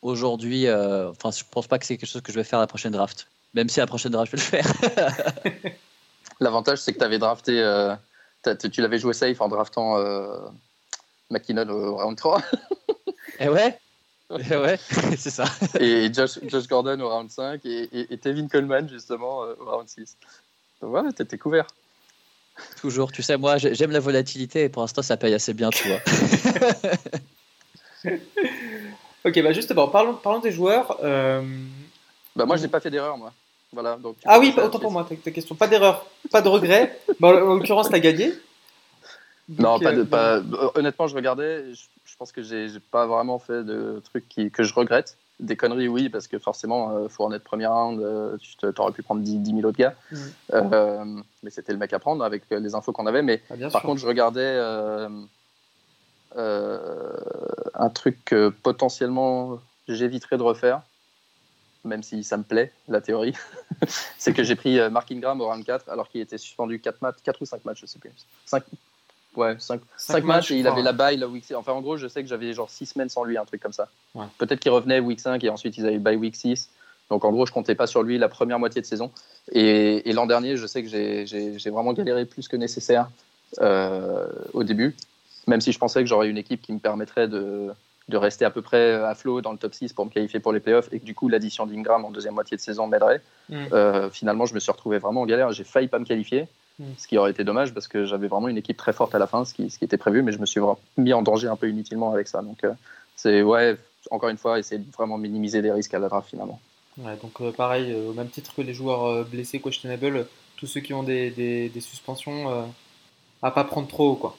aujourd'hui. 0.00 0.66
Euh, 0.66 1.10
enfin, 1.10 1.30
je 1.30 1.44
pense 1.50 1.66
pas 1.66 1.78
que 1.78 1.84
c'est 1.84 1.98
quelque 1.98 2.08
chose 2.08 2.22
que 2.22 2.32
je 2.32 2.38
vais 2.38 2.44
faire 2.44 2.58
la 2.58 2.66
prochaine 2.66 2.92
draft. 2.92 3.28
Même 3.52 3.68
si 3.68 3.80
la 3.80 3.86
prochaine 3.86 4.12
draft, 4.12 4.34
je 4.34 4.50
vais 4.50 4.58
le 4.58 4.62
faire. 4.62 5.12
L'avantage, 6.40 6.78
c'est 6.78 6.94
que 6.94 6.98
tu 6.98 7.04
avais 7.04 7.18
drafté 7.18 7.62
tu 8.52 8.80
l'avais 8.80 8.98
joué 8.98 9.12
safe 9.12 9.40
en 9.40 9.48
draftant 9.48 9.98
euh, 9.98 10.38
McKinnon 11.30 11.68
au 11.68 11.96
round 11.96 12.16
3. 12.16 12.40
Et 12.40 12.42
eh 13.40 13.48
ouais 13.48 13.78
eh 14.50 14.56
ouais, 14.56 14.78
c'est 15.18 15.30
ça. 15.30 15.44
Et 15.78 16.12
Josh, 16.12 16.38
Josh, 16.46 16.66
Gordon 16.66 16.98
au 17.00 17.08
round 17.08 17.30
5 17.30 17.60
et, 17.64 17.88
et, 18.12 18.18
Tevin 18.18 18.48
Coleman 18.48 18.88
justement 18.88 19.40
au 19.40 19.70
round 19.70 19.88
6. 19.88 20.16
Donc 20.80 20.90
voilà, 20.90 21.12
t'étais 21.12 21.38
couvert. 21.38 21.66
Toujours, 22.80 23.12
tu 23.12 23.22
sais, 23.22 23.36
moi 23.36 23.58
j'aime 23.58 23.90
la 23.90 24.00
volatilité 24.00 24.64
et 24.64 24.68
pour 24.68 24.82
l'instant 24.82 25.02
ça 25.02 25.16
paye 25.16 25.34
assez 25.34 25.52
bien, 25.52 25.70
tu 25.70 25.88
vois. 25.88 25.98
ok, 29.24 29.42
bah 29.42 29.52
justement, 29.52 29.88
parlons, 29.88 30.14
parlons 30.14 30.40
des 30.40 30.52
joueurs. 30.52 30.98
Euh... 31.02 31.42
Bah 32.36 32.46
moi 32.46 32.56
je 32.56 32.62
n'ai 32.62 32.68
pas 32.68 32.80
fait 32.80 32.90
d'erreur, 32.90 33.18
moi. 33.18 33.32
Voilà, 33.74 33.96
donc, 33.96 34.16
ah 34.24 34.38
oui, 34.38 34.54
autant 34.56 34.78
pour 34.78 34.92
moi, 34.92 35.04
ta, 35.04 35.30
question. 35.30 35.54
Pas 35.56 35.66
d'erreur, 35.66 36.06
pas 36.30 36.40
de 36.40 36.48
regret. 36.48 36.98
Bah, 37.20 37.28
en 37.28 37.54
l'occurrence, 37.56 37.88
tu 37.88 37.94
as 37.94 38.00
gagné. 38.00 38.32
non, 39.48 39.80
pas 39.80 39.92
de, 39.92 40.02
euh, 40.02 40.04
pas... 40.04 40.40
honnêtement, 40.76 41.08
je 41.08 41.14
regardais. 41.16 41.64
Je, 41.74 42.16
pense 42.16 42.30
que 42.30 42.42
j'ai 42.42 42.68
pas 42.92 43.06
vraiment 43.06 43.40
fait 43.40 43.64
de 43.64 44.00
trucs 44.04 44.28
qui, 44.28 44.50
que 44.50 44.62
je 44.62 44.72
regrette. 44.72 45.16
Des 45.40 45.56
conneries, 45.56 45.88
oui, 45.88 46.08
parce 46.08 46.28
que 46.28 46.38
forcément, 46.38 46.92
il 46.92 47.06
euh, 47.06 47.08
faut 47.08 47.24
en 47.24 47.32
être 47.32 47.42
premier 47.42 47.66
round. 47.66 48.00
Euh, 48.00 48.36
tu 48.38 48.66
aurais 48.78 48.92
pu 48.92 49.02
prendre 49.02 49.20
10, 49.20 49.44
000 49.44 49.58
autres 49.66 49.76
gars. 49.76 49.94
Mm. 50.52 51.22
mais 51.42 51.50
c'était 51.50 51.72
le 51.72 51.78
mec 51.78 51.92
à 51.92 51.98
prendre 51.98 52.24
avec 52.24 52.44
les 52.50 52.74
infos 52.76 52.92
qu'on 52.92 53.06
avait. 53.06 53.22
Mais 53.22 53.42
ah, 53.50 53.70
par 53.70 53.82
contre, 53.82 54.00
je 54.00 54.06
regardais 54.06 54.56
un 56.36 57.90
truc 57.90 58.24
que 58.24 58.50
potentiellement 58.50 59.58
j'éviterais 59.88 60.38
de 60.38 60.42
refaire 60.42 60.82
même 61.84 62.02
si 62.02 62.24
ça 62.24 62.36
me 62.36 62.42
plaît, 62.42 62.72
la 62.88 63.00
théorie, 63.00 63.34
c'est 64.18 64.32
que 64.32 64.42
j'ai 64.42 64.56
pris 64.56 64.78
euh, 64.78 64.90
Mark 64.90 65.10
Ingram 65.12 65.40
au 65.40 65.46
round 65.46 65.64
4 65.64 65.88
alors 65.88 66.08
qu'il 66.08 66.20
était 66.20 66.38
suspendu 66.38 66.80
4, 66.80 67.02
matchs, 67.02 67.16
4 67.22 67.42
ou 67.42 67.46
5 67.46 67.64
matchs, 67.64 67.80
je 67.82 67.86
sais 67.86 67.98
plus. 67.98 68.12
5, 68.46 68.62
ouais, 69.36 69.56
5, 69.58 69.80
5, 69.96 70.24
matchs 70.24 70.50
et 70.50 70.58
il 70.58 70.66
avait 70.66 70.82
la 70.82 70.92
bye 70.92 71.16
la 71.16 71.28
week 71.28 71.44
6. 71.44 71.54
Enfin, 71.54 71.72
en 71.72 71.80
gros, 71.80 71.96
je 71.96 72.08
sais 72.08 72.22
que 72.22 72.28
j'avais 72.28 72.52
genre 72.52 72.70
6 72.70 72.86
semaines 72.86 73.08
sans 73.08 73.24
lui, 73.24 73.36
un 73.36 73.44
truc 73.44 73.62
comme 73.62 73.72
ça. 73.72 73.88
Peut-être 74.38 74.60
qu'il 74.60 74.70
revenait 74.70 75.00
week 75.00 75.20
5 75.20 75.42
et 75.44 75.50
ensuite 75.50 75.76
ils 75.76 75.86
avaient 75.86 75.98
bye 75.98 76.16
week 76.16 76.36
6. 76.36 76.70
Donc 77.10 77.24
en 77.24 77.32
gros, 77.32 77.46
je 77.46 77.52
comptais 77.52 77.74
pas 77.74 77.86
sur 77.86 78.02
lui 78.02 78.18
la 78.18 78.28
première 78.28 78.58
moitié 78.58 78.80
de 78.80 78.86
saison. 78.86 79.10
Et, 79.52 80.10
l'an 80.12 80.26
dernier, 80.26 80.56
je 80.56 80.66
sais 80.66 80.82
que 80.82 80.88
j'ai 80.88 81.70
vraiment 81.70 81.92
galéré 81.92 82.24
plus 82.24 82.48
que 82.48 82.56
nécessaire 82.56 83.10
euh, 83.60 84.26
au 84.52 84.64
début, 84.64 84.96
même 85.46 85.60
si 85.60 85.70
je 85.70 85.78
pensais 85.78 86.00
que 86.00 86.06
j'aurais 86.06 86.28
une 86.28 86.38
équipe 86.38 86.62
qui 86.62 86.72
me 86.72 86.78
permettrait 86.78 87.28
de, 87.28 87.70
de 88.08 88.16
rester 88.16 88.44
à 88.44 88.50
peu 88.50 88.62
près 88.62 88.94
à 88.94 89.14
flot 89.14 89.40
dans 89.40 89.52
le 89.52 89.58
top 89.58 89.74
6 89.74 89.92
pour 89.92 90.04
me 90.04 90.10
qualifier 90.10 90.40
pour 90.40 90.52
les 90.52 90.60
playoffs 90.60 90.88
et 90.92 91.00
que 91.00 91.04
du 91.04 91.14
coup 91.14 91.28
l'addition 91.28 91.66
d'Ingram 91.66 92.04
en 92.04 92.10
deuxième 92.10 92.34
moitié 92.34 92.56
de 92.56 92.62
saison 92.62 92.86
m'aiderait. 92.86 93.22
Mm. 93.48 93.64
Euh, 93.72 94.10
finalement, 94.10 94.44
je 94.46 94.54
me 94.54 94.60
suis 94.60 94.70
retrouvé 94.70 94.98
vraiment 94.98 95.22
en 95.22 95.26
galère. 95.26 95.52
J'ai 95.52 95.64
failli 95.64 95.88
pas 95.88 95.98
me 95.98 96.04
qualifier, 96.04 96.46
mm. 96.78 96.84
ce 96.98 97.08
qui 97.08 97.16
aurait 97.16 97.30
été 97.30 97.44
dommage 97.44 97.72
parce 97.72 97.88
que 97.88 98.04
j'avais 98.04 98.28
vraiment 98.28 98.48
une 98.48 98.58
équipe 98.58 98.76
très 98.76 98.92
forte 98.92 99.14
à 99.14 99.18
la 99.18 99.26
fin, 99.26 99.44
ce 99.44 99.54
qui, 99.54 99.70
ce 99.70 99.78
qui 99.78 99.84
était 99.84 99.96
prévu, 99.96 100.22
mais 100.22 100.32
je 100.32 100.38
me 100.38 100.46
suis 100.46 100.60
mis 100.98 101.14
en 101.14 101.22
danger 101.22 101.48
un 101.48 101.56
peu 101.56 101.68
inutilement 101.68 102.12
avec 102.12 102.28
ça. 102.28 102.42
Donc, 102.42 102.62
euh, 102.64 102.72
c'est 103.16 103.42
ouais, 103.42 103.76
encore 104.10 104.28
une 104.28 104.38
fois, 104.38 104.58
essayer 104.58 104.80
de 104.80 104.92
vraiment 104.92 105.16
minimiser 105.16 105.62
les 105.62 105.72
risques 105.72 105.94
à 105.94 105.98
la 105.98 106.08
draft 106.08 106.28
finalement. 106.28 106.60
Ouais, 106.98 107.16
donc 107.22 107.40
euh, 107.40 107.52
pareil, 107.52 107.94
au 107.94 108.12
même 108.12 108.28
titre 108.28 108.54
que 108.54 108.62
les 108.62 108.74
joueurs 108.74 109.24
blessés, 109.24 109.60
questionable, 109.60 110.26
tous 110.56 110.66
ceux 110.66 110.80
qui 110.80 110.92
ont 110.92 111.02
des, 111.02 111.30
des, 111.30 111.70
des 111.70 111.80
suspensions, 111.80 112.68
à 113.42 113.50
pas 113.50 113.64
prendre 113.64 113.88
trop 113.88 114.10
haut, 114.10 114.16
quoi. 114.16 114.36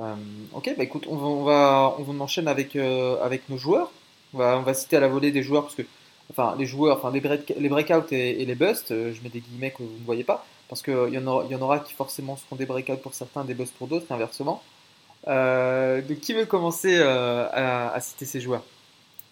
Euh, 0.00 0.14
ok, 0.54 0.74
bah 0.76 0.84
écoute, 0.84 1.04
on 1.08 1.44
va, 1.44 1.94
on 1.98 2.02
va, 2.02 2.24
enchaîne 2.24 2.48
avec, 2.48 2.76
euh, 2.76 3.22
avec 3.22 3.48
nos 3.48 3.58
joueurs. 3.58 3.90
On 4.32 4.38
va, 4.38 4.58
on 4.58 4.62
va 4.62 4.74
citer 4.74 4.96
à 4.96 5.00
la 5.00 5.08
volée 5.08 5.30
des 5.30 5.42
joueurs 5.42 5.64
parce 5.64 5.74
que, 5.74 5.82
enfin, 6.30 6.54
les 6.58 6.66
joueurs, 6.66 6.98
enfin, 6.98 7.10
les, 7.10 7.20
break, 7.20 7.52
les 7.58 7.68
breakouts 7.68 8.12
et, 8.12 8.44
les 8.44 8.54
busts, 8.54 8.92
euh, 8.92 9.12
je 9.12 9.22
mets 9.22 9.28
des 9.28 9.40
guillemets 9.40 9.72
que 9.72 9.82
vous 9.82 9.98
ne 9.98 10.06
voyez 10.06 10.24
pas 10.24 10.46
parce 10.68 10.82
qu'il 10.82 10.94
y, 10.94 11.18
en 11.18 11.26
aura, 11.26 11.44
y 11.46 11.54
en 11.54 11.60
aura 11.60 11.80
qui 11.80 11.92
forcément 11.92 12.36
seront 12.36 12.56
des 12.56 12.66
breakouts 12.66 12.96
pour 12.98 13.12
certains, 13.12 13.44
des 13.44 13.54
busts 13.54 13.74
pour 13.74 13.88
d'autres, 13.88 14.06
et 14.08 14.14
inversement. 14.14 14.62
donc, 15.26 16.20
qui 16.20 16.32
veut 16.32 16.46
commencer 16.46 17.02
à, 17.02 17.92
à, 17.92 18.00
citer 18.00 18.24
ces 18.24 18.40
joueurs? 18.40 18.62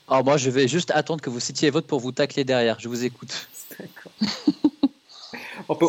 Alors, 0.08 0.24
moi, 0.24 0.36
je 0.36 0.50
vais 0.50 0.66
juste 0.66 0.90
attendre 0.90 1.20
que 1.20 1.30
vous 1.30 1.38
citiez 1.38 1.70
votre 1.70 1.86
pour 1.86 2.00
vous 2.00 2.10
tacler 2.10 2.42
derrière. 2.42 2.80
Je 2.80 2.88
vous 2.88 3.04
écoute. 3.04 3.48
D'accord. 3.78 4.12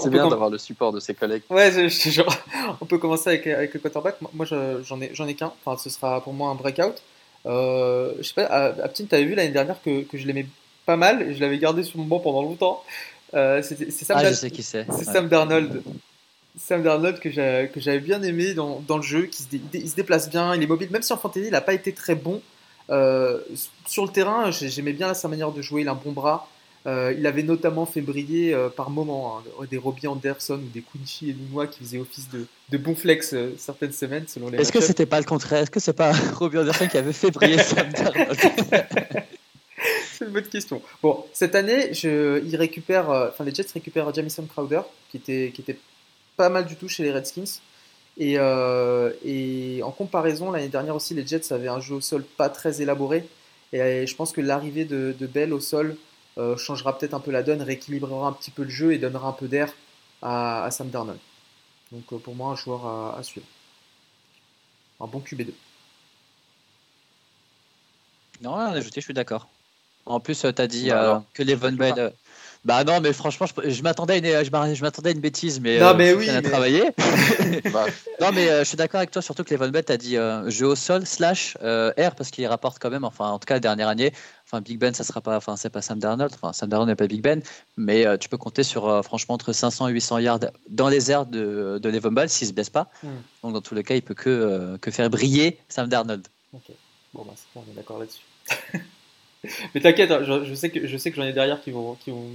C'est 0.01 0.09
bien 0.09 0.27
d'avoir 0.27 0.49
le 0.49 0.57
support 0.57 0.91
de 0.91 0.99
ses 0.99 1.13
collègues. 1.13 1.43
Ouais, 1.49 1.71
je, 1.71 2.21
on 2.81 2.85
peut 2.85 2.97
commencer 2.97 3.29
avec, 3.29 3.47
avec 3.47 3.73
le 3.73 3.79
quarterback. 3.79 4.17
Moi, 4.33 4.45
j'en 4.45 5.01
ai, 5.01 5.11
j'en 5.13 5.27
ai 5.27 5.35
qu'un. 5.35 5.53
Enfin, 5.63 5.81
ce 5.81 5.89
sera 5.89 6.21
pour 6.21 6.33
moi 6.33 6.49
un 6.49 6.55
breakout. 6.55 6.95
Euh, 7.45 8.13
je 8.17 8.23
sais 8.23 8.33
pas, 8.33 8.73
Aptin, 8.83 9.05
tu 9.05 9.15
avais 9.15 9.23
vu 9.23 9.35
l'année 9.35 9.51
dernière 9.51 9.81
que, 9.81 10.03
que 10.03 10.17
je 10.17 10.27
l'aimais 10.27 10.45
pas 10.85 10.97
mal 10.97 11.21
et 11.21 11.35
je 11.35 11.39
l'avais 11.39 11.57
gardé 11.57 11.83
sur 11.83 11.99
mon 11.99 12.05
banc 12.05 12.19
pendant 12.19 12.41
longtemps. 12.41 12.83
Euh, 13.33 13.61
c'est 13.61 13.91
Sam, 13.91 14.17
ah, 14.19 14.29
je 14.29 14.33
sais 14.33 14.51
qui 14.51 14.63
c'est. 14.63 14.85
C'est 14.91 15.05
Sam 15.05 15.27
Darnold. 15.27 15.81
Sam 16.57 16.83
Darnold 16.83 17.19
que 17.19 17.29
j'avais 17.29 17.99
bien 17.99 18.21
aimé 18.23 18.53
dans, 18.53 18.81
dans, 18.85 18.97
le 18.97 19.03
jeu, 19.03 19.27
qui 19.27 19.43
se, 19.43 19.47
il 19.73 19.89
se 19.89 19.95
déplace 19.95 20.29
bien, 20.29 20.55
il 20.55 20.63
est 20.63 20.67
mobile, 20.67 20.89
même 20.91 21.03
si 21.03 21.13
en 21.13 21.17
fantasy 21.17 21.45
il 21.47 21.51
n'a 21.51 21.61
pas 21.61 21.73
été 21.73 21.93
très 21.93 22.15
bon. 22.15 22.41
Euh, 22.89 23.39
sur 23.85 24.03
le 24.03 24.11
terrain, 24.11 24.51
j'aimais 24.51 24.93
bien 24.93 25.13
sa 25.13 25.27
manière 25.27 25.51
de 25.51 25.61
jouer, 25.61 25.81
il 25.81 25.87
a 25.87 25.91
un 25.91 25.95
bon 25.95 26.11
bras. 26.11 26.47
Euh, 26.89 27.13
il 27.15 27.28
avait 27.28 27.43
notamment 27.43 27.86
fait 27.86 28.02
briller 28.02 28.52
euh, 28.54 28.69
par 28.69 28.89
moments 28.89 29.38
hein, 29.38 29.43
des 29.69 29.78
Robbie 29.78 30.08
Anderson 30.08 30.56
ou 30.56 30.69
des 30.73 30.82
Kunchi 30.82 31.30
et 31.30 31.34
Nounois 31.34 31.67
qui 31.67 31.84
faisaient 31.84 31.99
office 31.99 32.30
de, 32.30 32.47
de 32.69 32.78
bon 32.80 32.95
flex 32.95 33.34
euh, 33.34 33.54
certaines 33.58 33.91
semaines 33.91 34.25
selon 34.28 34.49
les. 34.49 34.58
Est-ce 34.58 34.71
que 34.71 34.82
c'était 34.82 35.06
pas 35.06 35.19
le 35.19 35.25
contraire? 35.25 35.62
Est-ce 35.62 35.69
que 35.71 35.80
c'est 35.80 35.93
pas 35.93 36.13
Robbie 36.34 36.58
Anderson 36.58 36.88
qui 36.88 36.97
avait 36.97 37.13
fait 37.13 37.30
briller 37.30 37.60
Sam 37.60 37.91
C'est 40.12 40.25
une 40.25 40.32
bonne 40.32 40.47
question. 40.47 40.82
Bon, 41.04 41.25
cette 41.32 41.54
année, 41.54 41.93
je, 41.93 42.43
il 42.43 42.56
récupère, 42.56 43.10
enfin 43.10 43.43
les 43.43 43.54
Jets 43.54 43.67
récupèrent 43.73 44.13
Jamison 44.13 44.45
Crowder 44.45 44.82
qui 45.12 45.17
était, 45.17 45.52
qui 45.54 45.62
était 45.62 45.78
pas 46.38 46.49
mal 46.49 46.65
du 46.65 46.75
tout 46.75 46.89
chez 46.89 47.04
les 47.04 47.12
Redskins. 47.12 47.60
Et, 48.17 48.34
et 48.34 49.82
en 49.82 49.91
comparaison, 49.91 50.52
l'année 50.52 50.67
dernière 50.67 50.95
aussi, 50.97 51.13
les 51.13 51.25
Jets 51.25 51.54
avaient 51.54 51.69
un 51.69 51.80
jeu 51.80 51.95
au 51.95 52.02
sol 52.02 52.23
pas 52.36 52.49
très 52.49 52.82
élaboré. 52.82 53.23
Et 53.71 54.06
je 54.06 54.15
pense 54.15 54.34
que 54.34 54.41
l'arrivée 54.41 54.84
de, 54.84 55.15
de 55.17 55.28
Bell 55.28 55.54
au 55.54 55.62
sol 55.62 55.95
euh, 56.39 56.56
changera 56.56 56.97
peut-être 56.97 57.13
un 57.13 57.19
peu 57.19 57.32
la 57.32 57.43
donne, 57.43 57.62
rééquilibrera 57.62 58.28
un 58.28 58.32
petit 58.32 58.52
peu 58.52 58.63
le 58.63 58.69
jeu 58.69 58.93
et 58.93 58.97
donnera 58.97 59.28
un 59.28 59.34
peu 59.34 59.49
d'air 59.49 59.73
à, 60.21 60.69
Sam 60.71 60.89
Darnold. 60.89 61.19
Donc 61.91 62.13
euh, 62.13 62.17
pour 62.17 62.34
moi, 62.34 62.52
un 62.52 62.56
joueur 62.56 62.88
à, 62.88 63.21
suivre. 63.23 63.45
Un 65.02 65.08
bon 65.08 65.19
QB2. 65.19 65.52
Non, 68.41 68.56
rien 68.56 68.67
à 68.67 68.71
ajouter, 68.71 69.02
je 69.02 69.06
suis 69.06 69.13
d'accord. 69.13 69.49
En 70.06 70.21
plus, 70.21 70.45
euh, 70.45 70.54
tu 70.54 70.62
as 70.62 70.67
dit 70.67 70.89
que 71.34 71.43
les 71.43 71.56
Von 71.56 71.73
Bell. 71.73 72.13
Bah 72.65 72.84
non, 72.84 73.00
mais 73.00 73.13
franchement, 73.13 73.48
je, 73.48 73.82
m'attendais 73.82 74.13
à 74.13 74.17
une, 74.17 74.45
je 74.45 74.82
m'attendais 74.82 75.10
à 75.10 75.13
une 75.13 75.22
bêtise, 75.22 75.62
mais 75.62 75.80
non, 75.80 75.93
mais 75.95 76.13
oui, 76.13 76.30
à 76.30 76.41
travailler. 76.41 76.84
Bah. 77.74 77.86
non, 78.22 78.32
mais 78.34 78.48
je 78.60 78.63
suis 78.63 78.78
d'accord 78.78 79.00
avec 79.00 79.12
toi, 79.12 79.22
surtout 79.22 79.43
que 79.43 79.50
les 79.50 79.56
Von 79.56 79.69
Bell, 79.69 79.84
tu 79.84 79.91
as 79.91 79.98
dit 79.98 80.17
jeu 80.48 80.67
au 80.67 80.76
sol 80.76 81.06
slash 81.06 81.58
air 81.62 82.15
parce 82.15 82.30
qu'il 82.32 82.45
rapporte 82.48 82.78
quand 82.80 82.89
même, 82.89 83.04
enfin 83.04 83.30
en 83.30 83.39
tout 83.39 83.45
cas 83.45 83.56
la 83.56 83.60
dernière 83.60 83.88
année, 83.88 84.12
Enfin, 84.52 84.62
Big 84.62 84.80
Ben, 84.80 84.95
ça 84.95 85.04
sera 85.04 85.22
pas, 85.22 85.38
enfin, 85.38 85.56
c'est 85.58 85.69
pas 85.69 85.84
Sam 85.84 86.00
Darnold. 86.00 86.34
Enfin, 86.34 86.54
Sam 86.54 86.69
Darnold 86.69 86.89
n'est 86.89 86.95
pas 86.95 87.06
Big 87.06 87.22
Ben, 87.22 87.43
mais 87.78 88.08
euh, 88.08 88.17
tu 88.17 88.30
peux 88.30 88.38
compter 88.38 88.63
sur 88.63 88.88
euh, 88.88 89.04
franchement 89.04 89.36
entre 89.36 89.54
500 89.54 89.89
et 89.89 89.91
800 89.91 90.17
yards 90.17 90.39
dans 90.69 90.89
les 90.89 91.12
airs 91.12 91.28
de, 91.28 91.80
de 91.80 91.89
Levon 91.89 92.12
Ball 92.12 92.30
s'il 92.30 92.48
se 92.48 92.54
blesse 92.54 92.72
pas. 92.72 92.89
Hmm. 93.04 93.10
Donc, 93.43 93.54
dans 93.54 93.62
tous 93.62 93.76
les 93.76 93.84
cas, 93.84 93.93
il 93.93 94.02
peut 94.02 94.15
que, 94.15 94.30
euh, 94.30 94.78
que 94.80 94.89
faire 94.89 95.08
briller 95.12 95.60
Sam 95.69 95.88
Darnold. 95.88 96.28
Ok. 96.54 96.63
Bon, 97.13 97.26
bah, 97.26 97.34
on 97.56 97.62
est 97.62 97.76
d'accord 97.76 98.00
là-dessus. 98.00 98.24
mais 99.73 99.82
t'inquiète, 99.82 100.12
hein, 100.12 100.21
je, 100.23 100.54
sais 100.54 100.69
que 100.69 100.86
je 100.88 100.97
sais 100.97 101.12
que 101.12 101.17
j'en 101.17 101.23
ai 101.23 101.34
derrière 101.34 101.62
qui 101.62 101.71
vont 101.71 101.95
qui 101.95 102.12
vont 102.12 102.28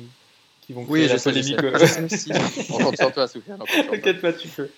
qui 0.63 0.73
vont 0.73 0.87
oui, 0.89 1.05
je 1.05 1.13
la 1.13 1.19
sais, 1.19 1.31
polémique. 1.31 1.59
on 2.71 2.79
compte 2.79 2.97
sur 2.97 3.13
toi, 3.13 3.29
Soufiane. 3.29 3.61
T'inquiète 3.91 4.21
pas, 4.21 4.33
tu 4.33 4.49
peux. 4.49 4.71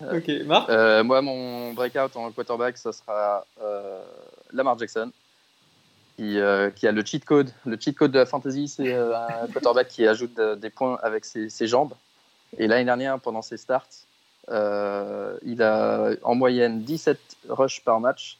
Ok, 0.00 0.28
Marc. 0.44 0.68
moi, 1.04 1.22
mon 1.22 1.72
breakout 1.72 2.14
en 2.16 2.30
quarterback, 2.30 2.76
ça 2.76 2.92
sera 2.92 3.44
Lamar 4.52 4.78
Jackson. 4.78 5.10
Euh, 6.20 6.70
qui, 6.70 6.88
a 6.88 6.92
le 6.92 7.04
cheat 7.04 7.24
code. 7.24 7.50
Le 7.64 7.78
cheat 7.78 7.96
code 7.96 8.10
de 8.10 8.18
la 8.18 8.26
fantasy, 8.26 8.66
c'est 8.66 8.92
euh, 8.92 9.16
un 9.16 9.46
quarterback 9.46 9.88
qui 9.88 10.06
ajoute 10.06 10.40
des 10.40 10.70
points 10.70 10.98
avec 11.02 11.24
ses, 11.24 11.66
jambes. 11.66 11.94
Et 12.58 12.66
l'année 12.66 12.84
dernière, 12.84 13.20
pendant 13.20 13.42
ses 13.42 13.56
starts, 13.56 13.86
euh, 14.50 15.36
il 15.44 15.62
a 15.62 16.10
en 16.22 16.34
moyenne 16.34 16.82
17 16.82 17.18
rushs 17.50 17.82
par 17.84 18.00
match 18.00 18.38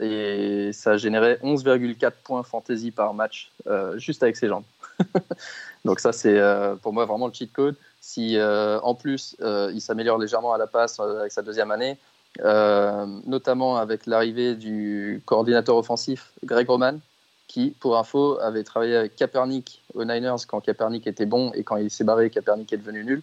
et 0.00 0.72
ça 0.72 0.96
générait 0.96 1.38
11,4 1.42 2.12
points 2.24 2.42
fantasy 2.42 2.90
par 2.90 3.14
match 3.14 3.52
juste 3.96 4.22
avec 4.22 4.36
ses 4.36 4.48
jambes. 4.48 4.64
Donc 5.84 6.00
ça, 6.00 6.12
c'est 6.12 6.40
pour 6.82 6.92
moi 6.92 7.04
vraiment 7.04 7.26
le 7.26 7.32
cheat 7.32 7.52
code. 7.52 7.76
Si 8.00 8.38
en 8.40 8.94
plus 8.94 9.36
il 9.40 9.80
s'améliore 9.80 10.18
légèrement 10.18 10.52
à 10.52 10.58
la 10.58 10.66
passe 10.66 10.98
avec 11.00 11.32
sa 11.32 11.42
deuxième 11.42 11.70
année, 11.70 11.98
notamment 12.38 13.76
avec 13.76 14.06
l'arrivée 14.06 14.54
du 14.54 15.22
coordinateur 15.26 15.76
offensif 15.76 16.32
Greg 16.44 16.68
Roman, 16.68 16.98
qui, 17.50 17.74
pour 17.80 17.98
info, 17.98 18.38
avait 18.38 18.62
travaillé 18.62 18.94
avec 18.94 19.16
Kaepernick 19.16 19.82
aux 19.94 20.04
Niners 20.04 20.36
quand 20.46 20.60
Kaepernick 20.60 21.08
était 21.08 21.26
bon 21.26 21.50
et 21.52 21.64
quand 21.64 21.78
il 21.78 21.90
s'est 21.90 22.04
barré, 22.04 22.30
Kaepernick 22.30 22.72
est 22.72 22.76
devenu 22.76 23.02
nul. 23.02 23.22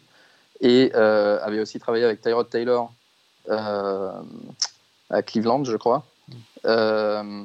Et 0.59 0.91
euh, 0.95 1.39
avait 1.41 1.61
aussi 1.61 1.79
travaillé 1.79 2.03
avec 2.03 2.19
Tyrod 2.19 2.49
Taylor 2.49 2.91
euh, 3.47 4.11
à 5.09 5.21
Cleveland, 5.21 5.63
je 5.63 5.77
crois. 5.77 6.03
Euh, 6.65 7.43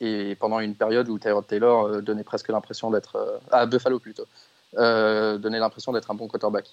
et 0.00 0.34
pendant 0.36 0.60
une 0.60 0.74
période 0.74 1.08
où 1.08 1.18
Tyrod 1.18 1.46
Taylor 1.46 2.02
donnait 2.02 2.24
presque 2.24 2.48
l'impression 2.48 2.90
d'être. 2.90 3.40
à 3.50 3.66
Buffalo 3.66 3.98
plutôt. 3.98 4.26
donnait 4.74 5.58
l'impression 5.58 5.92
d'être 5.92 6.10
un 6.10 6.14
bon 6.14 6.28
quarterback. 6.28 6.66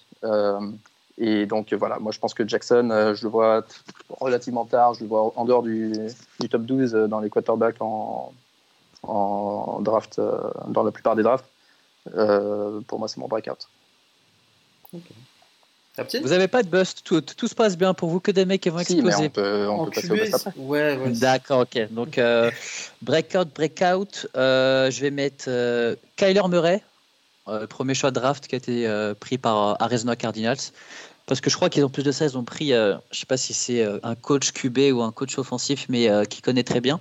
Et 1.16 1.46
donc 1.46 1.72
voilà, 1.72 1.98
moi 2.00 2.12
je 2.12 2.18
pense 2.18 2.34
que 2.34 2.46
Jackson, 2.46 3.12
je 3.14 3.22
le 3.22 3.30
vois 3.30 3.64
relativement 4.20 4.64
tard, 4.64 4.94
je 4.94 5.00
le 5.02 5.06
vois 5.06 5.32
en 5.36 5.44
dehors 5.44 5.62
du, 5.62 5.92
du 6.40 6.48
top 6.48 6.62
12 6.62 6.92
dans 7.08 7.20
les 7.20 7.30
quarterbacks 7.30 7.80
en, 7.80 8.32
en 9.04 9.80
draft, 9.80 10.20
dans 10.66 10.82
la 10.82 10.90
plupart 10.90 11.16
des 11.16 11.22
drafts. 11.22 11.48
pour 12.86 12.98
moi, 12.98 13.08
c'est 13.08 13.18
mon 13.18 13.28
breakout. 13.28 13.68
Vous 15.96 16.28
n'avez 16.28 16.48
pas 16.48 16.64
de 16.64 16.68
bust, 16.68 17.02
tout, 17.04 17.20
tout, 17.20 17.46
se 17.46 17.54
passe 17.54 17.76
bien 17.76 17.94
pour 17.94 18.08
vous, 18.08 18.18
que 18.18 18.32
des 18.32 18.44
mecs 18.44 18.60
qui 18.60 18.68
vont 18.68 18.82
si, 18.82 18.94
exploser. 18.94 19.26
on 19.26 19.30
peut, 19.30 19.68
on 19.68 19.84
peut 19.84 19.90
passer 19.92 20.10
au 20.10 20.14
bust 20.16 20.34
après. 20.34 20.52
Ouais, 20.56 20.96
ouais, 20.96 21.10
D'accord, 21.10 21.60
ok. 21.60 21.92
Donc, 21.92 22.18
euh, 22.18 22.50
breakout, 23.02 23.48
breakout, 23.54 24.26
euh, 24.36 24.90
je 24.90 25.00
vais 25.00 25.12
mettre 25.12 25.44
euh, 25.46 25.94
Kyler 26.16 26.42
Murray, 26.48 26.82
euh, 27.46 27.68
premier 27.68 27.94
choix 27.94 28.10
de 28.10 28.18
draft 28.18 28.48
qui 28.48 28.56
a 28.56 28.58
été 28.58 28.88
euh, 28.88 29.14
pris 29.14 29.38
par 29.38 29.80
Arizona 29.80 30.16
Cardinals. 30.16 30.58
Parce 31.26 31.40
que 31.40 31.48
je 31.48 31.56
crois 31.56 31.70
qu'ils 31.70 31.84
ont 31.84 31.90
plus 31.90 32.02
de 32.02 32.12
ça, 32.12 32.24
ils 32.24 32.36
ont 32.36 32.44
pris, 32.44 32.70
je 32.70 32.92
ne 32.92 32.98
sais 33.12 33.24
pas 33.24 33.38
si 33.38 33.54
c'est 33.54 33.82
un 34.02 34.14
coach 34.14 34.52
QB 34.52 34.92
ou 34.92 35.00
un 35.00 35.10
coach 35.10 35.38
offensif, 35.38 35.86
mais 35.88 36.10
qui 36.28 36.42
connaît 36.42 36.64
très 36.64 36.82
bien. 36.82 37.00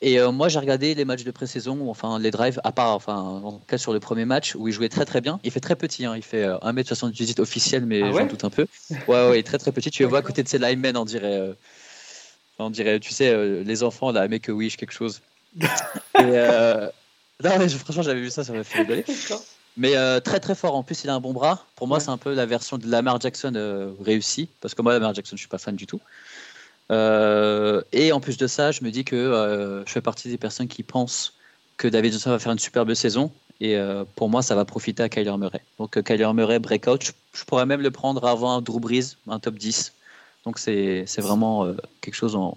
Et 0.00 0.20
euh, 0.20 0.30
moi, 0.30 0.48
j'ai 0.48 0.60
regardé 0.60 0.94
les 0.94 1.04
matchs 1.04 1.24
de 1.24 1.30
pré-saison, 1.32 1.90
enfin 1.90 2.20
les 2.20 2.30
drives, 2.30 2.60
à 2.62 2.70
part, 2.70 2.94
enfin, 2.94 3.16
en 3.16 3.52
tout 3.52 3.66
cas 3.66 3.78
sur 3.78 3.92
le 3.92 3.98
premier 3.98 4.24
match 4.24 4.54
où 4.54 4.68
il 4.68 4.72
jouait 4.72 4.88
très 4.88 5.04
très 5.04 5.20
bien. 5.20 5.40
Il 5.42 5.50
fait 5.50 5.60
très 5.60 5.74
petit, 5.74 6.04
hein, 6.04 6.14
il 6.14 6.22
fait 6.22 6.46
1m78 6.46 7.40
euh, 7.40 7.42
officiel, 7.42 7.84
mais 7.84 8.02
ah 8.02 8.12
j'en 8.12 8.26
doute 8.26 8.44
un 8.44 8.50
peu. 8.50 8.66
Ouais, 8.90 9.28
ouais, 9.28 9.36
il 9.36 9.38
est 9.40 9.42
très 9.42 9.58
très 9.58 9.72
petit. 9.72 9.90
Tu 9.90 10.04
le 10.04 10.08
vois 10.08 10.20
à 10.20 10.22
côté 10.22 10.44
de 10.44 10.48
ses 10.48 10.58
linemen, 10.58 10.96
on 10.96 11.04
dirait, 11.04 11.40
euh, 11.40 11.52
on 12.60 12.70
dirait, 12.70 13.00
tu 13.00 13.12
sais, 13.12 13.64
les 13.64 13.82
enfants 13.82 14.12
là, 14.12 14.28
Make 14.28 14.48
a 14.48 14.52
Wish, 14.52 14.76
quelque 14.76 14.92
chose. 14.92 15.20
Et, 16.20 16.22
non, 17.44 17.56
mais 17.58 17.68
franchement, 17.68 18.02
j'avais 18.02 18.20
vu 18.20 18.30
ça, 18.30 18.44
ça 18.44 18.52
m'a 18.52 18.64
fait 18.64 18.80
rigoler. 18.80 19.04
Mais 19.76 19.94
très 20.20 20.38
très 20.38 20.54
fort. 20.54 20.76
En 20.76 20.84
plus, 20.84 21.02
il 21.04 21.10
a 21.10 21.14
un 21.14 21.20
bon 21.20 21.32
bras. 21.32 21.64
Pour 21.74 21.88
moi, 21.88 21.98
c'est 21.98 22.10
un 22.10 22.18
peu 22.18 22.34
la 22.34 22.46
version 22.46 22.78
de 22.78 22.88
Lamar 22.88 23.20
Jackson 23.20 23.94
réussie. 24.00 24.48
Parce 24.60 24.74
que 24.74 24.82
moi, 24.82 24.92
Lamar 24.92 25.14
Jackson, 25.14 25.36
je 25.36 25.40
suis 25.40 25.48
pas 25.48 25.58
fan 25.58 25.74
du 25.74 25.86
tout. 25.86 26.00
Euh, 26.90 27.82
et 27.92 28.12
en 28.12 28.20
plus 28.20 28.36
de 28.36 28.46
ça, 28.46 28.70
je 28.70 28.82
me 28.82 28.90
dis 28.90 29.04
que 29.04 29.16
euh, 29.16 29.84
je 29.84 29.92
fais 29.92 30.00
partie 30.00 30.28
des 30.28 30.38
personnes 30.38 30.68
qui 30.68 30.82
pensent 30.82 31.34
que 31.76 31.88
David 31.88 32.12
Johnson 32.12 32.30
va 32.30 32.38
faire 32.38 32.52
une 32.52 32.58
superbe 32.58 32.94
saison. 32.94 33.30
Et 33.60 33.76
euh, 33.76 34.04
pour 34.14 34.28
moi, 34.28 34.42
ça 34.42 34.54
va 34.54 34.64
profiter 34.64 35.02
à 35.02 35.08
Kyler 35.08 35.36
Murray. 35.36 35.62
Donc 35.78 36.02
Kyler 36.02 36.32
Murray, 36.32 36.58
breakout, 36.58 37.02
je, 37.32 37.44
pourrais 37.44 37.66
même 37.66 37.80
le 37.80 37.90
prendre 37.90 38.24
avant 38.26 38.60
Drew 38.60 38.80
Brees, 38.80 39.16
un 39.28 39.38
top 39.38 39.56
10. 39.56 39.92
Donc 40.44 40.58
c'est 40.58 41.04
vraiment 41.18 41.66
quelque 42.00 42.14
chose 42.14 42.36
en. 42.36 42.56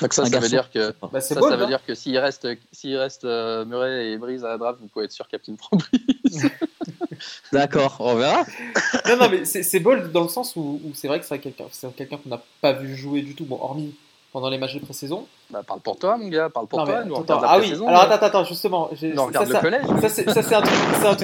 Donc 0.00 0.12
ça, 0.12 0.26
ça 0.26 0.38
veut 0.38 0.48
dire 0.48 0.70
que 0.70 0.94
bah, 1.12 1.20
ça, 1.20 1.34
ça, 1.34 1.56
veut 1.56 1.64
hein. 1.64 1.66
dire 1.66 1.84
que 1.84 1.94
s'il 1.94 2.16
reste 2.18 2.48
s'il 2.72 2.96
reste 2.96 3.24
Murray 3.24 4.12
et 4.12 4.18
Brees 4.18 4.44
à 4.44 4.48
la 4.48 4.58
draft, 4.58 4.78
vous 4.80 4.88
pouvez 4.88 5.06
être 5.06 5.12
sûr 5.12 5.28
Captain 5.28 5.54
prend 5.54 5.76
Brees. 5.76 6.50
D'accord, 7.52 7.96
on 8.00 8.14
verra. 8.16 8.44
non, 9.08 9.16
non, 9.16 9.28
mais 9.30 9.44
c'est 9.44 9.80
bold 9.80 10.12
dans 10.12 10.22
le 10.22 10.28
sens 10.28 10.54
où, 10.56 10.80
c'est 10.94 11.08
vrai 11.08 11.20
que 11.20 11.26
c'est 11.26 11.38
quelqu'un 11.38 11.64
quelqu'un 11.96 12.18
qu'on 12.18 12.28
n'a 12.28 12.42
pas 12.60 12.72
vu 12.72 12.94
jouer 12.96 13.22
du 13.22 13.34
tout, 13.34 13.44
bon, 13.44 13.58
hormis 13.60 13.94
pendant 14.36 14.50
les 14.50 14.58
matchs 14.58 14.74
de 14.74 14.80
pré-saison. 14.80 15.26
Bah, 15.48 15.62
parle 15.66 15.80
pour 15.80 15.98
toi, 15.98 16.18
mon 16.18 16.28
gars, 16.28 16.50
parle 16.50 16.66
pour 16.66 16.84
toi. 16.84 17.04
Nous, 17.04 17.14
ah 17.28 17.58
oui, 17.58 17.72
alors 17.72 18.02
attends, 18.02 18.26
attends, 18.26 18.44
justement. 18.44 18.90
Non, 19.14 19.26
regarde 19.26 19.46
ça, 19.46 19.54
le 19.54 19.60
collège. 19.60 19.86
Ça, 20.02 20.08
c'est 20.10 20.54
un, 20.54 20.62
un, 20.62 21.14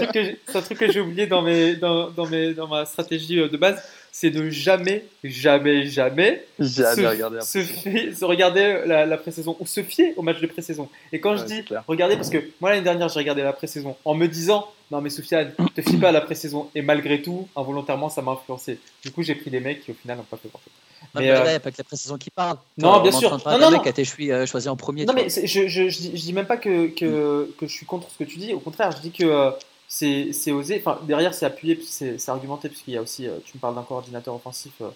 truc 0.62 0.78
que 0.78 0.90
j'ai 0.90 1.00
oublié 1.00 1.26
dans, 1.26 1.42
mes, 1.42 1.76
dans, 1.76 2.08
dans, 2.08 2.26
mes, 2.26 2.54
dans 2.54 2.68
ma 2.68 2.86
stratégie 2.86 3.38
euh, 3.38 3.48
de 3.48 3.56
base 3.58 3.82
c'est 4.14 4.30
de 4.30 4.50
jamais, 4.50 5.06
jamais, 5.24 5.86
jamais, 5.86 6.44
jamais 6.60 6.94
se, 6.94 7.06
regarder, 7.06 7.40
se, 7.40 8.24
regarder 8.24 8.82
la, 8.84 9.06
la 9.06 9.16
pré-saison 9.16 9.56
ou 9.58 9.66
se 9.66 9.82
fier 9.82 10.12
au 10.16 10.22
match 10.22 10.38
de 10.38 10.46
pré-saison. 10.46 10.90
Et 11.12 11.18
quand 11.18 11.36
je 11.36 11.44
dis 11.44 11.64
regarder, 11.88 12.16
parce 12.16 12.28
que 12.28 12.36
moi 12.60 12.70
l'année 12.70 12.82
dernière 12.82 13.08
j'ai 13.08 13.18
regardé 13.18 13.42
la 13.42 13.54
pré-saison 13.54 13.96
en 14.04 14.14
me 14.14 14.28
disant 14.28 14.68
non 14.90 15.00
mais 15.00 15.08
Soufiane, 15.08 15.52
te 15.74 15.80
fie 15.80 15.96
pas 15.96 16.10
à 16.10 16.12
la 16.12 16.20
pré-saison 16.20 16.68
et 16.74 16.82
malgré 16.82 17.22
tout, 17.22 17.48
involontairement 17.56 18.10
ça 18.10 18.20
m'a 18.20 18.32
influencé. 18.32 18.78
Du 19.02 19.10
coup 19.10 19.22
j'ai 19.22 19.34
pris 19.34 19.50
des 19.50 19.60
mecs 19.60 19.82
qui 19.82 19.92
au 19.92 19.94
final 19.94 20.18
n'ont 20.18 20.24
pas 20.24 20.36
fait 20.36 20.50
grand 20.50 20.60
chose. 20.60 20.72
Mais, 21.14 21.30
euh, 21.30 21.38
il 21.44 21.48
n'y 21.48 21.54
a 21.54 21.60
pas 21.60 21.70
que 21.70 21.78
la 21.78 21.84
pré-saison 21.84 22.16
qui 22.16 22.30
parle. 22.30 22.58
Non, 22.78 23.00
bien 23.02 23.12
sûr. 23.12 23.30
Non, 23.30 23.58
non, 23.58 23.58
non. 23.58 23.70
mec 23.72 23.86
a 23.86 23.90
été 23.90 24.04
euh, 24.30 24.46
choisi 24.46 24.68
en 24.68 24.76
premier. 24.76 25.04
Non, 25.04 25.12
mais 25.14 25.28
je, 25.28 25.46
je, 25.46 25.68
je, 25.68 25.98
dis, 25.98 26.10
je, 26.14 26.22
dis, 26.22 26.32
même 26.32 26.46
pas 26.46 26.56
que, 26.56 26.86
que, 26.88 27.52
que, 27.58 27.66
je 27.66 27.72
suis 27.72 27.86
contre 27.86 28.08
ce 28.10 28.18
que 28.18 28.24
tu 28.24 28.38
dis. 28.38 28.52
Au 28.54 28.60
contraire, 28.60 28.92
je 28.92 29.02
dis 29.02 29.10
que 29.10 29.24
euh, 29.24 29.50
c'est 29.92 30.52
osé. 30.52 30.82
Enfin, 30.84 30.98
derrière, 31.02 31.34
c'est 31.34 31.44
appuyé, 31.44 31.78
c'est 31.82 32.28
argumenté, 32.28 32.68
puisqu'il 32.68 32.94
y 32.94 32.96
a 32.96 33.02
aussi, 33.02 33.28
euh, 33.28 33.38
tu 33.44 33.56
me 33.56 33.60
parles 33.60 33.74
d'un 33.74 33.82
coordinateur 33.82 34.34
offensif 34.34 34.72
euh, 34.80 34.88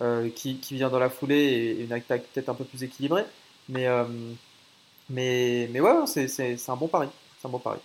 euh, 0.00 0.30
qui, 0.34 0.56
qui, 0.56 0.74
vient 0.74 0.88
dans 0.88 0.98
la 0.98 1.10
foulée 1.10 1.36
et, 1.36 1.84
une 1.84 1.92
attaque 1.92 2.24
peut-être 2.32 2.48
un 2.48 2.54
peu 2.54 2.64
plus 2.64 2.82
équilibrée. 2.82 3.24
Mais, 3.68 3.86
mais, 5.10 5.68
mais 5.72 5.80
ouais, 5.80 6.06
c'est 6.06 6.56
un 6.68 6.76
bon 6.76 6.88
pari. 6.88 7.08
C'est 7.40 7.48
un 7.48 7.50
bon 7.50 7.58
pari. 7.58 7.78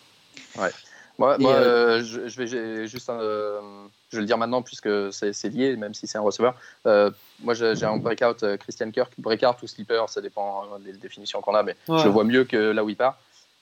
Ouais. 0.58 0.72
Moi, 1.18 1.38
moi 1.38 1.54
je, 2.02 2.20
vais 2.38 2.88
juste, 2.88 3.08
je 3.08 4.16
vais 4.16 4.22
le 4.22 4.26
dire 4.26 4.38
maintenant 4.38 4.62
puisque 4.62 4.90
c'est 5.14 5.50
lié, 5.50 5.76
même 5.76 5.94
si 5.94 6.08
c'est 6.08 6.18
un 6.18 6.22
receveur. 6.22 6.56
moi, 6.86 7.54
j'ai 7.54 7.84
un 7.84 7.98
breakout 7.98 8.58
Christian 8.58 8.90
Kirk, 8.92 9.14
breakout 9.20 9.62
ou 9.62 9.68
sleeper, 9.68 10.10
ça 10.10 10.22
dépend 10.22 10.64
des 10.80 10.94
définitions 10.94 11.42
qu'on 11.42 11.54
a, 11.54 11.62
mais 11.62 11.76
je 11.88 12.06
le 12.06 12.10
vois 12.10 12.24
mieux 12.24 12.46
que 12.46 12.58
là 12.58 12.84
où 12.84 12.90
il 12.90 12.98
part. 12.98 13.20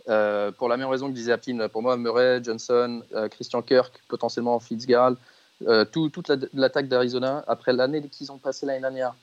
Euh, 0.09 0.51
pour 0.51 0.67
la 0.67 0.77
même 0.77 0.89
raison 0.89 1.07
que 1.07 1.13
disait 1.13 1.31
Aptin, 1.31 1.67
pour 1.69 1.81
moi, 1.81 1.95
Murray, 1.97 2.41
Johnson, 2.43 3.03
euh, 3.13 3.29
Christian 3.29 3.61
Kirk, 3.61 4.01
potentiellement 4.07 4.59
Fitzgerald, 4.59 5.17
euh, 5.67 5.85
toute 5.85 6.31
l'attaque 6.53 6.87
d'Arizona, 6.87 7.43
après 7.47 7.71
l'année 7.73 8.01
qu'ils 8.09 8.31
ont 8.31 8.37
passé 8.37 8.65
l'année 8.65 8.81
dernière, 8.81 9.13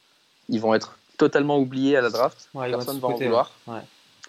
ils 0.49 0.61
vont 0.61 0.75
être 0.75 0.97
totalement 1.19 1.59
oubliés 1.59 1.97
à 1.97 2.01
la 2.01 2.11
draft. 2.11 2.49
Personne 2.55 2.97
ne 2.97 3.01
va 3.01 3.09
en 3.09 3.17
vouloir. 3.17 3.53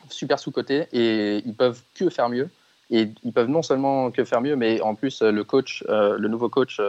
Super 0.09 0.39
sous-côté 0.39 0.87
et 0.91 1.37
ils 1.45 1.53
peuvent 1.53 1.81
que 1.95 2.09
faire 2.09 2.27
mieux. 2.27 2.49
Et 2.89 3.09
ils 3.23 3.31
peuvent 3.31 3.47
non 3.47 3.61
seulement 3.61 4.11
que 4.11 4.25
faire 4.25 4.41
mieux, 4.41 4.57
mais 4.57 4.81
en 4.81 4.95
plus, 4.95 5.21
le 5.21 5.43
coach, 5.45 5.85
le 5.87 6.27
nouveau 6.27 6.49
coach, 6.49 6.81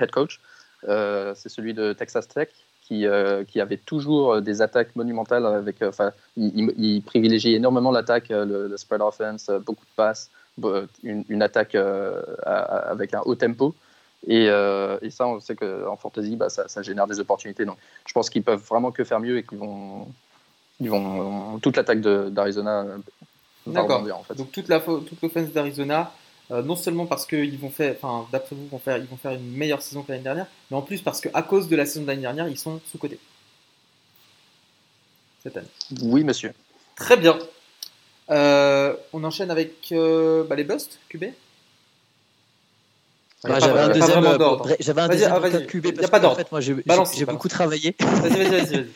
head 0.00 0.10
coach, 0.10 0.40
c'est 0.82 1.48
celui 1.48 1.74
de 1.74 1.92
Texas 1.92 2.26
Tech, 2.26 2.48
qui, 2.88 3.06
euh, 3.06 3.44
qui, 3.44 3.60
avait 3.60 3.76
toujours 3.76 4.32
euh, 4.32 4.40
des 4.40 4.62
attaques 4.62 4.96
monumentales. 4.96 5.44
Avec, 5.44 5.82
euh, 5.82 5.90
enfin, 5.90 6.12
il, 6.36 6.72
il, 6.78 7.02
privilégiait 7.02 7.52
énormément 7.52 7.90
l'attaque, 7.90 8.28
le, 8.30 8.74
spread 8.76 9.02
offense, 9.02 9.50
beaucoup 9.66 9.84
de 9.84 9.94
passes, 9.94 10.30
une, 11.02 11.42
attaque 11.42 11.76
avec 12.46 13.14
un 13.14 13.20
haut 13.26 13.34
tempo. 13.34 13.74
Et, 14.26 14.46
et, 14.46 15.10
ça, 15.10 15.28
on 15.28 15.38
sait 15.38 15.54
qu'en 15.54 15.96
fantasy, 15.96 16.36
bah, 16.36 16.48
ça, 16.48 16.66
ça, 16.66 16.82
génère 16.82 17.06
des 17.06 17.20
opportunités. 17.20 17.64
Donc, 17.64 17.76
je 18.06 18.12
pense 18.12 18.30
qu'ils 18.30 18.42
peuvent 18.42 18.64
vraiment 18.66 18.90
que 18.90 19.04
faire 19.04 19.20
mieux 19.20 19.36
et 19.36 19.42
qu'ils 19.42 19.58
vont, 19.58 20.08
ils 20.80 20.90
vont 20.90 21.58
toute 21.58 21.76
l'attaque 21.76 22.00
d'Arizona. 22.00 22.86
D'accord. 23.66 24.02
En 24.14 24.22
fait. 24.22 24.34
Donc 24.34 24.50
toute 24.50 24.68
la 24.68 24.80
toute 24.80 25.20
l'offense 25.22 25.52
d'Arizona 25.52 26.10
euh, 26.50 26.62
non 26.62 26.76
seulement 26.76 27.06
parce 27.06 27.26
qu'ils 27.26 27.58
vont 27.58 27.70
faire, 27.70 27.94
enfin, 28.00 28.26
d'après 28.32 28.56
vous, 28.56 28.66
vont 28.68 28.78
faire, 28.78 28.96
ils 28.96 29.06
vont 29.06 29.16
faire 29.16 29.32
une 29.32 29.52
meilleure 29.52 29.82
saison 29.82 30.02
que 30.02 30.12
l'année 30.12 30.24
dernière, 30.24 30.46
mais 30.70 30.76
en 30.76 30.82
plus 30.82 31.02
parce 31.02 31.20
qu'à 31.20 31.42
cause 31.42 31.68
de 31.68 31.76
la 31.76 31.84
saison 31.84 32.02
de 32.02 32.06
l'année 32.06 32.22
dernière, 32.22 32.48
ils 32.48 32.58
sont 32.58 32.80
sous-cotés. 32.90 33.18
Cette 35.42 35.56
année. 35.56 35.68
Oui, 36.02 36.24
monsieur. 36.24 36.52
Très 36.96 37.16
bien. 37.16 37.38
Euh, 38.30 38.96
on 39.12 39.24
enchaîne 39.24 39.50
avec 39.50 39.92
euh, 39.92 40.44
bah, 40.44 40.56
les 40.56 40.64
busts, 40.64 40.98
QB 41.08 41.26
j'avais 43.44 43.80
un 43.80 43.88
deuxième, 43.88 44.24
j'avais 44.80 45.00
un 45.00 45.08
deuxième 45.08 45.32
ah, 45.32 45.60
QB 45.60 45.94
parce 45.94 46.06
a 46.06 46.08
pas 46.08 46.18
d'ordre. 46.18 46.36
En 46.36 46.38
fait, 46.38 46.50
moi, 46.50 46.60
j'ai 46.60 47.24
beaucoup 47.24 47.48
travaillé. 47.48 47.94
Vas-y, 48.00 48.30
vas-y, 48.30 48.64
vas-y. 48.64 48.86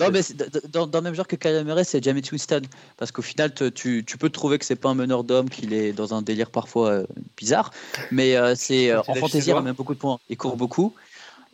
non, 0.00 0.10
mais 0.10 0.20
dans, 0.68 0.86
dans, 0.86 0.98
le 0.98 1.04
même 1.04 1.14
genre 1.14 1.26
que 1.26 1.36
Kyle 1.36 1.62
Murray, 1.64 1.84
c'est 1.84 2.02
Jamie 2.02 2.22
Winston. 2.30 2.62
Parce 2.96 3.12
qu'au 3.12 3.22
final, 3.22 3.52
tu, 3.52 4.04
tu, 4.04 4.18
peux 4.18 4.30
trouver 4.30 4.58
que 4.58 4.64
c'est 4.64 4.76
pas 4.76 4.88
un 4.88 4.94
meneur 4.94 5.22
d'homme, 5.22 5.50
qu'il 5.50 5.74
est 5.74 5.92
dans 5.92 6.14
un 6.14 6.22
délire 6.22 6.50
parfois 6.50 6.90
euh, 6.90 7.06
bizarre. 7.36 7.70
Mais 8.10 8.36
euh, 8.36 8.54
c'est 8.56 8.90
euh, 8.90 9.00
en 9.06 9.14
fantaisie, 9.14 9.50
il 9.50 9.56
a 9.56 9.60
même 9.60 9.74
beaucoup 9.74 9.94
de 9.94 9.98
points. 9.98 10.18
Il 10.30 10.36
court 10.38 10.56
beaucoup. 10.56 10.94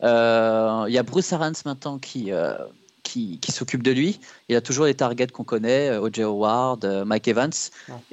Il 0.01 0.07
y 0.07 0.97
a 0.97 1.03
Bruce 1.03 1.33
Arans 1.33 1.51
maintenant 1.65 1.97
qui 1.97 2.31
qui, 3.07 3.51
s'occupe 3.51 3.83
de 3.83 3.91
lui. 3.91 4.19
Il 4.49 4.55
a 4.55 4.61
toujours 4.61 4.85
les 4.85 4.93
targets 4.93 5.27
qu'on 5.27 5.43
connaît, 5.43 5.89
euh, 5.89 6.01
O.J. 6.01 6.23
Howard, 6.23 6.83
euh, 6.83 7.05
Mike 7.05 7.27
Evans. 7.27 7.51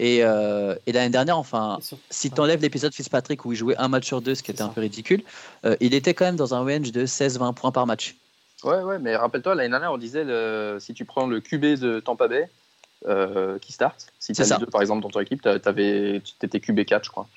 Euh, 0.00 0.76
et, 0.86 0.92
l'année 0.92 1.10
dernière, 1.10 1.38
enfin, 1.38 1.78
si 2.10 2.30
tu 2.30 2.40
enlèves 2.40 2.62
l'épisode 2.62 2.94
Fitzpatrick 2.94 3.44
où 3.44 3.52
il 3.52 3.56
jouait 3.56 3.76
un 3.76 3.88
match 3.88 4.06
sur 4.06 4.20
deux, 4.20 4.34
ce 4.34 4.42
qui 4.42 4.50
était 4.50 4.62
un 4.62 4.68
peu 4.68 4.80
ridicule, 4.80 5.22
il 5.80 5.94
était 5.94 6.14
quand 6.14 6.24
même 6.24 6.36
dans 6.36 6.54
un 6.54 6.60
range 6.60 6.92
de 6.92 7.06
16-20 7.06 7.54
points 7.54 7.72
par 7.72 7.86
match. 7.86 8.16
Ouais, 8.62 8.82
ouais, 8.82 8.98
mais 8.98 9.16
rappelle-toi, 9.16 9.54
l'année 9.54 9.68
dernière, 9.68 9.92
on 9.92 9.98
disait 9.98 10.24
si 10.80 10.94
tu 10.94 11.04
prends 11.04 11.26
le 11.26 11.40
QB 11.40 11.78
de 11.78 12.00
Tampa 12.00 12.28
Bay 12.28 12.48
qui 13.60 13.72
start, 13.72 14.06
si 14.18 14.32
tu 14.32 14.42
as 14.42 14.58
deux 14.58 14.66
par 14.66 14.80
exemple 14.80 15.02
dans 15.02 15.10
ton 15.10 15.20
équipe, 15.20 15.42
tu 15.42 16.46
étais 16.46 16.60
QB 16.60 16.84
4, 16.84 17.04
je 17.04 17.10
crois. 17.10 17.28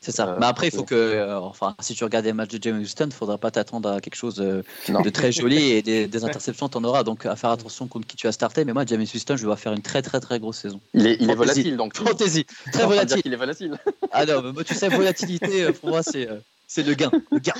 C'est 0.00 0.12
ça. 0.12 0.28
Euh, 0.28 0.36
mais 0.38 0.46
après, 0.46 0.68
il 0.68 0.70
faut 0.74 0.84
que, 0.84 0.94
euh, 0.94 1.40
enfin, 1.40 1.74
si 1.80 1.94
tu 1.94 2.04
regardes 2.04 2.26
les 2.26 2.32
matchs 2.32 2.50
de 2.50 2.62
James 2.62 2.78
Houston, 2.80 3.04
il 3.04 3.08
ne 3.08 3.12
faudra 3.12 3.38
pas 3.38 3.50
t'attendre 3.50 3.90
à 3.90 4.00
quelque 4.00 4.14
chose 4.14 4.40
euh, 4.40 4.62
de 4.88 5.10
très 5.10 5.32
joli 5.32 5.72
et 5.72 5.82
des, 5.82 6.24
interceptions, 6.24 6.68
tu 6.68 6.76
en 6.78 6.84
auras. 6.84 7.02
Donc, 7.02 7.26
à 7.26 7.34
faire 7.36 7.50
attention 7.50 7.88
contre 7.88 8.06
qui 8.06 8.16
tu 8.16 8.26
as 8.26 8.32
starté. 8.32 8.64
Mais 8.64 8.72
moi, 8.72 8.84
James 8.86 9.02
Houston, 9.02 9.36
je 9.36 9.46
vais 9.46 9.56
faire 9.56 9.72
une 9.72 9.82
très, 9.82 10.02
très, 10.02 10.20
très 10.20 10.38
grosse 10.38 10.58
saison. 10.58 10.80
Il 10.94 11.06
est, 11.06 11.16
il 11.20 11.30
est 11.30 11.34
volatile, 11.34 11.76
donc. 11.76 11.96
Fantasy, 11.96 12.44
très 12.72 12.86
volatile. 12.86 13.22
Il 13.24 13.32
est 13.32 13.36
volatile. 13.36 13.78
ah 14.12 14.26
non, 14.26 14.42
mais 14.42 14.52
moi, 14.52 14.64
tu 14.64 14.74
sais, 14.74 14.88
volatilité, 14.88 15.72
pour 15.72 15.88
moi, 15.88 16.02
c'est, 16.02 16.28
c'est 16.66 16.82
le 16.82 16.94
gain. 16.94 17.10
Le 17.32 17.38
gain. 17.38 17.54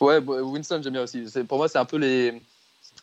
Ouais, 0.00 0.18
Winston, 0.18 0.80
j'aime 0.82 0.92
bien 0.92 1.02
aussi. 1.02 1.24
Pour 1.48 1.58
moi, 1.58 1.68
c'est 1.68 1.78
un 1.78 1.84
peu 1.84 1.96
les 1.96 2.40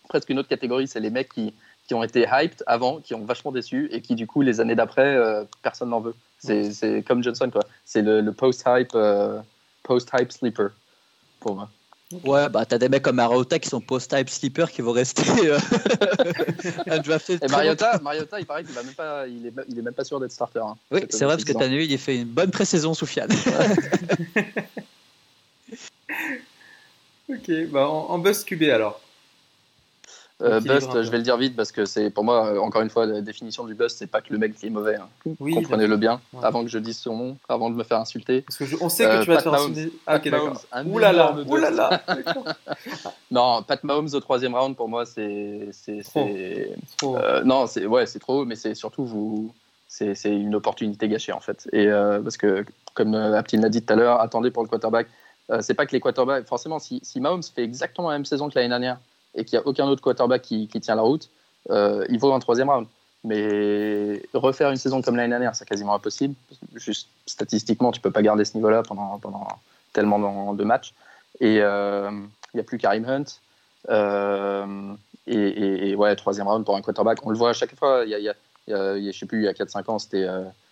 presque 0.07 0.29
une 0.29 0.39
autre 0.39 0.49
catégorie, 0.49 0.87
c'est 0.87 0.99
les 0.99 1.09
mecs 1.09 1.33
qui, 1.33 1.53
qui 1.87 1.93
ont 1.93 2.03
été 2.03 2.25
hyped 2.31 2.63
avant, 2.65 2.99
qui 2.99 3.13
ont 3.13 3.25
vachement 3.25 3.51
déçu 3.51 3.89
et 3.91 4.01
qui 4.01 4.15
du 4.15 4.27
coup 4.27 4.41
les 4.41 4.59
années 4.59 4.75
d'après 4.75 5.17
personne 5.61 5.89
n'en 5.89 6.01
veut. 6.01 6.15
C'est 6.39 7.03
comme 7.07 7.23
Johnson 7.23 7.49
quoi. 7.51 7.63
C'est 7.85 8.01
le, 8.01 8.21
le 8.21 8.33
post-hype 8.33 8.97
post-hype 9.83 10.31
sleeper 10.31 10.71
pour 11.39 11.55
moi. 11.55 11.69
Ouais, 12.23 12.47
bah 12.49 12.65
t'as 12.65 12.77
des 12.77 12.87
mecs 12.87 13.01
comme 13.01 13.15
Mariota 13.15 13.57
qui 13.57 13.67
sont 13.67 13.81
post-type 13.81 14.29
sleeper 14.29 14.71
qui 14.71 14.83
vont 14.83 14.91
rester 14.91 15.23
euh, 15.49 15.57
Et 16.87 17.47
Mariota, 17.47 17.99
Mariota, 17.99 18.39
il 18.39 18.45
paraît 18.45 18.63
qu'il 18.63 18.75
va 18.75 18.83
même 18.83 18.93
pas, 18.93 19.25
il 19.27 19.47
est, 19.47 19.53
il 19.69 19.79
est 19.79 19.81
même 19.81 19.93
pas 19.93 20.03
sûr 20.03 20.19
d'être 20.19 20.31
starter. 20.31 20.59
Hein, 20.59 20.77
oui, 20.91 21.01
c'est 21.09 21.25
vrai 21.25 21.33
parce 21.33 21.45
que 21.45 21.53
t'as 21.53 21.67
vu, 21.67 21.83
il 21.83 21.91
a 21.93 21.97
fait 21.97 22.17
une 22.17 22.27
bonne 22.27 22.51
pré-saison 22.51 22.93
sous 22.93 23.07
Fiat. 23.07 23.25
ok, 27.29 27.51
bah 27.69 27.89
en, 27.89 28.11
en 28.11 28.19
buzz 28.19 28.43
QB 28.43 28.61
alors. 28.63 29.01
Euh, 30.41 30.59
bust, 30.59 31.01
je 31.01 31.09
vais 31.09 31.17
le 31.17 31.23
dire 31.23 31.37
vite 31.37 31.55
parce 31.55 31.71
que 31.71 31.85
c'est 31.85 32.09
pour 32.09 32.25
moi, 32.25 32.47
euh, 32.47 32.59
encore 32.59 32.81
une 32.81 32.89
fois, 32.89 33.05
la 33.05 33.21
définition 33.21 33.63
du 33.63 33.73
bust, 33.73 33.97
c'est 33.97 34.07
pas 34.07 34.19
que 34.19 34.33
le 34.33 34.37
mec 34.37 34.55
qui 34.55 34.67
est 34.67 34.69
mauvais. 34.69 34.97
Hein. 34.97 35.07
Comprenez-le 35.39 35.95
bien, 35.95 36.19
avant 36.41 36.63
que 36.63 36.69
je 36.69 36.77
dise 36.77 36.97
son 36.97 37.15
nom, 37.15 37.37
avant 37.47 37.69
de 37.69 37.75
me 37.75 37.83
faire 37.83 37.99
insulter. 37.99 38.41
Parce 38.41 38.57
que 38.57 38.83
on 38.83 38.89
sait 38.89 39.05
que 39.05 39.23
tu 39.23 39.29
vas 39.29 39.37
te 39.37 39.43
faire 39.43 39.53
insulter. 39.53 39.93
Ah, 40.05 40.17
ok, 40.17 40.29
d'accord. 40.29 40.61
Oulala, 40.87 41.37
oulala. 41.47 42.01
non, 43.31 43.63
Pat 43.63 43.81
Mahomes 43.85 44.09
au 44.13 44.19
troisième 44.19 44.55
round, 44.55 44.75
pour 44.75 44.89
moi, 44.89 45.05
c'est. 45.05 45.69
Euh, 46.17 47.43
non, 47.45 47.65
c'est 47.65 47.85
ouais, 47.85 48.05
c'est 48.05 48.19
trop, 48.19 48.43
mais 48.43 48.55
c'est 48.55 48.75
surtout 48.75 49.05
vous. 49.05 49.53
C'est 49.87 50.15
une 50.25 50.55
opportunité 50.55 51.07
gâchée 51.07 51.31
en 51.31 51.39
fait. 51.39 51.69
Et 51.71 51.87
parce 51.87 52.35
que, 52.35 52.65
comme 52.93 53.15
Aptine 53.15 53.61
l'a 53.61 53.69
dit 53.69 53.81
tout 53.81 53.93
à 53.93 53.95
l'heure, 53.95 54.19
attendez 54.19 54.51
pour 54.51 54.63
le 54.63 54.67
quarterback. 54.67 55.07
c'est 55.61 55.75
pas 55.75 55.85
que 55.85 55.93
les 55.93 56.01
quarterbacks, 56.01 56.45
forcément, 56.45 56.79
si, 56.79 56.99
si 57.03 57.21
Mahomes 57.21 57.43
fait 57.43 57.63
exactement 57.63 58.09
la 58.09 58.17
même 58.17 58.25
saison 58.25 58.49
que 58.49 58.55
l'année 58.55 58.67
dernière, 58.67 58.97
et 59.35 59.45
qu'il 59.45 59.57
n'y 59.57 59.63
a 59.63 59.67
aucun 59.67 59.87
autre 59.87 60.01
quarterback 60.01 60.41
qui, 60.41 60.67
tient 60.67 60.95
la 60.95 61.01
route, 61.01 61.29
euh, 61.69 62.05
il 62.09 62.19
vaut 62.19 62.33
un 62.33 62.39
troisième 62.39 62.69
round. 62.69 62.87
Mais 63.23 64.21
refaire 64.33 64.69
une 64.69 64.77
saison 64.77 65.01
comme 65.01 65.15
l'année 65.15 65.29
dernière, 65.29 65.55
c'est 65.55 65.67
quasiment 65.67 65.95
impossible. 65.95 66.35
Juste 66.75 67.09
statistiquement, 67.25 67.91
tu 67.91 67.99
peux 67.99 68.11
pas 68.11 68.21
garder 68.21 68.45
ce 68.45 68.55
niveau-là 68.55 68.83
pendant, 68.83 69.17
pendant 69.17 69.47
tellement 69.93 70.53
de 70.53 70.63
matchs. 70.63 70.93
Et 71.39 71.57
euh, 71.59 72.11
il 72.53 72.57
n'y 72.57 72.61
a 72.61 72.63
plus 72.63 72.77
Karim 72.77 73.05
Hunt. 73.05 73.25
Euh, 73.89 74.93
et, 75.27 75.95
ouais, 75.95 76.15
troisième 76.15 76.47
round 76.47 76.65
pour 76.65 76.75
un 76.75 76.81
quarterback. 76.81 77.25
On 77.25 77.31
le 77.31 77.37
voit 77.37 77.49
à 77.49 77.53
chaque 77.53 77.75
fois. 77.75 78.03
Il 78.05 78.11
y 78.11 78.29
a, 78.29 78.33
je 78.67 79.11
sais 79.11 79.25
plus, 79.25 79.41
il 79.41 79.45
y 79.45 79.47
a 79.47 79.53
4-5 79.53 79.91
ans, 79.91 79.99
c'était 79.99 80.27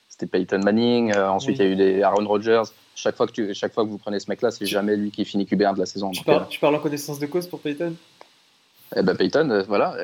c'était 0.10 0.28
Peyton 0.28 0.60
Manning. 0.60 1.16
ensuite, 1.16 1.58
il 1.58 1.66
y 1.66 1.68
a 1.68 1.72
eu 1.72 1.76
des 1.76 2.04
Aaron 2.04 2.28
Rodgers. 2.28 2.64
Chaque 2.96 3.16
fois 3.16 3.26
que, 3.26 3.32
tu, 3.32 3.54
chaque 3.56 3.74
fois 3.74 3.84
que 3.84 3.90
vous 3.90 3.98
prenez 3.98 4.20
ce 4.20 4.30
mec-là, 4.30 4.52
c'est 4.52 4.68
jamais 4.68 4.96
lui 4.96 5.10
qui 5.10 5.26
finit 5.26 5.46
QB1 5.46 5.74
de 5.74 5.80
la 5.80 5.88
saison. 5.88 6.12
Tu, 6.12 6.24
parles, 6.24 6.48
tu 6.48 6.60
parles 6.60 6.76
en 6.76 6.80
connaissance 6.80 7.18
de 7.18 7.26
cause 7.26 7.48
pour 7.48 7.60
Peyton? 7.60 7.96
Eh 8.96 9.02
ben 9.02 9.16
Peyton, 9.16 9.50
euh, 9.50 9.64
voilà, 9.64 9.96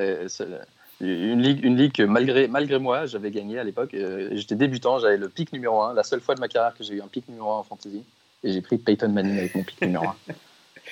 une 1.01 1.41
ligue, 1.41 1.63
une 1.63 1.77
ligue 1.77 1.93
que 1.93 2.03
malgré, 2.03 2.47
malgré 2.47 2.77
moi, 2.79 3.05
j'avais 3.05 3.31
gagné 3.31 3.57
à 3.59 3.63
l'époque. 3.63 3.93
Euh, 3.93 4.29
j'étais 4.33 4.55
débutant, 4.55 4.99
j'avais 4.99 5.17
le 5.17 5.29
pic 5.29 5.53
numéro 5.53 5.81
1, 5.81 5.93
la 5.93 6.03
seule 6.03 6.21
fois 6.21 6.35
de 6.35 6.39
ma 6.39 6.47
carrière 6.47 6.75
que 6.75 6.83
j'ai 6.83 6.95
eu 6.95 7.01
un 7.01 7.07
pic 7.07 7.27
numéro 7.29 7.51
1 7.51 7.57
en 7.59 7.63
fantasy. 7.63 8.03
Et 8.43 8.51
j'ai 8.51 8.61
pris 8.61 8.77
Peyton 8.77 9.09
Manning 9.09 9.37
avec 9.37 9.55
mon 9.55 9.63
pic 9.63 9.81
numéro 9.81 10.05
1. 10.05 10.15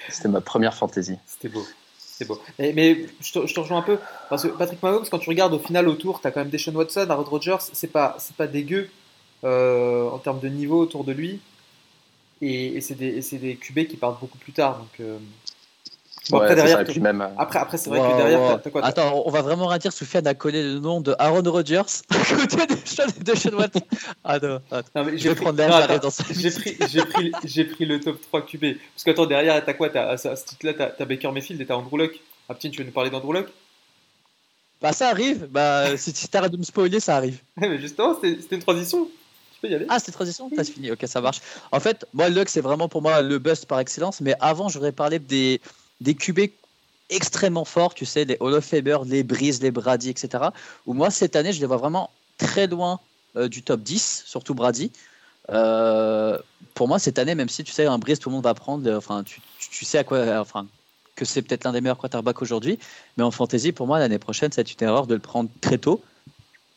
C'était 0.09 0.29
ma 0.29 0.41
première 0.41 0.73
fantasy. 0.73 1.17
C'était 1.25 1.49
beau. 1.49 1.65
C'est 1.97 2.25
beau. 2.25 2.39
Mais, 2.57 2.71
mais 2.73 3.05
je, 3.21 3.33
te, 3.33 3.45
je, 3.45 3.53
te, 3.53 3.59
rejoins 3.59 3.79
un 3.79 3.83
peu. 3.83 3.97
Parce 4.29 4.43
que 4.43 4.47
Patrick 4.49 4.81
Mahomes, 4.81 5.05
quand 5.09 5.19
tu 5.19 5.29
regardes 5.29 5.53
au 5.53 5.59
final 5.59 5.87
autour, 5.87 6.21
tu 6.21 6.27
as 6.27 6.31
quand 6.31 6.39
même 6.39 6.49
Deshaun 6.49 6.75
Watson, 6.75 7.07
Aaron 7.09 7.23
Rodgers, 7.23 7.57
c'est 7.59 7.91
pas, 7.91 8.17
pas 8.37 8.47
dégueu 8.47 8.89
euh, 9.43 10.09
en 10.09 10.17
termes 10.19 10.39
de 10.39 10.47
niveau 10.47 10.79
autour 10.81 11.03
de 11.03 11.11
lui. 11.11 11.39
Et, 12.41 12.79
c'est 12.81 12.95
des, 12.95 13.21
des 13.21 13.55
QB 13.55 13.87
qui 13.87 13.97
partent 13.97 14.19
beaucoup 14.21 14.37
plus 14.37 14.53
tard. 14.53 14.79
Donc, 14.79 15.07
après, 16.33 16.55
derrière, 16.55 16.83
même... 16.99 17.21
Euh, 17.21 17.27
après, 17.37 17.59
après 17.59 17.77
c'est 17.77 17.89
vrai 17.89 17.99
que 17.99 18.17
derrière, 18.17 18.61
quoi 18.71 18.83
Attends, 18.83 19.23
on 19.25 19.31
va 19.31 19.41
vraiment 19.41 19.67
rien 19.67 19.77
dire. 19.77 19.93
Soufiane 19.93 20.27
a 20.27 20.33
collé 20.33 20.63
le 20.63 20.79
nom 20.79 21.01
de 21.01 21.15
Aaron 21.19 21.43
Rodgers 21.45 21.81
à 22.09 22.35
côté 22.35 22.65
de 22.67 23.35
Sean 23.35 23.57
Watson. 23.57 23.81
Ah 24.23 24.39
non, 24.39 24.61
non 24.71 25.03
mais 25.05 25.17
je 25.17 25.29
vais 25.29 25.35
prendre 25.35 25.57
l'air 25.57 25.99
dans 25.99 26.09
J'ai 26.31 26.51
pris, 26.51 26.77
j'ai 26.89 27.05
pris, 27.05 27.31
j'ai 27.43 27.65
pris 27.65 27.85
le 27.85 27.99
top 27.99 28.21
3 28.21 28.41
QB. 28.45 28.77
Parce 28.93 29.03
que, 29.03 29.11
attends, 29.11 29.25
derrière, 29.25 29.63
t'as 29.63 29.73
quoi 29.73 29.95
À 29.95 30.17
ce 30.17 30.45
titre-là, 30.45 30.73
t'as 30.73 31.05
Baker 31.05 31.31
Mayfield 31.31 31.61
et 31.61 31.65
t'as 31.65 31.75
Andrew 31.75 31.97
Luck. 31.97 32.19
Ah, 32.49 32.53
petit, 32.53 32.71
tu 32.71 32.79
veux 32.79 32.85
nous 32.85 32.93
parler 32.93 33.09
d'Andrew 33.09 33.33
Luck? 33.33 33.47
Bah, 34.81 34.93
ça 34.93 35.09
arrive. 35.09 35.47
Bah, 35.49 35.97
si 35.97 36.13
t'arrêtes 36.27 36.51
de 36.51 36.57
me 36.57 36.63
spoiler, 36.63 36.99
ça 36.99 37.15
arrive. 37.15 37.41
mais 37.57 37.79
justement, 37.79 38.17
c'était 38.21 38.55
une 38.55 38.61
transition. 38.61 39.07
Tu 39.53 39.61
peux 39.61 39.67
y 39.69 39.75
aller. 39.75 39.85
Ah, 39.89 39.99
c'était 39.99 40.11
une 40.11 40.15
transition? 40.15 40.49
T'as 40.55 40.63
fini. 40.63 40.91
Ok, 40.91 41.03
ça 41.05 41.21
marche. 41.21 41.39
En 41.71 41.79
fait, 41.79 42.05
moi, 42.13 42.29
Luck, 42.29 42.49
c'est 42.49 42.61
vraiment 42.61 42.87
pour 42.87 43.01
moi 43.01 43.21
le 43.21 43.39
bust 43.39 43.65
par 43.65 43.79
excellence. 43.79 44.21
Mais 44.21 44.35
avant, 44.39 44.69
j'aurais 44.69 44.91
parlé 44.91 45.19
des 45.19 45.61
des 46.01 46.15
QB 46.15 46.51
extrêmement 47.09 47.65
forts, 47.65 47.93
tu 47.93 48.05
sais, 48.05 48.25
les 48.25 48.37
Hall 48.39 48.53
of 48.53 48.65
Famer, 48.65 48.97
les 49.05 49.23
Breeze, 49.23 49.61
les 49.61 49.71
Brady, 49.71 50.09
etc. 50.09 50.45
Où 50.85 50.93
moi, 50.93 51.09
cette 51.09 51.35
année, 51.35 51.53
je 51.53 51.59
les 51.59 51.65
vois 51.65 51.77
vraiment 51.77 52.09
très 52.37 52.67
loin 52.67 52.99
euh, 53.35 53.47
du 53.47 53.63
top 53.63 53.81
10, 53.81 54.23
surtout 54.25 54.53
Brady. 54.53 54.91
Euh, 55.49 56.37
pour 56.73 56.87
moi, 56.87 56.99
cette 56.99 57.19
année, 57.19 57.35
même 57.35 57.49
si 57.49 57.63
tu 57.63 57.71
sais, 57.71 57.85
un 57.85 57.97
Breeze, 57.97 58.19
tout 58.19 58.29
le 58.29 58.35
monde 58.35 58.43
va 58.43 58.53
prendre, 58.53 58.91
enfin, 58.95 59.23
tu, 59.23 59.41
tu, 59.59 59.85
sais 59.85 59.97
à 59.97 60.03
quoi, 60.03 60.39
enfin, 60.39 60.67
que 61.15 61.25
c'est 61.25 61.41
peut-être 61.41 61.63
l'un 61.63 61.71
des 61.71 61.81
meilleurs 61.81 61.97
quarterbacks 61.97 62.41
aujourd'hui, 62.41 62.77
mais 63.15 63.23
en 63.23 63.31
fantasy, 63.31 63.71
pour 63.71 63.87
moi, 63.87 63.99
l'année 63.99 64.19
prochaine, 64.19 64.51
c'est 64.51 64.69
une 64.73 64.87
erreur 64.87 65.07
de 65.07 65.15
le 65.15 65.21
prendre 65.21 65.49
très 65.61 65.77
tôt. 65.77 66.03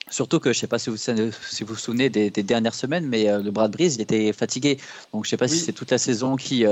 Surtout 0.09 0.41
que 0.41 0.53
je 0.53 0.59
ne 0.59 0.61
sais 0.61 0.67
pas 0.67 0.79
si 0.79 0.91
vous, 0.91 0.97
si 0.97 1.13
vous 1.63 1.75
vous 1.75 1.77
souvenez 1.77 2.11
des, 2.11 2.31
dernières 2.31 2.75
semaines, 2.75 3.07
mais 3.07 3.29
euh, 3.29 3.41
le 3.41 3.51
Brad 3.53 3.71
Breeze, 3.71 3.97
il 3.97 4.01
était 4.01 4.33
fatigué. 4.33 4.79
Donc 5.13 5.25
je 5.25 5.29
ne 5.29 5.31
sais 5.31 5.37
pas 5.37 5.47
si 5.49 5.59
c'est 5.59 5.73
toute 5.73 5.91
la 5.91 5.99
saison 5.99 6.37
qui, 6.37 6.65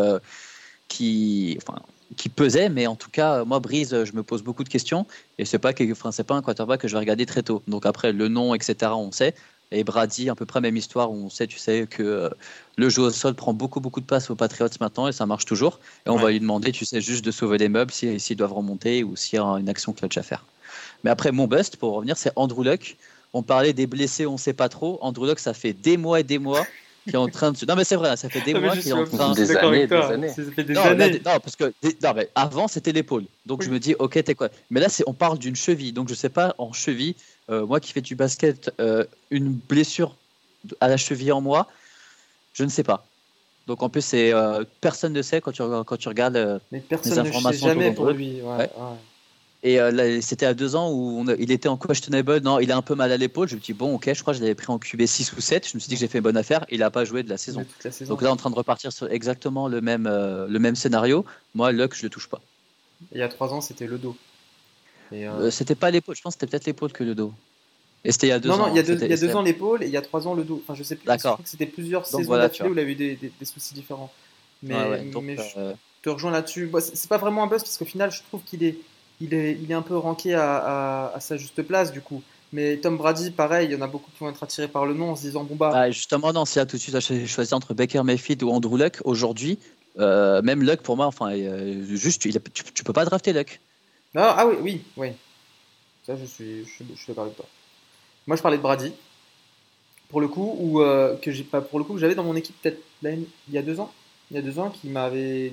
qui, 0.89 1.59
enfin, 1.63 1.81
qui 2.17 2.29
pesait, 2.29 2.69
mais 2.69 2.87
en 2.87 2.97
tout 2.97 3.11
cas, 3.11 3.45
moi, 3.45 3.61
Brise, 3.61 4.05
je 4.05 4.13
me 4.13 4.23
pose 4.23 4.43
beaucoup 4.43 4.65
de 4.65 4.69
questions 4.69 5.07
et 5.39 5.45
c'est 5.45 5.59
pas, 5.59 5.73
que, 5.73 5.91
enfin, 5.93 6.13
c'est 6.13 6.25
pas 6.25 6.35
un 6.35 6.43
quarterback 6.43 6.81
que 6.81 6.89
je 6.89 6.95
vais 6.95 7.01
regarder 7.01 7.27
très 7.27 7.43
tôt. 7.43 7.63
Donc 7.69 7.87
après, 7.87 8.13
le 8.13 8.29
nom, 8.29 8.55
etc., 8.55 8.93
on 8.95 9.13
sait. 9.13 9.35
Et 9.71 9.85
Brady, 9.85 10.31
à 10.31 10.35
peu 10.35 10.47
près 10.47 10.63
même 10.63 10.77
histoire, 10.77 11.11
où 11.11 11.15
on 11.15 11.29
sait, 11.29 11.47
tu 11.47 11.59
sais, 11.59 11.87
que 11.89 12.03
euh, 12.03 12.31
le 12.77 12.89
jeu 12.89 13.03
au 13.03 13.11
sol 13.11 13.35
prend 13.35 13.53
beaucoup, 13.53 13.81
beaucoup 13.81 14.01
de 14.01 14.07
place 14.07 14.31
aux 14.31 14.35
Patriots 14.35 14.69
maintenant 14.81 15.09
et 15.09 15.13
ça 15.13 15.27
marche 15.27 15.45
toujours. 15.45 15.79
Et 16.07 16.11
on 16.11 16.17
va 16.17 16.31
lui 16.31 16.41
demander, 16.41 16.73
tu 16.73 16.87
sais, 16.87 17.03
juste 17.03 17.25
de 17.25 17.31
sauver 17.31 17.59
des 17.59 17.69
meubles 17.69 17.91
s'ils 17.91 18.19
si, 18.19 18.35
doivent 18.35 18.55
remonter 18.55 19.05
ou 19.05 19.15
s'il 19.15 19.39
y 19.39 19.43
a 19.43 19.45
une 19.45 19.69
action 19.69 19.93
clutch 19.93 20.17
à 20.17 20.23
faire. 20.23 20.47
Mais 21.05 21.11
après, 21.11 21.33
mon 21.33 21.47
bust, 21.47 21.77
pour 21.77 21.95
revenir, 21.95 22.17
c'est 22.17 22.33
Andrew 22.37 22.65
Luck. 22.65 22.97
On 23.35 23.43
parlait 23.43 23.75
des 23.75 23.87
blessés, 23.87 24.27
on 24.27 24.39
sait 24.39 24.55
pas 24.55 24.71
trop. 24.71 24.99
Andrew 25.03 25.27
Luck, 25.27 25.39
ça 25.39 25.53
fait 25.53 25.75
des 25.75 25.99
mois 25.99 26.21
et 26.21 26.25
des 26.25 26.39
mois 26.39 26.67
qui 27.09 27.15
est 27.15 27.19
en 27.19 27.29
train 27.29 27.53
de. 27.53 27.67
Non, 27.67 27.77
mais 27.77 27.85
c'est 27.85 27.97
vrai, 27.97 28.17
ça 28.17 28.29
fait 28.29 28.41
des 28.41 28.55
mois 28.55 28.77
qu'il 28.77 28.89
est 28.89 28.93
en 28.93 29.05
train. 29.05 29.33
Des 29.33 29.57
années, 29.57 29.87
des 29.87 29.95
années. 29.95 30.29
Ça 30.29 30.43
fait 30.55 30.65
des 30.65 30.75
non, 30.75 30.83
années. 30.83 31.23
non, 31.25 31.41
parce 31.41 31.57
que 31.57 31.65
non, 31.65 32.13
mais 32.15 32.29
avant 32.35 32.69
c'était 32.69 32.93
l'épaule. 32.93 33.25
Donc 33.47 33.63
je 33.63 33.71
me 33.71 33.79
dis, 33.79 33.95
ok, 33.99 34.23
t'es 34.23 34.35
quoi? 34.35 34.49
Mais 34.71 34.81
là, 34.81 34.89
on 35.07 35.15
parle 35.15 35.39
d'une 35.39 35.57
cheville. 35.57 35.93
Donc 35.93 36.09
je 36.09 36.15
sais 36.15 36.29
pas, 36.29 36.55
en 36.59 36.73
cheville, 36.73 37.15
euh, 37.51 37.67
moi 37.67 37.81
qui 37.81 37.93
fais 37.93 38.01
du 38.01 38.15
basket, 38.15 38.71
euh, 38.81 39.05
une 39.31 39.53
blessure 39.53 40.15
à 40.81 40.89
la 40.89 40.97
cheville 40.97 41.33
en 41.33 41.41
moi, 41.41 41.67
je 42.53 42.65
ne 42.65 42.69
sais 42.69 42.85
pas. 42.85 43.05
Donc 43.67 43.83
en 43.83 43.89
plus, 43.89 44.03
c'est 44.03 44.33
euh, 44.33 44.65
personne 44.81 45.13
ne 45.13 45.23
sait 45.23 45.41
quand 45.41 45.53
tu, 45.53 45.63
quand 45.63 45.97
tu 45.97 46.09
regardes 46.09 46.61
mais 46.73 46.81
personne 46.81 47.13
les 47.13 47.19
informations. 47.19 47.69
Ne 47.69 47.73
sait 47.75 47.81
jamais 47.81 47.93
pour 47.93 48.11
lui. 48.11 48.41
Ouais, 48.43 48.59
ouais. 48.59 48.69
Et 49.65 49.81
euh, 49.81 50.21
c'était 50.21 50.47
à 50.47 50.55
deux 50.55 50.77
ans 50.77 50.93
où 50.93 51.25
il 51.39 51.51
était 51.51 51.69
en 51.69 51.77
questionable. 51.77 52.39
Non, 52.39 52.61
il 52.61 52.71
a 52.71 52.77
un 52.77 52.83
peu 52.83 52.95
mal 52.95 53.11
à 53.11 53.17
l'épaule. 53.17 53.49
Je 53.49 53.57
me 53.57 53.61
dis, 53.61 53.73
bon, 53.73 53.97
ok, 53.97 54.13
je 54.13 54.21
crois 54.23 54.33
que 54.33 54.39
je 54.39 54.43
l'avais 54.43 54.55
pris 54.55 54.71
en 54.71 54.79
QB 54.79 55.05
6 55.05 55.33
ou 55.33 55.41
7. 55.41 55.69
Je 55.69 55.75
me 55.75 55.81
suis 55.81 55.89
dit 55.89 55.97
que 55.97 56.01
j'ai 56.01 56.07
fait 56.07 56.19
une 56.19 56.25
bonne 56.25 56.37
affaire. 56.37 56.65
Il 56.71 56.79
n'a 56.79 56.91
pas 56.91 57.05
joué 57.05 57.25
de 57.25 57.29
la 57.29 57.39
saison. 57.39 57.65
Donc 58.07 58.23
là, 58.23 58.31
en 58.31 58.37
train 58.37 58.51
de 58.51 58.55
repartir 58.55 58.93
sur 58.93 59.11
exactement 59.11 59.67
le 59.67 59.81
même, 59.81 60.07
euh, 60.07 60.47
le 60.47 60.59
même 60.61 60.77
scénario. 60.77 61.25
Moi, 61.55 61.73
Luck, 61.73 61.95
je 61.95 62.01
ne 62.01 62.05
le 62.05 62.11
touche 62.11 62.29
pas. 62.29 62.41
Il 63.13 63.19
y 63.19 63.23
a 63.23 63.29
trois 63.29 63.53
ans, 63.53 63.61
c'était 63.61 63.87
le 63.87 63.99
dos. 63.99 64.17
Euh, 65.13 65.51
c'était 65.51 65.75
pas 65.75 65.91
l'épaule. 65.91 66.15
Je 66.15 66.23
pense 66.23 66.35
que 66.35 66.41
c'était 66.41 66.51
peut-être 66.51 66.67
l'épaule 66.67 66.93
que 66.93 67.03
le 67.03 67.17
dos. 67.17 67.33
Et 68.05 68.13
c'était 68.13 68.29
il 68.29 68.31
y 68.31 68.33
a 68.33 68.39
deux 68.39 68.51
ans. 68.51 68.59
Non, 68.59 68.69
il 68.69 68.77
y 68.77 68.79
a 68.79 68.85
deux, 68.85 68.95
il 69.03 69.11
y 69.11 69.13
a 69.13 69.17
deux 69.17 69.35
ans 69.35 69.43
l'épaule 69.43 69.83
et 69.83 69.87
il 69.87 69.93
y 69.93 69.97
a 69.97 70.03
trois 70.03 70.29
ans 70.29 70.35
le 70.35 70.45
dos. 70.45 70.63
Enfin, 70.63 70.77
je 70.77 70.85
sais 70.85 70.95
plus. 70.95 71.07
D'accord. 71.07 71.41
C'était 71.45 71.67
plusieurs 71.67 72.07
saisons 72.07 72.37
d'affilée 72.37 72.69
où 72.69 72.73
il 72.75 72.79
a 72.79 72.83
eu 72.83 72.95
des, 72.95 73.17
des, 73.17 73.45
soucis 73.45 73.75
différents. 73.75 74.13
Mais, 74.63 75.03
mais 75.21 75.37
je 75.37 75.75
te 76.03 76.11
rejoins 76.11 76.31
là-dessus. 76.31 76.71
c'est 76.81 77.09
pas 77.09 77.19
vraiment 77.19 77.43
un 77.43 77.49
buzz 77.49 77.63
parce 77.63 77.77
qu'au 77.77 77.85
final, 77.85 78.13
je 78.13 78.23
trouve 78.23 78.43
qu'il 78.45 78.63
est 78.63 78.79
il 79.21 79.35
est, 79.35 79.59
il 79.61 79.71
est 79.71 79.75
un 79.75 79.83
peu 79.83 79.97
ranké 79.97 80.35
à, 80.35 81.15
sa 81.21 81.37
juste 81.37 81.63
place 81.63 81.93
du 81.93 82.01
coup. 82.01 82.23
Mais 82.53 82.79
Tom 82.79 82.97
Brady, 82.97 83.31
pareil, 83.31 83.69
il 83.69 83.73
y 83.73 83.77
en 83.77 83.83
a 83.83 83.87
beaucoup 83.87 84.11
qui 84.11 84.19
vont 84.21 84.31
être 84.31 84.43
attirés 84.43 84.69
par 84.69 84.87
le 84.87 84.95
nom 84.95 85.11
en 85.11 85.17
se 85.17 85.23
disant 85.23 85.45
bon 85.45 85.55
bah. 85.55 85.71
Ah, 85.75 85.91
justement, 85.91 86.33
non, 86.33 86.47
si 86.47 86.59
là 86.59 86.65
tout 86.65 86.77
de 86.77 86.81
suite 86.81 86.95
à 86.95 87.01
choisi 87.01 87.53
entre 87.53 87.75
Baker 87.75 88.03
Mayfield 88.05 88.43
ou 88.43 88.51
Andrew 88.51 88.79
Luck, 88.79 89.01
aujourd'hui, 89.05 89.59
euh, 89.99 90.41
même 90.43 90.63
Luck 90.63 90.81
pour 90.81 90.97
moi, 90.97 91.07
enfin, 91.07 91.33
euh, 91.33 91.85
juste, 91.85 92.25
il 92.25 92.41
tu, 92.55 92.65
tu, 92.65 92.85
peux 92.85 92.93
pas 92.93 93.05
drafter 93.05 93.33
Luck. 93.33 93.61
Ah, 94.15 94.37
ah 94.39 94.47
oui, 94.47 94.57
oui, 94.63 94.83
oui. 94.97 95.09
Ça, 96.07 96.17
je 96.17 96.25
suis, 96.25 96.65
je, 96.65 96.71
suis 96.71 96.87
d'accord 97.09 97.25
avec 97.25 97.37
toi. 97.37 97.47
Moi, 98.27 98.37
je 98.37 98.43
parlais 98.43 98.57
de 98.57 98.63
Brady. 98.63 98.93
Pour 100.09 100.23
le 100.23 100.29
coup, 100.29 100.57
ou 100.59 100.81
euh, 100.81 101.17
que 101.17 101.31
j'ai 101.33 101.45
pas, 101.45 101.61
pour 101.61 101.79
le 101.79 101.85
coup, 101.85 101.99
j'avais 101.99 102.15
dans 102.15 102.25
mon 102.25 102.37
équipe 102.37 102.57
peut-être 102.63 102.81
il 103.03 103.27
y 103.51 103.59
a 103.59 103.63
deux 103.63 103.79
ans, 103.79 103.93
il 104.31 104.37
y 104.37 104.41
a 104.41 104.43
deux 104.43 104.59
ans, 104.59 104.71
qui 104.71 104.89
m'avait 104.89 105.53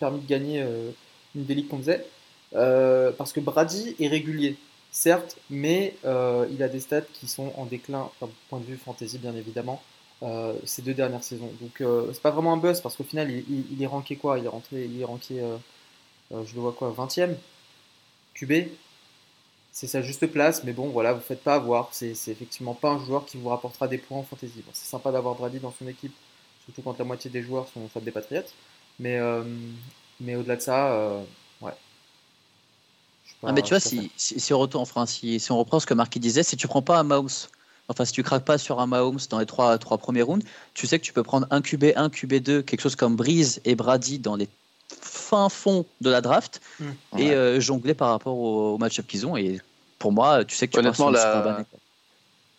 permis 0.00 0.20
de 0.20 0.26
gagner 0.26 0.64
une 1.34 1.44
des 1.44 1.54
ligues 1.54 1.68
qu'on 1.68 1.78
faisait. 1.78 2.06
Euh, 2.54 3.12
parce 3.12 3.32
que 3.32 3.40
Brady 3.40 3.94
est 4.00 4.08
régulier, 4.08 4.56
certes, 4.90 5.36
mais 5.50 5.94
euh, 6.04 6.46
il 6.50 6.62
a 6.62 6.68
des 6.68 6.80
stats 6.80 7.02
qui 7.02 7.28
sont 7.28 7.52
en 7.56 7.66
déclin, 7.66 8.10
d'un 8.20 8.28
point 8.48 8.60
de 8.60 8.64
vue 8.64 8.76
fantasy 8.76 9.18
bien 9.18 9.34
évidemment, 9.34 9.82
euh, 10.22 10.54
ces 10.64 10.82
deux 10.82 10.94
dernières 10.94 11.24
saisons. 11.24 11.50
Donc 11.60 11.82
c'est 12.12 12.22
pas 12.22 12.30
vraiment 12.30 12.54
un 12.54 12.56
buzz 12.56 12.80
parce 12.80 12.96
qu'au 12.96 13.04
final 13.04 13.30
il, 13.30 13.82
est 13.82 13.86
ranké 13.86 14.16
quoi? 14.16 14.38
Il 14.38 14.44
est 14.46 14.48
rentré, 14.48 14.84
il 14.84 15.00
est 15.00 15.04
ranké, 15.04 15.42
je 16.30 16.54
le 16.54 16.60
vois 16.60 16.72
quoi, 16.72 16.94
20e 16.96 17.34
QB 18.34 18.68
c'est 19.70 19.86
sa 19.86 20.02
juste 20.02 20.26
place, 20.26 20.64
mais 20.64 20.72
bon, 20.72 20.88
voilà, 20.88 21.12
vous 21.12 21.20
faites 21.20 21.42
pas 21.44 21.54
avoir. 21.54 21.90
C'est 21.92 22.10
effectivement 22.28 22.74
pas 22.74 22.88
un 22.90 23.04
joueur 23.04 23.24
qui 23.26 23.36
vous 23.36 23.48
rapportera 23.48 23.86
des 23.86 23.98
points 23.98 24.18
en 24.18 24.22
fantasy. 24.24 24.64
c'est 24.72 24.86
sympa 24.88 25.12
d'avoir 25.12 25.36
Brady 25.36 25.60
dans 25.60 25.72
son 25.78 25.86
équipe, 25.86 26.14
surtout 26.64 26.82
quand 26.82 26.98
la 26.98 27.04
moitié 27.04 27.30
des 27.30 27.42
joueurs 27.42 27.68
sont 27.68 27.88
soit 27.88 28.00
des 28.00 28.10
Patriots. 28.10 28.42
Mais, 28.98 29.20
mais 30.20 30.34
au-delà 30.34 30.56
de 30.56 30.62
ça. 30.62 31.22
Ah, 33.44 33.52
mais 33.52 33.62
tu 33.62 33.70
vois, 33.70 33.80
si, 33.80 34.10
si, 34.16 34.52
on 34.52 34.58
retourne, 34.58 34.82
enfin, 34.82 35.06
si, 35.06 35.38
si, 35.38 35.52
on 35.52 35.58
reprend 35.58 35.78
ce 35.78 35.86
que 35.86 35.94
Marc 35.94 36.18
disait, 36.18 36.42
si 36.42 36.56
tu 36.56 36.66
prends 36.66 36.82
pas 36.82 36.98
un 36.98 37.04
mouse, 37.04 37.48
enfin, 37.88 38.04
si 38.04 38.12
tu 38.12 38.22
craques 38.22 38.44
pas 38.44 38.58
sur 38.58 38.80
un 38.80 38.86
Mahomes 38.86 39.20
dans 39.30 39.38
les 39.38 39.46
trois, 39.46 39.78
trois 39.78 39.98
premiers 39.98 40.22
rounds, 40.22 40.44
tu 40.74 40.86
sais 40.86 40.98
que 40.98 41.04
tu 41.04 41.12
peux 41.12 41.22
prendre 41.22 41.46
un 41.50 41.60
QB1, 41.60 42.10
QB2, 42.10 42.62
quelque 42.62 42.80
chose 42.80 42.96
comme 42.96 43.14
Breeze 43.14 43.60
et 43.64 43.76
Brady 43.76 44.18
dans 44.18 44.34
les 44.34 44.48
fin 45.00 45.48
fond 45.48 45.84
de 46.00 46.10
la 46.10 46.20
draft 46.20 46.60
hmm. 46.80 47.18
et 47.18 47.30
euh, 47.32 47.60
jongler 47.60 47.94
par 47.94 48.10
rapport 48.10 48.36
au, 48.36 48.78
match-up 48.78 49.06
qu'ils 49.06 49.26
ont. 49.26 49.36
Et 49.36 49.60
pour 49.98 50.12
moi, 50.12 50.44
tu 50.44 50.56
sais 50.56 50.66
que 50.66 50.72
tu 50.72 50.78
Honnêtement, 50.78 51.10
la... 51.10 51.64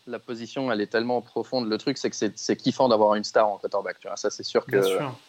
la 0.08 0.20
position, 0.20 0.72
elle 0.72 0.80
est 0.80 0.88
tellement 0.88 1.22
profonde. 1.22 1.68
Le 1.68 1.78
truc, 1.78 1.98
c'est 1.98 2.10
que 2.10 2.16
c'est 2.16 2.56
kiffant 2.56 2.88
d'avoir 2.88 3.16
une 3.16 3.24
star 3.24 3.48
en 3.48 3.58
quarterback. 3.58 4.00
Tu 4.00 4.08
vois. 4.08 4.16
Ça, 4.18 4.30
c'est 4.30 4.44
sûr 4.44 4.66
que 4.66 4.82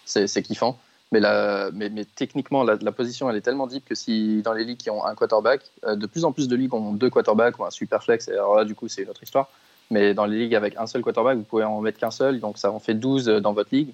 c'est 0.04 0.42
kiffant. 0.42 0.78
Mais, 1.12 2.04
techniquement, 2.14 2.62
la, 2.62 2.92
position, 2.92 3.28
elle 3.28 3.36
est 3.36 3.40
tellement 3.40 3.66
deep 3.66 3.84
que 3.84 3.94
si 3.94 4.42
dans 4.42 4.52
les 4.52 4.64
ligues 4.64 4.78
qui 4.78 4.90
ont 4.90 5.04
un 5.04 5.14
quarterback, 5.14 5.62
euh, 5.84 5.96
de 5.96 6.06
plus 6.06 6.24
en 6.24 6.32
plus 6.32 6.46
de 6.46 6.54
ligues 6.54 6.72
ont 6.72 6.92
deux 6.92 7.10
quarterbacks 7.10 7.58
ou 7.58 7.64
un 7.64 7.70
super 7.70 8.02
flex, 8.02 8.28
alors 8.28 8.54
là, 8.54 8.64
du 8.64 8.74
coup, 8.74 8.86
c'est 8.88 9.02
une 9.02 9.10
autre 9.10 9.22
histoire. 9.22 9.48
Mais 9.90 10.14
dans 10.14 10.24
les 10.24 10.38
ligues 10.38 10.54
avec 10.54 10.76
un 10.76 10.86
seul 10.86 11.02
quarterback, 11.02 11.36
vous 11.36 11.44
pouvez 11.44 11.64
en 11.64 11.80
mettre 11.80 11.98
qu'un 11.98 12.12
seul, 12.12 12.38
donc 12.38 12.58
ça 12.58 12.70
en 12.70 12.78
fait 12.78 12.94
12 12.94 13.26
dans 13.26 13.52
votre 13.52 13.70
ligue. 13.72 13.92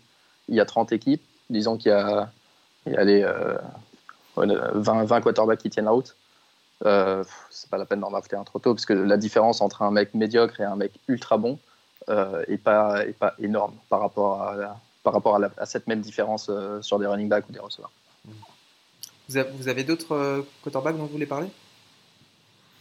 Il 0.48 0.54
y 0.54 0.60
a 0.60 0.66
30 0.66 0.92
équipes. 0.92 1.22
Disons 1.48 1.78
qu'il 1.78 1.90
y 1.90 1.94
a 1.94 2.30
et 2.86 2.96
aller 2.96 3.22
euh, 3.22 3.56
20, 4.36 5.04
20 5.04 5.20
quarterbacks 5.20 5.58
qui 5.58 5.70
tiennent 5.70 5.86
la 5.86 5.90
route. 5.90 6.16
Euh, 6.84 7.24
c'est 7.50 7.70
pas 7.70 7.78
la 7.78 7.86
peine 7.86 8.00
d'en 8.00 8.10
drafter 8.10 8.36
un 8.36 8.44
trop 8.44 8.58
tôt 8.58 8.74
parce 8.74 8.84
que 8.84 8.92
la 8.92 9.16
différence 9.16 9.60
entre 9.60 9.82
un 9.82 9.90
mec 9.90 10.14
médiocre 10.14 10.60
et 10.60 10.64
un 10.64 10.76
mec 10.76 10.92
ultra 11.08 11.38
bon 11.38 11.58
euh, 12.10 12.44
est, 12.48 12.58
pas, 12.58 13.06
est 13.06 13.18
pas 13.18 13.34
énorme 13.38 13.74
par 13.88 14.00
rapport 14.00 14.42
à, 14.42 14.76
par 15.06 15.12
rapport 15.12 15.36
à, 15.36 15.50
à, 15.58 15.66
cette 15.66 15.86
même 15.86 16.00
différence 16.00 16.48
euh, 16.50 16.82
sur 16.82 16.98
des 16.98 17.06
running 17.06 17.28
backs 17.28 17.48
ou 17.48 17.52
des 17.52 17.60
receveurs. 17.60 17.92
Vous 19.28 19.36
avez, 19.36 19.50
vous 19.52 19.68
avez 19.68 19.84
d'autres 19.84 20.16
euh, 20.16 20.42
quarterbacks 20.64 20.96
dont 20.96 21.04
vous 21.04 21.12
voulez 21.12 21.26
parler? 21.26 21.46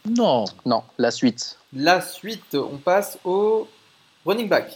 Non. 0.09 0.45
Non, 0.65 0.83
la 0.97 1.11
suite. 1.11 1.59
La 1.71 2.01
suite, 2.01 2.55
on 2.55 2.77
passe 2.77 3.19
au 3.25 3.67
running 4.25 4.49
back. 4.49 4.75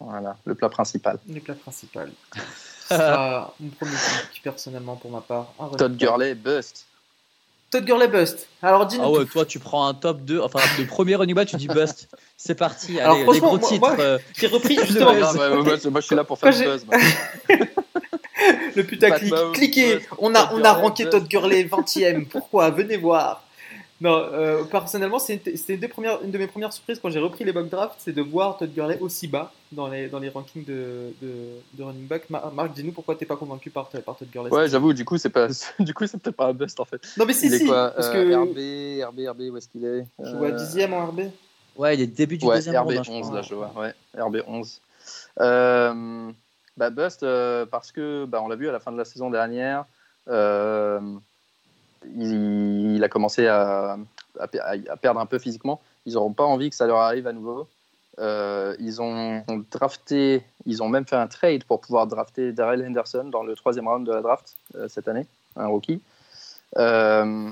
Voilà, 0.00 0.36
le 0.44 0.54
plat 0.54 0.68
principal. 0.68 1.18
Le 1.26 1.40
plat 1.40 1.54
principal. 1.54 2.12
sera 2.86 3.54
mon 3.58 3.70
premier 3.70 3.96
pick, 4.32 4.42
personnellement, 4.42 4.96
pour 4.96 5.10
ma 5.10 5.22
part. 5.22 5.54
Todd 5.78 5.96
Gurley, 5.96 6.34
bust. 6.34 6.84
Todd 7.70 7.84
Gurley, 7.84 8.08
bust. 8.08 8.48
Alors, 8.62 8.86
dis-nous. 8.86 9.04
Ah 9.04 9.10
ouais, 9.10 9.24
toi, 9.26 9.44
tu 9.44 9.60
prends 9.60 9.86
un 9.86 9.94
top 9.94 10.22
2, 10.22 10.40
enfin, 10.40 10.58
le 10.78 10.86
premier 10.86 11.14
running 11.14 11.36
back, 11.36 11.48
tu 11.48 11.56
dis 11.56 11.68
bust. 11.68 12.08
C'est 12.36 12.56
parti. 12.56 12.98
Allez, 12.98 13.20
Alors, 13.22 13.32
les 13.32 13.40
gros 13.40 13.58
titres. 13.58 13.96
Euh. 13.98 14.18
J'ai 14.36 14.48
repris 14.48 14.76
justement. 14.84 15.12
moi, 15.14 16.00
je 16.00 16.06
suis 16.06 16.16
là 16.16 16.24
pour 16.24 16.38
faire 16.38 16.50
le 16.58 16.64
buzz. 16.64 16.86
le 18.74 18.82
putaclic. 18.82 19.32
Cliquez. 19.52 20.00
On 20.18 20.34
a, 20.34 20.52
on 20.52 20.64
a 20.64 20.72
ranké 20.72 21.08
Todd 21.08 21.28
Gurley 21.28 21.64
20ème. 21.64 22.26
Pourquoi? 22.26 22.70
Venez 22.70 22.96
voir. 22.96 23.44
Non, 24.00 24.16
euh, 24.32 24.64
personnellement, 24.64 25.18
c'était 25.18 25.52
une, 25.52 25.90
une, 26.24 26.30
de 26.30 26.38
mes 26.38 26.46
premières 26.46 26.72
surprises 26.72 26.98
quand 27.00 27.10
j'ai 27.10 27.18
repris 27.18 27.44
les 27.44 27.52
mock 27.52 27.68
drafts, 27.68 27.96
c'est 27.98 28.12
de 28.12 28.22
voir 28.22 28.56
Todd 28.56 28.72
Gurley 28.72 28.98
aussi 29.00 29.28
bas 29.28 29.52
dans 29.72 29.88
les, 29.88 30.08
dans 30.08 30.18
les 30.18 30.30
rankings 30.30 30.64
de, 30.64 31.12
de, 31.20 31.82
running 31.82 32.06
back. 32.06 32.30
Marc, 32.30 32.72
dis-nous 32.72 32.92
pourquoi 32.92 33.14
t'es 33.14 33.26
pas 33.26 33.36
convaincu 33.36 33.68
par, 33.68 33.88
par 33.88 34.16
Todd 34.16 34.28
Gurley. 34.32 34.50
Ouais, 34.50 34.68
j'avoue, 34.68 34.94
du 34.94 35.04
coup, 35.04 35.18
c'est 35.18 35.28
pas, 35.28 35.48
du 35.78 35.92
coup, 35.92 36.06
c'est 36.06 36.16
peut-être 36.16 36.36
pas 36.36 36.46
un 36.46 36.54
bust 36.54 36.80
en 36.80 36.86
fait. 36.86 37.02
Non, 37.18 37.26
mais 37.26 37.34
si, 37.34 37.46
il 37.46 37.52
si. 37.52 37.64
Est 37.64 37.66
quoi 37.66 37.90
parce 37.90 38.08
euh, 38.08 38.12
que... 38.12 39.04
RB, 39.04 39.10
RB, 39.10 39.28
RB, 39.28 39.52
où 39.52 39.56
est-ce 39.58 39.68
qu'il 39.68 39.84
est, 39.84 40.06
Je 40.22 40.34
vois 40.34 40.50
dixième 40.52 40.94
en 40.94 41.06
RB. 41.06 41.20
Ouais, 41.76 41.94
il 41.94 42.00
est 42.00 42.06
début 42.06 42.38
du 42.38 42.46
ouais, 42.46 42.56
deuxième 42.56 42.76
RB 42.82 42.92
round, 42.92 43.06
11 43.08 43.32
là, 43.32 43.42
je 43.42 43.54
vois. 43.54 43.72
Ouais, 43.76 43.94
RB 44.18 44.42
11. 44.46 44.80
Euh, 45.40 46.32
bah, 46.76 46.90
bust 46.90 47.22
euh, 47.22 47.66
parce 47.66 47.92
que, 47.92 48.24
bah, 48.24 48.40
on 48.42 48.48
l'a 48.48 48.56
vu 48.56 48.68
à 48.68 48.72
la 48.72 48.80
fin 48.80 48.92
de 48.92 48.96
la 48.96 49.04
saison 49.04 49.30
dernière. 49.30 49.84
Euh, 50.28 51.00
il, 52.06 52.96
il, 52.96 53.04
a 53.04 53.08
commencé 53.08 53.46
à, 53.46 53.98
à, 54.38 54.96
perdre 54.96 55.20
un 55.20 55.26
peu 55.26 55.38
physiquement. 55.38 55.80
Ils 56.06 56.14
n'auront 56.14 56.32
pas 56.32 56.44
envie 56.44 56.70
que 56.70 56.76
ça 56.76 56.86
leur 56.86 56.98
arrive 56.98 57.26
à 57.26 57.32
nouveau. 57.32 57.68
Euh, 58.18 58.76
ils 58.78 59.00
ont 59.00 59.44
drafté, 59.70 60.44
ils 60.66 60.82
ont 60.82 60.88
même 60.88 61.06
fait 61.06 61.16
un 61.16 61.26
trade 61.26 61.64
pour 61.64 61.80
pouvoir 61.80 62.06
drafter 62.06 62.52
Darrell 62.52 62.84
Henderson 62.86 63.24
dans 63.24 63.42
le 63.42 63.54
troisième 63.54 63.88
round 63.88 64.06
de 64.06 64.12
la 64.12 64.20
draft 64.20 64.56
euh, 64.74 64.88
cette 64.88 65.08
année, 65.08 65.26
un 65.56 65.68
rookie. 65.68 66.02
Euh, 66.76 67.50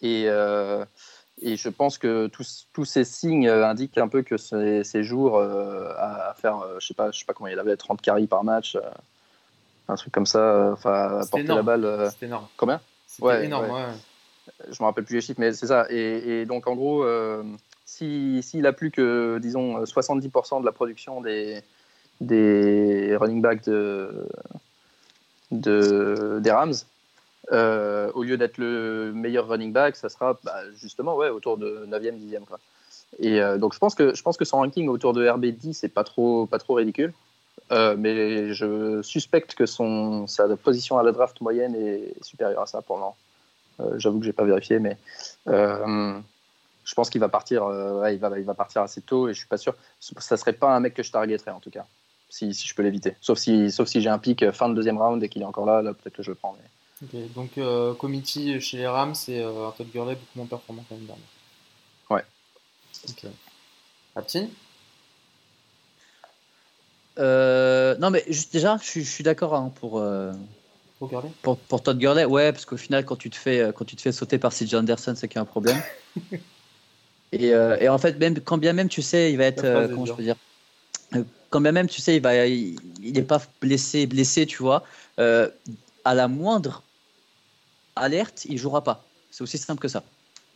et, 0.00 0.24
et, 0.24 1.56
je 1.56 1.68
pense 1.68 1.96
que 1.96 2.26
tous, 2.26 2.66
tous, 2.72 2.84
ces 2.84 3.04
signes 3.04 3.48
indiquent 3.48 3.98
un 3.98 4.08
peu 4.08 4.22
que 4.22 4.36
ces, 4.36 4.82
ces 4.82 5.04
jours 5.04 5.40
à 5.40 6.34
faire, 6.36 6.64
je 6.80 6.86
sais 6.86 6.94
pas, 6.94 7.12
je 7.12 7.20
sais 7.20 7.24
pas 7.24 7.34
comment 7.34 7.48
il 7.48 7.58
avait 7.58 7.76
30 7.76 8.02
carries 8.02 8.26
par 8.26 8.42
match, 8.42 8.76
un 9.86 9.94
truc 9.94 10.12
comme 10.12 10.26
ça, 10.26 10.70
enfin 10.72 11.20
porter 11.30 11.46
la 11.46 11.62
balle. 11.62 12.08
C'était 12.10 12.26
énorme. 12.26 12.48
Combien? 12.56 12.80
C'était 13.16 13.44
énorme. 13.44 13.70
Ouais 13.70 13.92
je 14.70 14.82
me 14.82 14.86
rappelle 14.86 15.04
plus 15.04 15.16
les 15.16 15.20
chiffres, 15.20 15.40
mais 15.40 15.52
c'est 15.52 15.66
ça. 15.66 15.86
Et, 15.90 16.44
donc, 16.46 16.66
en 16.66 16.74
gros, 16.74 17.04
euh, 17.04 17.42
s'il 17.84 18.66
a 18.66 18.72
plus 18.72 18.90
que, 18.90 19.38
disons, 19.40 19.82
70% 19.84 20.60
de 20.60 20.66
la 20.66 20.72
production 20.72 21.20
des, 21.20 21.60
des 22.20 23.16
running 23.16 23.42
backs 23.42 23.64
de, 23.64 24.26
de 25.50 26.38
des 26.40 26.50
Rams, 26.50 26.74
euh, 27.52 28.10
au 28.14 28.22
lieu 28.22 28.36
d'être 28.36 28.58
le 28.58 29.12
meilleur 29.14 29.48
running 29.48 29.72
back, 29.72 29.96
ça 29.96 30.08
sera 30.08 30.38
bah, 30.44 30.60
justement 30.76 31.16
ouais, 31.16 31.28
autour 31.28 31.58
de 31.58 31.86
9e, 31.88 32.18
10e. 32.18 32.44
Quoi. 32.44 32.58
Et 33.18 33.40
euh, 33.40 33.58
donc, 33.58 33.74
je 33.74 33.78
pense, 33.78 33.94
que, 33.94 34.14
je 34.14 34.22
pense 34.22 34.36
que 34.36 34.44
son 34.44 34.58
ranking 34.58 34.88
autour 34.88 35.12
de 35.12 35.26
RB10, 35.26 35.74
c'est 35.74 35.88
pas 35.88 36.04
trop, 36.04 36.46
pas 36.46 36.58
trop 36.58 36.74
ridicule. 36.74 37.12
Mais 37.70 38.52
je 38.52 39.00
suspecte 39.02 39.54
que 39.54 39.66
son, 39.66 40.26
sa 40.26 40.56
position 40.56 40.98
à 40.98 41.02
la 41.02 41.12
draft 41.12 41.40
moyenne 41.40 41.74
est 41.74 42.14
supérieure 42.22 42.62
à 42.62 42.66
ça 42.66 42.82
pour 42.82 42.98
moment. 42.98 43.16
Euh, 43.80 43.98
j'avoue 43.98 44.18
que 44.18 44.24
j'ai 44.24 44.32
pas 44.32 44.44
vérifié, 44.44 44.78
mais 44.78 44.96
euh, 45.48 46.18
je 46.84 46.94
pense 46.94 47.10
qu'il 47.10 47.20
va 47.20 47.28
partir. 47.28 47.64
Euh, 47.64 48.10
il 48.12 48.18
va, 48.18 48.38
il 48.38 48.44
va 48.44 48.54
partir 48.54 48.82
assez 48.82 49.00
tôt 49.00 49.28
et 49.28 49.34
je 49.34 49.38
suis 49.38 49.48
pas 49.48 49.56
sûr. 49.56 49.74
Ça 50.00 50.36
serait 50.36 50.52
pas 50.52 50.74
un 50.74 50.80
mec 50.80 50.94
que 50.94 51.02
je 51.02 51.10
targeterais 51.10 51.50
en 51.50 51.60
tout 51.60 51.70
cas, 51.70 51.86
si, 52.28 52.54
si 52.54 52.66
je 52.66 52.74
peux 52.74 52.82
l'éviter. 52.82 53.16
Sauf 53.20 53.38
si, 53.38 53.70
sauf 53.70 53.88
si 53.88 54.00
j'ai 54.00 54.08
un 54.08 54.18
pic 54.18 54.50
fin 54.52 54.68
de 54.68 54.74
deuxième 54.74 54.98
round 54.98 55.22
et 55.22 55.28
qu'il 55.28 55.42
est 55.42 55.46
encore 55.46 55.66
là, 55.66 55.82
là 55.82 55.94
peut-être 55.94 56.16
que 56.16 56.22
je 56.22 56.30
le 56.30 56.36
prends. 56.36 56.56
donc 57.34 57.58
euh, 57.58 57.94
committee 57.94 58.60
chez 58.60 58.78
les 58.78 58.86
Rams, 58.86 59.14
c'est 59.14 59.42
un 59.42 59.72
Todd 59.76 59.90
Gurley 59.92 60.14
beaucoup 60.14 60.38
moins 60.38 60.46
performant 60.46 60.84
dernière. 60.90 61.16
Ouais. 62.10 62.24
Ok. 63.08 63.30
Aptine 64.14 64.50
non, 67.18 68.10
mais 68.10 68.24
juste 68.28 68.52
déjà, 68.52 68.78
je, 68.82 69.00
je 69.00 69.04
suis 69.04 69.24
d'accord 69.24 69.54
hein, 69.54 69.72
pour, 69.80 70.02
pour, 71.42 71.58
pour, 71.58 71.82
Todd 71.82 71.98
Gurley, 71.98 72.24
ouais, 72.24 72.52
parce 72.52 72.64
qu'au 72.64 72.76
final, 72.76 73.04
quand 73.04 73.16
tu 73.16 73.30
te 73.30 73.36
fais, 73.36 73.60
euh, 73.60 73.72
quand 73.72 73.84
tu 73.84 73.96
te 73.96 74.02
fais 74.02 74.12
sauter 74.12 74.38
par 74.38 74.52
CJ 74.52 74.74
Anderson, 74.74 75.14
c'est 75.16 75.28
qu'il 75.28 75.36
y 75.36 75.38
a 75.38 75.42
un 75.42 75.46
problème. 75.46 75.80
et, 77.32 77.52
euh, 77.54 77.76
et, 77.80 77.88
en 77.88 77.98
fait, 77.98 78.18
même 78.18 78.38
quand 78.40 78.58
bien 78.58 78.72
même 78.72 78.88
tu 78.88 79.02
sais, 79.02 79.32
il 79.32 79.38
va 79.38 79.44
être, 79.44 79.64
euh, 79.64 79.88
comment 79.88 80.06
je 80.06 80.12
peux 80.12 80.22
dire, 80.22 80.36
quand 81.50 81.60
bien 81.60 81.72
même 81.72 81.88
tu 81.88 82.00
sais, 82.00 82.16
il 82.16 82.22
va, 82.22 82.46
il 82.46 82.76
n'est 83.02 83.22
pas 83.22 83.42
blessé, 83.60 84.06
blessé, 84.06 84.46
tu 84.46 84.62
vois. 84.62 84.84
à 85.18 86.14
la 86.14 86.28
moindre 86.28 86.82
alerte, 87.96 88.46
il 88.48 88.58
jouera 88.58 88.84
pas. 88.84 89.04
C'est 89.30 89.42
aussi 89.42 89.58
simple 89.58 89.80
que 89.80 89.88
ça. 89.88 90.02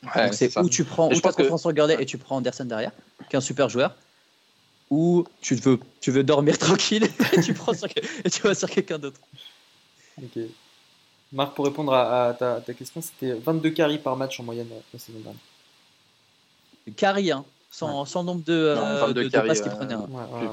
Donc 0.02 0.34
c'est 0.34 0.56
où 0.58 0.68
tu 0.68 0.84
prends, 0.84 1.08
où 1.08 1.12
as 1.12 1.32
confiance 1.32 1.62
sur 1.62 1.72
Gurley 1.72 1.96
et 1.98 2.06
tu 2.06 2.18
prends 2.18 2.36
Anderson 2.36 2.66
derrière, 2.66 2.92
qui 3.28 3.34
est 3.34 3.38
un 3.38 3.40
super 3.40 3.68
joueur 3.68 3.96
ou 4.90 5.24
tu 5.40 5.54
veux, 5.56 5.78
tu 6.00 6.10
veux 6.10 6.22
dormir 6.22 6.58
tranquille 6.58 7.04
et 7.04 7.40
tu, 7.40 7.54
prends 7.54 7.74
sur, 7.74 7.88
et 8.24 8.30
tu 8.30 8.42
vas 8.42 8.54
sur 8.54 8.70
quelqu'un 8.70 8.98
d'autre. 8.98 9.20
Ok. 10.22 10.42
Marc, 11.32 11.54
pour 11.54 11.64
répondre 11.64 11.92
à, 11.92 12.34
ta, 12.34 12.60
question, 12.72 13.00
c'était 13.00 13.32
22 13.34 13.70
carries 13.70 13.98
par 13.98 14.16
match 14.16 14.38
en 14.38 14.44
moyenne 14.44 14.68
euh, 14.72 14.80
la 14.92 14.98
saison 14.98 15.18
dernière. 15.18 15.40
Carry, 16.96 17.32
hein, 17.32 17.44
sans, 17.70 18.04
sans, 18.04 18.22
nombre 18.22 18.44
de, 18.44 18.52
euh, 18.52 19.12
de, 19.12 19.28
passes 19.28 19.60
qu'il 19.60 19.72
prenait. 19.72 19.94
Hein. 19.94 20.06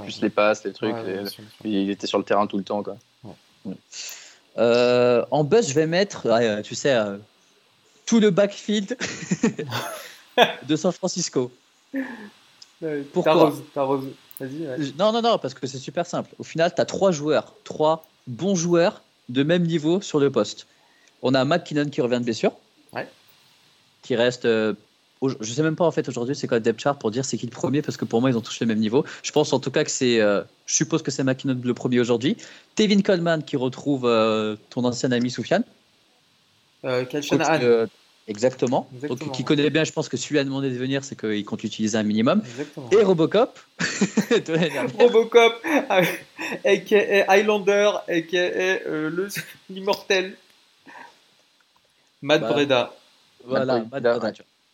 plus, 0.03 0.19
les 0.21 0.31
passes, 0.31 0.63
les 0.63 0.73
trucs. 0.73 0.95
il 1.63 1.91
était 1.91 2.07
sur 2.07 2.17
le 2.17 2.23
terrain 2.23 2.47
tout 2.47 2.57
le 2.57 2.63
temps. 2.63 2.81
Quoi. 2.81 2.97
Euh, 4.57 5.23
en 5.29 5.43
buzz, 5.43 5.69
je 5.69 5.75
vais 5.75 5.85
mettre, 5.85 6.27
tu 6.63 6.73
sais, 6.73 6.97
tout 8.07 8.19
le 8.19 8.31
backfield 8.31 8.97
de 10.67 10.75
San 10.75 10.91
Francisco. 10.91 11.51
Pourquoi 13.13 13.53
Non, 14.97 15.11
non, 15.11 15.21
non, 15.21 15.37
parce 15.37 15.53
que 15.53 15.67
c'est 15.67 15.77
super 15.77 16.05
simple. 16.05 16.33
Au 16.39 16.43
final, 16.43 16.73
tu 16.73 16.81
as 16.81 16.85
trois 16.85 17.11
joueurs, 17.11 17.53
trois 17.63 18.05
bons 18.27 18.55
joueurs 18.55 19.01
de 19.29 19.43
même 19.43 19.63
niveau 19.63 20.01
sur 20.01 20.19
le 20.19 20.31
poste. 20.31 20.67
On 21.21 21.33
a 21.33 21.45
McKinnon 21.45 21.89
qui 21.89 22.01
revient 22.01 22.19
de 22.19 22.25
blessure. 22.25 22.53
Qui 24.01 24.15
reste. 24.15 24.45
Euh, 24.45 24.73
je 25.39 25.53
sais 25.53 25.63
même 25.63 25.75
pas 25.75 25.85
en 25.85 25.91
fait 25.91 26.07
aujourd'hui 26.09 26.35
c'est 26.35 26.47
quoi 26.47 26.57
le 26.57 26.63
depth 26.63 26.81
chart 26.81 26.99
pour 26.99 27.11
dire 27.11 27.23
c'est 27.23 27.37
qui 27.37 27.45
le 27.45 27.51
premier 27.51 27.81
parce 27.81 27.95
que 27.95 28.03
pour 28.03 28.19
moi 28.19 28.29
ils 28.29 28.37
ont 28.37 28.41
tous 28.41 28.59
le 28.59 28.67
même 28.67 28.79
niveau. 28.79 29.05
Je 29.21 29.31
pense 29.31 29.53
en 29.53 29.59
tout 29.59 29.71
cas 29.71 29.83
que 29.83 29.91
c'est. 29.91 30.19
Euh, 30.19 30.41
je 30.65 30.75
suppose 30.75 31.01
que 31.01 31.11
c'est 31.11 31.23
McKinnon 31.23 31.59
le 31.63 31.73
premier 31.73 31.99
aujourd'hui. 31.99 32.37
Tevin 32.75 33.01
Coleman 33.01 33.43
qui 33.43 33.55
retrouve 33.55 34.05
euh, 34.05 34.55
ton 34.69 34.83
ancien 34.83 35.11
ami 35.11 35.29
Soufiane. 35.29 35.63
Euh, 37.63 37.87
Exactement. 38.27 38.89
Donc, 39.07 39.31
qui 39.33 39.43
connaît 39.43 39.69
bien, 39.69 39.83
je 39.83 39.91
pense 39.91 40.07
que 40.07 40.15
celui 40.15 40.39
a 40.39 40.43
demandé 40.43 40.69
de 40.69 40.77
venir, 40.77 41.03
c'est 41.03 41.19
qu'il 41.19 41.43
compte 41.43 41.63
utiliser 41.63 41.97
un 41.97 42.03
minimum. 42.03 42.41
Exactement. 42.45 42.89
Et 42.91 43.03
Robocop. 43.03 43.59
Robocop, 44.99 45.53
aka 46.65 47.25
Highlander, 47.27 47.91
aka 48.07 48.37
euh, 48.37 49.27
l'immortel. 49.69 50.37
Matt 52.21 52.41
bah, 52.41 52.53
Breda. 52.53 52.93
Voilà, 53.45 53.79
Matt 53.79 53.89
Breda. 53.89 54.19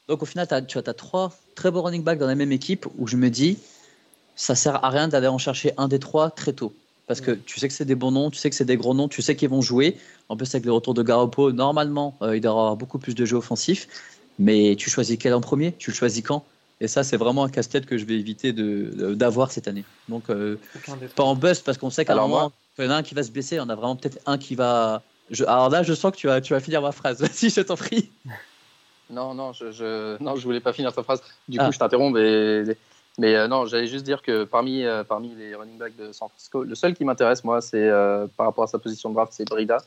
Donc 0.08 0.22
au 0.24 0.26
final, 0.26 0.48
tu 0.68 0.78
as, 0.78 0.94
trois 0.94 1.32
très 1.56 1.72
beaux 1.72 1.82
running 1.82 2.04
backs 2.04 2.20
dans 2.20 2.28
la 2.28 2.36
même 2.36 2.52
équipe 2.52 2.86
où 2.98 3.08
je 3.08 3.16
me 3.16 3.30
dis, 3.30 3.58
ça 4.36 4.54
sert 4.54 4.84
à 4.84 4.90
rien 4.90 5.08
d'aller 5.08 5.28
en 5.28 5.40
chercher 5.40 5.72
un 5.78 5.88
des 5.88 6.00
trois 6.00 6.30
très 6.30 6.54
tôt. 6.54 6.74
Parce 7.10 7.22
que 7.22 7.32
tu 7.32 7.60
sais 7.60 7.68
que 7.68 7.74
c'est 7.74 7.86
des 7.86 7.96
bons 7.96 8.12
noms, 8.12 8.30
tu 8.30 8.38
sais 8.38 8.52
que 8.52 8.56
c'est 8.56 8.66
des 8.66 8.78
gros 8.78 8.94
noms, 8.94 9.08
tu 9.08 9.24
sais 9.24 9.36
qu'ils 9.36 9.50
vont 9.50 9.62
jouer. 9.62 9.98
En 10.30 10.38
plus, 10.38 10.54
avec 10.54 10.64
le 10.64 10.72
retour 10.72 10.94
de 10.94 11.02
Garoppolo, 11.02 11.52
normalement, 11.52 12.16
euh, 12.22 12.38
il 12.38 12.42
doit 12.42 12.52
avoir 12.52 12.76
beaucoup 12.76 13.00
plus 13.00 13.16
de 13.16 13.26
jeux 13.26 13.38
offensifs. 13.38 13.88
Mais 14.38 14.76
tu 14.76 14.92
choisis 14.92 15.18
quel 15.18 15.34
en 15.34 15.42
premier? 15.42 15.72
Tu 15.80 15.90
le 15.90 15.96
choisis 15.96 16.22
quand? 16.22 16.46
Et 16.80 16.88
ça, 16.88 17.04
c'est 17.04 17.18
vraiment 17.18 17.46
un 17.46 17.50
casse-tête 17.50 17.88
que 17.88 17.98
je 17.98 18.06
vais 18.06 18.14
éviter 18.14 18.54
d'avoir 18.54 19.52
cette 19.52 19.68
année. 19.68 19.86
Donc, 20.08 20.30
euh, 20.30 20.60
pas 21.16 21.24
en 21.24 21.36
bust, 21.36 21.66
parce 21.66 21.80
qu'on 21.80 21.90
sait 21.90 22.06
qu'à 22.06 22.14
un 22.14 22.28
moment, 22.28 22.52
il 22.78 22.86
y 22.86 22.88
en 22.88 22.92
a 22.92 22.98
un 22.98 23.02
qui 23.02 23.16
va 23.16 23.24
se 23.24 23.32
blesser, 23.32 23.60
on 23.60 23.70
a 23.70 23.76
vraiment 23.76 23.96
peut-être 23.96 24.20
un 24.28 24.38
qui 24.38 24.54
va. 24.54 25.02
Alors 25.48 25.72
là, 25.72 25.82
je 25.82 25.96
sens 25.96 26.12
que 26.12 26.18
tu 26.18 26.28
vas, 26.28 26.42
tu 26.42 26.54
vas 26.54 26.60
finir 26.60 26.80
ma 26.84 26.92
phrase. 26.92 27.22
Vas-y, 27.22 27.50
je 27.50 27.62
t'en 27.62 27.76
prie. 27.76 28.12
Non, 29.10 29.34
non, 29.34 29.52
je, 29.52 29.72
je, 29.72 30.22
non, 30.22 30.36
je 30.36 30.44
voulais 30.44 30.60
pas 30.60 30.74
finir 30.74 30.94
ta 30.94 31.02
phrase. 31.02 31.24
Du 31.48 31.58
coup, 31.58 31.66
ah. 31.68 31.72
je 31.72 31.80
t'interromps. 31.80 32.14
Mais 32.14 32.66
mais 33.18 33.36
euh, 33.36 33.48
non, 33.48 33.66
j'allais 33.66 33.88
juste 33.88 34.06
dire 34.06 34.22
que 34.22 34.46
parmi, 34.46 34.86
euh, 34.86 35.04
parmi 35.04 35.36
les 35.36 35.54
running 35.56 35.78
backs 35.78 35.96
de 35.98 36.14
San 36.14 36.30
Francisco, 36.30 36.64
le 36.64 36.76
seul 36.76 36.94
qui 36.94 37.04
m'intéresse, 37.04 37.44
moi, 37.44 37.60
c'est 37.60 37.90
euh, 37.90 38.28
par 38.38 38.46
rapport 38.46 38.64
à 38.64 38.68
sa 38.68 38.80
position 38.80 39.10
de 39.10 39.16
draft, 39.16 39.34
c'est 39.34 39.46
Brida. 39.46 39.80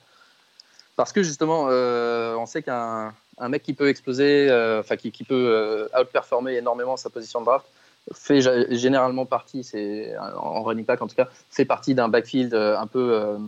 Parce 0.97 1.13
que 1.13 1.23
justement, 1.23 1.65
on 1.65 2.47
sait 2.47 2.63
qu'un 2.63 3.15
un 3.39 3.49
mec 3.49 3.63
qui 3.63 3.73
peut 3.73 3.89
exploser, 3.89 4.51
enfin 4.79 4.97
qui, 4.97 5.11
qui, 5.11 5.25
peut 5.25 5.89
outperformer 5.99 6.57
énormément 6.57 6.99
sa 6.99 7.09
position 7.09 7.41
de 7.41 7.47
draft, 7.47 7.65
fait 8.13 8.43
généralement 8.77 9.25
partie, 9.25 9.65
c'est 9.65 10.15
en 10.19 10.63
running 10.63 10.85
back 10.85 11.01
en 11.01 11.07
tout 11.07 11.15
cas, 11.15 11.29
fait 11.49 11.65
partie 11.65 11.95
d'un 11.95 12.09
backfield 12.09 12.55
un 12.55 12.87
peu 12.87 13.39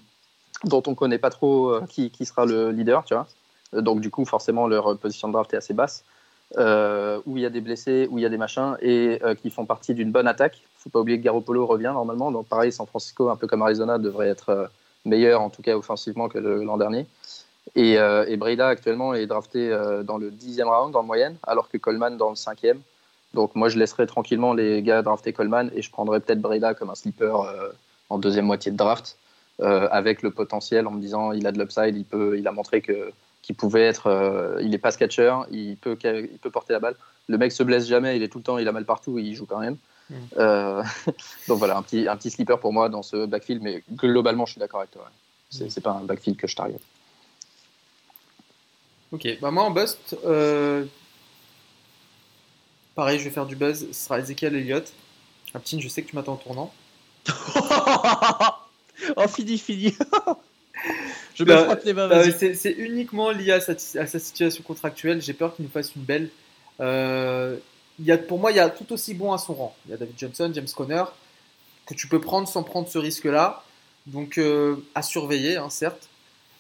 dont 0.64 0.82
on 0.86 0.92
ne 0.92 0.96
connaît 0.96 1.18
pas 1.18 1.28
trop 1.28 1.80
qui, 1.86 2.10
qui, 2.10 2.24
sera 2.24 2.46
le 2.46 2.70
leader, 2.70 3.04
tu 3.04 3.12
vois. 3.12 3.26
Donc 3.74 4.00
du 4.00 4.10
coup, 4.10 4.24
forcément, 4.24 4.66
leur 4.66 4.96
position 4.96 5.28
de 5.28 5.34
draft 5.34 5.52
est 5.52 5.58
assez 5.58 5.74
basse. 5.74 6.02
Euh, 6.56 7.20
où 7.26 7.36
il 7.36 7.42
y 7.42 7.46
a 7.46 7.50
des 7.50 7.60
blessés, 7.60 8.06
où 8.10 8.18
il 8.18 8.22
y 8.22 8.26
a 8.26 8.28
des 8.28 8.36
machins, 8.36 8.76
et 8.80 9.18
euh, 9.24 9.34
qui 9.34 9.50
font 9.50 9.66
partie 9.66 9.94
d'une 9.94 10.12
bonne 10.12 10.28
attaque. 10.28 10.58
Il 10.58 10.78
ne 10.78 10.82
faut 10.82 10.90
pas 10.90 11.00
oublier 11.00 11.18
que 11.18 11.24
Garoppolo 11.24 11.66
revient 11.66 11.90
normalement. 11.92 12.30
Donc 12.30 12.46
pareil, 12.46 12.70
San 12.70 12.86
Francisco, 12.86 13.28
un 13.28 13.36
peu 13.36 13.46
comme 13.46 13.62
Arizona, 13.62 13.98
devrait 13.98 14.28
être 14.28 14.50
euh, 14.50 14.66
meilleur, 15.04 15.40
en 15.40 15.50
tout 15.50 15.62
cas 15.62 15.76
offensivement, 15.76 16.28
que 16.28 16.38
l'an 16.38 16.76
dernier. 16.76 17.06
Et, 17.76 17.94
et, 17.94 18.36
Breda 18.36 18.68
actuellement 18.68 19.14
est 19.14 19.26
drafté 19.26 19.74
dans 20.04 20.18
le 20.18 20.30
dixième 20.30 20.68
round 20.68 20.94
en 20.94 21.02
moyenne, 21.02 21.36
alors 21.42 21.70
que 21.70 21.78
Coleman 21.78 22.16
dans 22.16 22.28
le 22.28 22.36
cinquième. 22.36 22.78
Donc 23.32 23.54
moi, 23.54 23.70
je 23.70 23.78
laisserai 23.78 24.06
tranquillement 24.06 24.52
les 24.52 24.82
gars 24.82 25.00
drafter 25.00 25.32
Coleman 25.32 25.70
et 25.74 25.80
je 25.80 25.90
prendrai 25.90 26.20
peut-être 26.20 26.40
Breda 26.40 26.74
comme 26.74 26.90
un 26.90 26.94
sleeper 26.94 27.50
en 28.10 28.18
deuxième 28.18 28.44
moitié 28.44 28.70
de 28.70 28.76
draft, 28.76 29.16
avec 29.60 30.22
le 30.22 30.30
potentiel 30.30 30.86
en 30.86 30.90
me 30.90 31.00
disant 31.00 31.32
il 31.32 31.46
a 31.46 31.52
de 31.52 31.58
l'upside, 31.58 31.96
il, 31.96 32.34
il 32.36 32.46
a 32.46 32.52
montré 32.52 32.82
que 32.82 33.10
qui 33.44 33.52
pouvait 33.52 33.82
être. 33.82 34.06
Euh, 34.06 34.58
il 34.62 34.72
est 34.72 34.78
pass 34.78 34.96
catcher, 34.96 35.34
il 35.50 35.76
peut, 35.76 35.98
il 36.02 36.38
peut 36.38 36.50
porter 36.50 36.72
la 36.72 36.80
balle. 36.80 36.96
Le 37.28 37.36
mec 37.36 37.52
se 37.52 37.62
blesse 37.62 37.86
jamais, 37.86 38.16
il 38.16 38.22
est 38.22 38.28
tout 38.28 38.38
le 38.38 38.44
temps, 38.44 38.56
il 38.56 38.66
a 38.66 38.72
mal 38.72 38.86
partout, 38.86 39.18
il 39.18 39.34
joue 39.34 39.44
quand 39.44 39.60
même. 39.60 39.76
Mm. 40.08 40.14
Euh, 40.38 40.82
donc 41.48 41.58
voilà, 41.58 41.76
un 41.76 41.82
petit, 41.82 42.08
un 42.08 42.16
petit 42.16 42.30
sleeper 42.30 42.58
pour 42.58 42.72
moi 42.72 42.88
dans 42.88 43.02
ce 43.02 43.26
backfield, 43.26 43.62
mais 43.62 43.82
globalement, 43.92 44.46
je 44.46 44.52
suis 44.52 44.58
d'accord 44.60 44.80
avec 44.80 44.92
toi. 44.92 45.10
C'est, 45.50 45.76
mm. 45.76 45.82
pas 45.82 45.92
un 45.92 46.04
backfield 46.04 46.38
que 46.38 46.46
je 46.46 46.56
target. 46.56 46.78
Ok, 49.12 49.28
bah 49.40 49.50
moi 49.50 49.64
en 49.64 49.70
bust, 49.70 50.16
euh, 50.24 50.86
pareil, 52.94 53.18
je 53.18 53.24
vais 53.24 53.30
faire 53.30 53.46
du 53.46 53.56
buzz. 53.56 53.86
Ce 53.92 54.04
sera 54.04 54.18
Ezekiel 54.20 54.56
Elliott. 54.56 54.90
petit 55.52 55.80
je 55.80 55.88
sais 55.88 56.02
que 56.02 56.08
tu 56.08 56.16
m'attends 56.16 56.32
en 56.32 56.36
tournant. 56.36 56.72
oh, 59.16 59.28
fini, 59.28 59.58
fini. 59.58 59.94
Je 61.34 61.42
bah, 61.42 61.66
bah, 61.92 62.22
c'est 62.32 62.72
uniquement 62.72 63.30
lié 63.30 63.52
à 63.52 63.60
sa, 63.60 63.76
situation 64.18 64.62
contractuelle. 64.62 65.20
J'ai 65.20 65.32
peur 65.32 65.54
qu'il 65.54 65.64
nous 65.64 65.70
fasse 65.70 65.94
une 65.96 66.02
belle. 66.02 66.30
Euh, 66.80 67.56
il 67.98 68.04
y 68.04 68.12
a, 68.12 68.18
pour 68.18 68.38
moi, 68.38 68.52
il 68.52 68.56
y 68.56 68.60
a 68.60 68.70
tout 68.70 68.92
aussi 68.92 69.14
bon 69.14 69.32
à 69.32 69.38
son 69.38 69.54
rang. 69.54 69.76
Il 69.86 69.90
y 69.90 69.94
a 69.94 69.96
David 69.96 70.14
Johnson, 70.16 70.50
James 70.54 70.68
Conner, 70.74 71.04
que 71.86 71.94
tu 71.94 72.06
peux 72.06 72.20
prendre 72.20 72.46
sans 72.46 72.62
prendre 72.62 72.88
ce 72.88 72.98
risque-là. 72.98 73.64
Donc, 74.06 74.38
euh, 74.38 74.76
à 74.94 75.02
surveiller, 75.02 75.56
hein, 75.56 75.70
certes. 75.70 76.08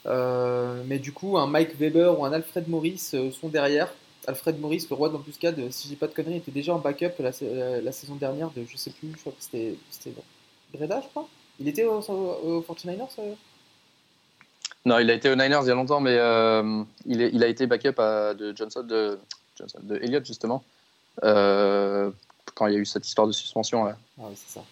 Euh, 0.06 0.82
mais 0.86 0.98
du 0.98 1.12
coup, 1.12 1.38
un 1.38 1.46
Mike 1.46 1.78
Weber 1.78 2.18
ou 2.18 2.24
un 2.24 2.32
Alfred 2.32 2.68
Morris 2.68 2.98
sont 2.98 3.48
derrière. 3.48 3.94
Alfred 4.26 4.58
Morris, 4.58 4.86
le 4.90 4.96
roi 4.96 5.08
de 5.08 5.14
l'embuscade, 5.14 5.60
si 5.70 5.88
j'ai 5.88 5.96
pas 5.96 6.08
de 6.08 6.14
conneries, 6.14 6.38
était 6.38 6.50
déjà 6.50 6.74
en 6.74 6.78
backup 6.78 7.12
la, 7.20 7.32
saison 7.92 8.14
dernière 8.16 8.50
de, 8.56 8.64
je 8.68 8.76
sais 8.76 8.90
plus, 8.90 9.12
je 9.12 9.20
crois 9.20 9.32
que 9.32 9.42
c'était 9.90 10.14
Breda, 10.72 11.00
je 11.02 11.08
crois. 11.08 11.28
Il 11.60 11.68
était 11.68 11.84
au, 11.84 11.98
au 11.98 12.60
49ers 12.62 13.08
non, 14.84 14.98
il 14.98 15.10
a 15.10 15.14
été 15.14 15.30
aux 15.30 15.34
Niners 15.34 15.60
il 15.62 15.68
y 15.68 15.70
a 15.70 15.74
longtemps, 15.74 16.00
mais 16.00 16.16
euh, 16.18 16.82
il, 17.06 17.22
est, 17.22 17.30
il, 17.32 17.42
a 17.42 17.46
été 17.46 17.66
backup 17.66 17.98
à, 17.98 18.34
de 18.34 18.54
Johnson, 18.54 18.82
de, 18.82 19.18
Johnson, 19.58 19.78
de 19.82 19.96
Elliott 19.96 20.26
justement, 20.26 20.62
euh, 21.22 22.10
quand 22.54 22.66
il 22.66 22.74
y 22.74 22.76
a 22.76 22.80
eu 22.80 22.84
cette 22.84 23.06
histoire 23.06 23.26
de 23.26 23.32
suspension. 23.32 23.86
Ah 23.86 23.96
oui, 24.18 24.34
c'est 24.34 24.58
ça. 24.58 24.64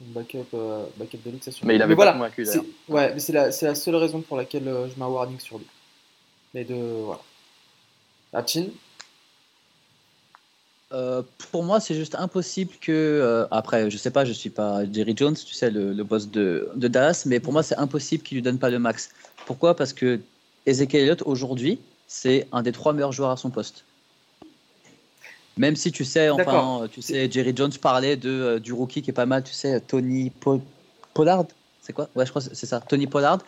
Backup, 0.00 0.46
euh, 0.54 0.84
backup 0.96 1.18
de 1.24 1.30
luxe, 1.30 1.62
Mais 1.62 1.76
il 1.76 1.82
avait 1.82 1.96
pas 1.96 2.12
convaincu 2.12 2.44
d'ailleurs. 2.44 2.64
Ouais, 2.88 3.12
mais 3.14 3.20
c'est 3.20 3.32
la, 3.32 3.46
la, 3.48 3.74
seule 3.74 3.96
raison 3.96 4.20
pour 4.20 4.36
laquelle 4.36 4.64
je 4.64 4.98
mets 4.98 5.04
un 5.04 5.08
warning 5.08 5.38
sur 5.38 5.58
lui. 5.58 5.66
Mais 6.54 6.64
de. 6.64 6.74
Voilà. 6.74 7.20
Euh, 10.92 11.22
pour 11.52 11.62
moi, 11.62 11.78
c'est 11.78 11.94
juste 11.94 12.16
impossible 12.16 12.72
que. 12.80 12.90
Euh, 12.90 13.46
après, 13.50 13.90
je 13.90 13.96
sais 13.96 14.10
pas, 14.10 14.24
je 14.24 14.32
suis 14.32 14.50
pas 14.50 14.84
Jerry 14.90 15.14
Jones, 15.16 15.36
tu 15.36 15.54
sais, 15.54 15.70
le, 15.70 15.92
boss 16.02 16.28
de, 16.28 16.68
de, 16.74 16.88
Dallas, 16.88 17.24
mais 17.26 17.38
pour 17.38 17.52
moi, 17.52 17.62
c'est 17.62 17.76
impossible 17.76 18.24
qu'il 18.24 18.36
lui 18.36 18.42
donne 18.42 18.58
pas 18.58 18.70
le 18.70 18.78
max. 18.78 19.10
Pourquoi? 19.50 19.74
Parce 19.74 19.92
que 19.92 20.20
Ezekiel 20.64 21.02
Elliott, 21.02 21.22
aujourd'hui, 21.26 21.80
c'est 22.06 22.46
un 22.52 22.62
des 22.62 22.70
trois 22.70 22.92
meilleurs 22.92 23.10
joueurs 23.10 23.30
à 23.30 23.36
son 23.36 23.50
poste. 23.50 23.84
Même 25.56 25.74
si 25.74 25.90
tu 25.90 26.04
sais, 26.04 26.30
enfin, 26.30 26.86
tu 26.92 27.02
sais, 27.02 27.28
Jerry 27.28 27.52
Jones 27.56 27.72
parlait 27.82 28.16
de, 28.16 28.30
euh, 28.30 28.58
du 28.60 28.72
rookie 28.72 29.02
qui 29.02 29.10
est 29.10 29.12
pas 29.12 29.26
mal, 29.26 29.42
tu 29.42 29.52
sais, 29.52 29.80
Tony 29.80 30.30
Pollard, 31.14 31.46
c'est 31.82 31.92
quoi? 31.92 32.08
Ouais, 32.14 32.24
je 32.24 32.30
crois 32.30 32.40
que 32.40 32.54
c'est 32.54 32.66
ça, 32.66 32.78
Tony 32.78 33.08
Pollard. 33.08 33.40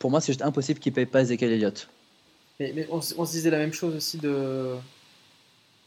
pour 0.00 0.10
moi, 0.10 0.20
c'est 0.20 0.32
juste 0.32 0.42
impossible 0.42 0.80
qu'il 0.80 0.92
paye 0.92 1.06
pas 1.06 1.20
Ezekiel 1.20 1.52
Elliott. 1.52 1.88
Mais, 2.58 2.72
mais 2.74 2.88
on, 2.90 2.96
on, 2.96 3.24
se 3.24 3.30
disait 3.30 3.50
la 3.50 3.58
même 3.58 3.72
chose 3.72 3.94
aussi 3.94 4.18
de, 4.18 4.74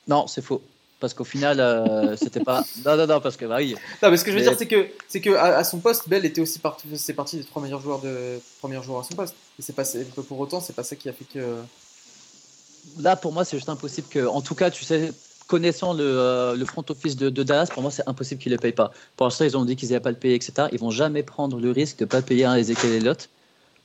non, 0.07 0.27
c'est 0.27 0.41
faux. 0.41 0.61
Parce 1.03 1.13
qu'au 1.13 1.25
final, 1.25 1.59
euh, 1.59 2.15
c'était 2.15 2.39
pas. 2.39 2.63
Non, 2.85 2.95
non, 2.95 3.05
non, 3.05 3.19
parce 3.19 3.35
que 3.35 3.43
bah 3.43 3.57
oui. 3.57 3.75
Non, 4.01 4.09
mais 4.09 4.15
ce 4.15 4.23
que 4.23 4.31
je 4.31 4.37
veux 4.37 4.41
dire, 4.41 4.55
c'est 4.57 4.67
que, 4.67 4.87
c'est 5.09 5.19
que 5.19 5.31
à, 5.31 5.61
son 5.65 5.79
poste, 5.79 6.07
Bell 6.07 6.23
était 6.23 6.39
aussi 6.39 6.59
parti, 6.59 6.87
c'est 6.95 7.13
parti 7.13 7.35
des 7.35 7.43
trois 7.43 7.61
meilleurs 7.61 7.81
joueurs 7.81 7.99
de 7.99 8.39
premiers 8.61 8.81
joueurs 8.81 9.01
à 9.01 9.03
son 9.03 9.13
poste. 9.13 9.35
Et 9.59 9.61
c'est 9.61 9.75
pas, 9.75 9.83
pour 10.29 10.39
autant, 10.39 10.61
c'est 10.61 10.71
pas 10.71 10.85
ça 10.85 10.95
qui 10.95 11.09
a 11.09 11.11
fait 11.11 11.25
que. 11.25 11.57
Là, 12.99 13.17
pour 13.17 13.33
moi, 13.33 13.43
c'est 13.43 13.57
juste 13.57 13.67
impossible 13.67 14.07
que, 14.09 14.25
en 14.25 14.39
tout 14.39 14.55
cas, 14.55 14.71
tu 14.71 14.85
sais, 14.85 15.11
connaissant 15.47 15.91
le, 15.91 16.05
euh, 16.05 16.55
le 16.55 16.63
front 16.63 16.85
office 16.87 17.17
de, 17.17 17.29
Dallas, 17.29 17.67
pour 17.73 17.81
moi, 17.81 17.91
c'est 17.91 18.07
impossible 18.07 18.41
qu'ils 18.41 18.53
ne 18.53 18.55
le 18.55 18.61
payent 18.61 18.71
pas. 18.71 18.93
Pour 19.17 19.25
l'instant, 19.27 19.43
ils 19.43 19.57
ont 19.57 19.65
dit 19.65 19.75
qu'ils 19.75 19.89
n'allaient 19.89 19.99
pas 19.99 20.11
le 20.11 20.15
payer, 20.15 20.35
etc. 20.35 20.69
Ils 20.71 20.79
vont 20.79 20.89
jamais 20.89 21.23
prendre 21.23 21.59
le 21.59 21.71
risque 21.71 21.97
de 21.99 22.05
ne 22.05 22.09
pas 22.09 22.21
payer 22.21 22.45
un 22.45 22.55
Ezekiel 22.55 22.93
Elliott. 22.93 23.27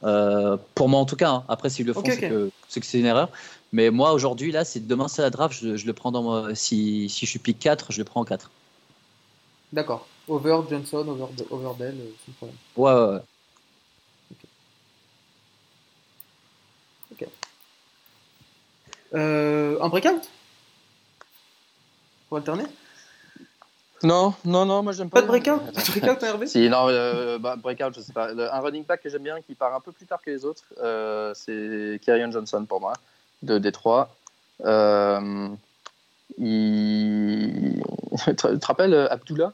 Euh, 0.05 0.57
pour 0.77 0.89
moi, 0.89 1.01
en 1.01 1.05
tout 1.05 1.17
cas. 1.17 1.31
Hein. 1.31 1.45
Après, 1.49 1.69
s'ils 1.69 1.85
le 1.85 1.95
font, 1.95 2.05
c'est 2.05 2.81
que 2.81 2.87
c'est 2.87 3.01
une 3.01 3.07
erreur. 3.07 3.29
Mais 3.73 3.91
moi, 3.91 4.13
aujourd'hui, 4.13 4.51
là, 4.51 4.65
si 4.65 4.81
demain 4.81 5.09
c'est 5.09 5.23
la 5.23 5.31
draft, 5.31 5.59
je, 5.61 5.87
le 5.87 5.93
prends 5.93 6.11
dans 6.11 6.55
si, 6.55 7.09
si 7.09 7.27
je 7.27 7.31
suis 7.31 7.39
pick 7.39 7.59
4, 7.59 7.93
je 7.93 7.99
le 7.99 8.05
prends 8.05 8.21
en 8.21 8.25
4. 8.25 8.51
D'accord. 9.73 10.07
Over 10.29 10.61
Johnson, 10.69 11.07
over, 11.09 11.27
over 11.51 11.71
Bell, 11.79 11.97
euh, 11.99 12.11
sans 12.25 12.33
problème. 12.33 12.57
Ouais, 12.77 12.93
ouais, 12.93 13.15
ouais. 13.15 13.23
Ok. 17.13 17.29
Euh, 19.15 19.79
un 19.81 19.89
breakout? 19.89 20.29
Pour 22.29 22.39
alterner? 22.39 22.65
Non, 24.03 24.35
non, 24.45 24.65
non, 24.65 24.83
moi 24.83 24.93
j'aime 24.93 25.11
pas. 25.11 25.21
Pas 25.21 25.23
de 25.23 25.27
breakout? 25.29 25.61
Pas 25.73 25.83
de 25.83 26.01
breakout 26.01 26.23
Hervé? 26.23 26.47
Si, 26.47 26.69
non, 26.69 26.89
euh, 26.89 27.39
bah, 27.39 27.57
breakout, 27.57 27.95
je 27.95 28.01
sais 28.01 28.13
pas. 28.13 28.31
un 28.31 28.61
running 28.61 28.85
back 28.85 29.03
que 29.03 29.09
j'aime 29.09 29.23
bien 29.25 29.41
qui 29.41 29.55
part 29.55 29.75
un 29.75 29.81
peu 29.81 29.93
plus 29.93 30.07
tard 30.07 30.23
que 30.23 30.31
les 30.31 30.45
autres, 30.45 30.65
euh, 30.81 31.33
c'est 31.35 31.99
Kerryon 32.05 32.31
Johnson 32.31 32.65
pour 32.67 32.81
moi 32.81 32.93
de 33.43 33.59
Détroit. 33.59 34.15
Euh, 34.65 35.49
il... 36.39 37.83
tu 38.27 38.35
te 38.35 38.67
rappelles 38.67 38.95
euh, 38.95 39.13
Abdullah? 39.13 39.53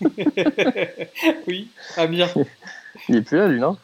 Oui, 1.48 1.68
Amir. 1.96 2.28
il 3.08 3.16
est 3.16 3.22
plus 3.22 3.36
là, 3.36 3.48
lui, 3.48 3.58
non? 3.58 3.76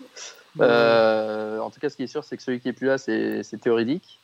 Euh, 0.60 1.58
En 1.58 1.70
tout 1.70 1.80
cas, 1.80 1.90
ce 1.90 1.96
qui 1.96 2.04
est 2.04 2.08
sûr, 2.08 2.22
c'est 2.22 2.36
que 2.36 2.42
celui 2.42 2.60
qui 2.60 2.68
est 2.68 2.72
plus 2.72 2.86
là, 2.86 2.98
c'est 2.98 3.60
théorique. 3.60 4.20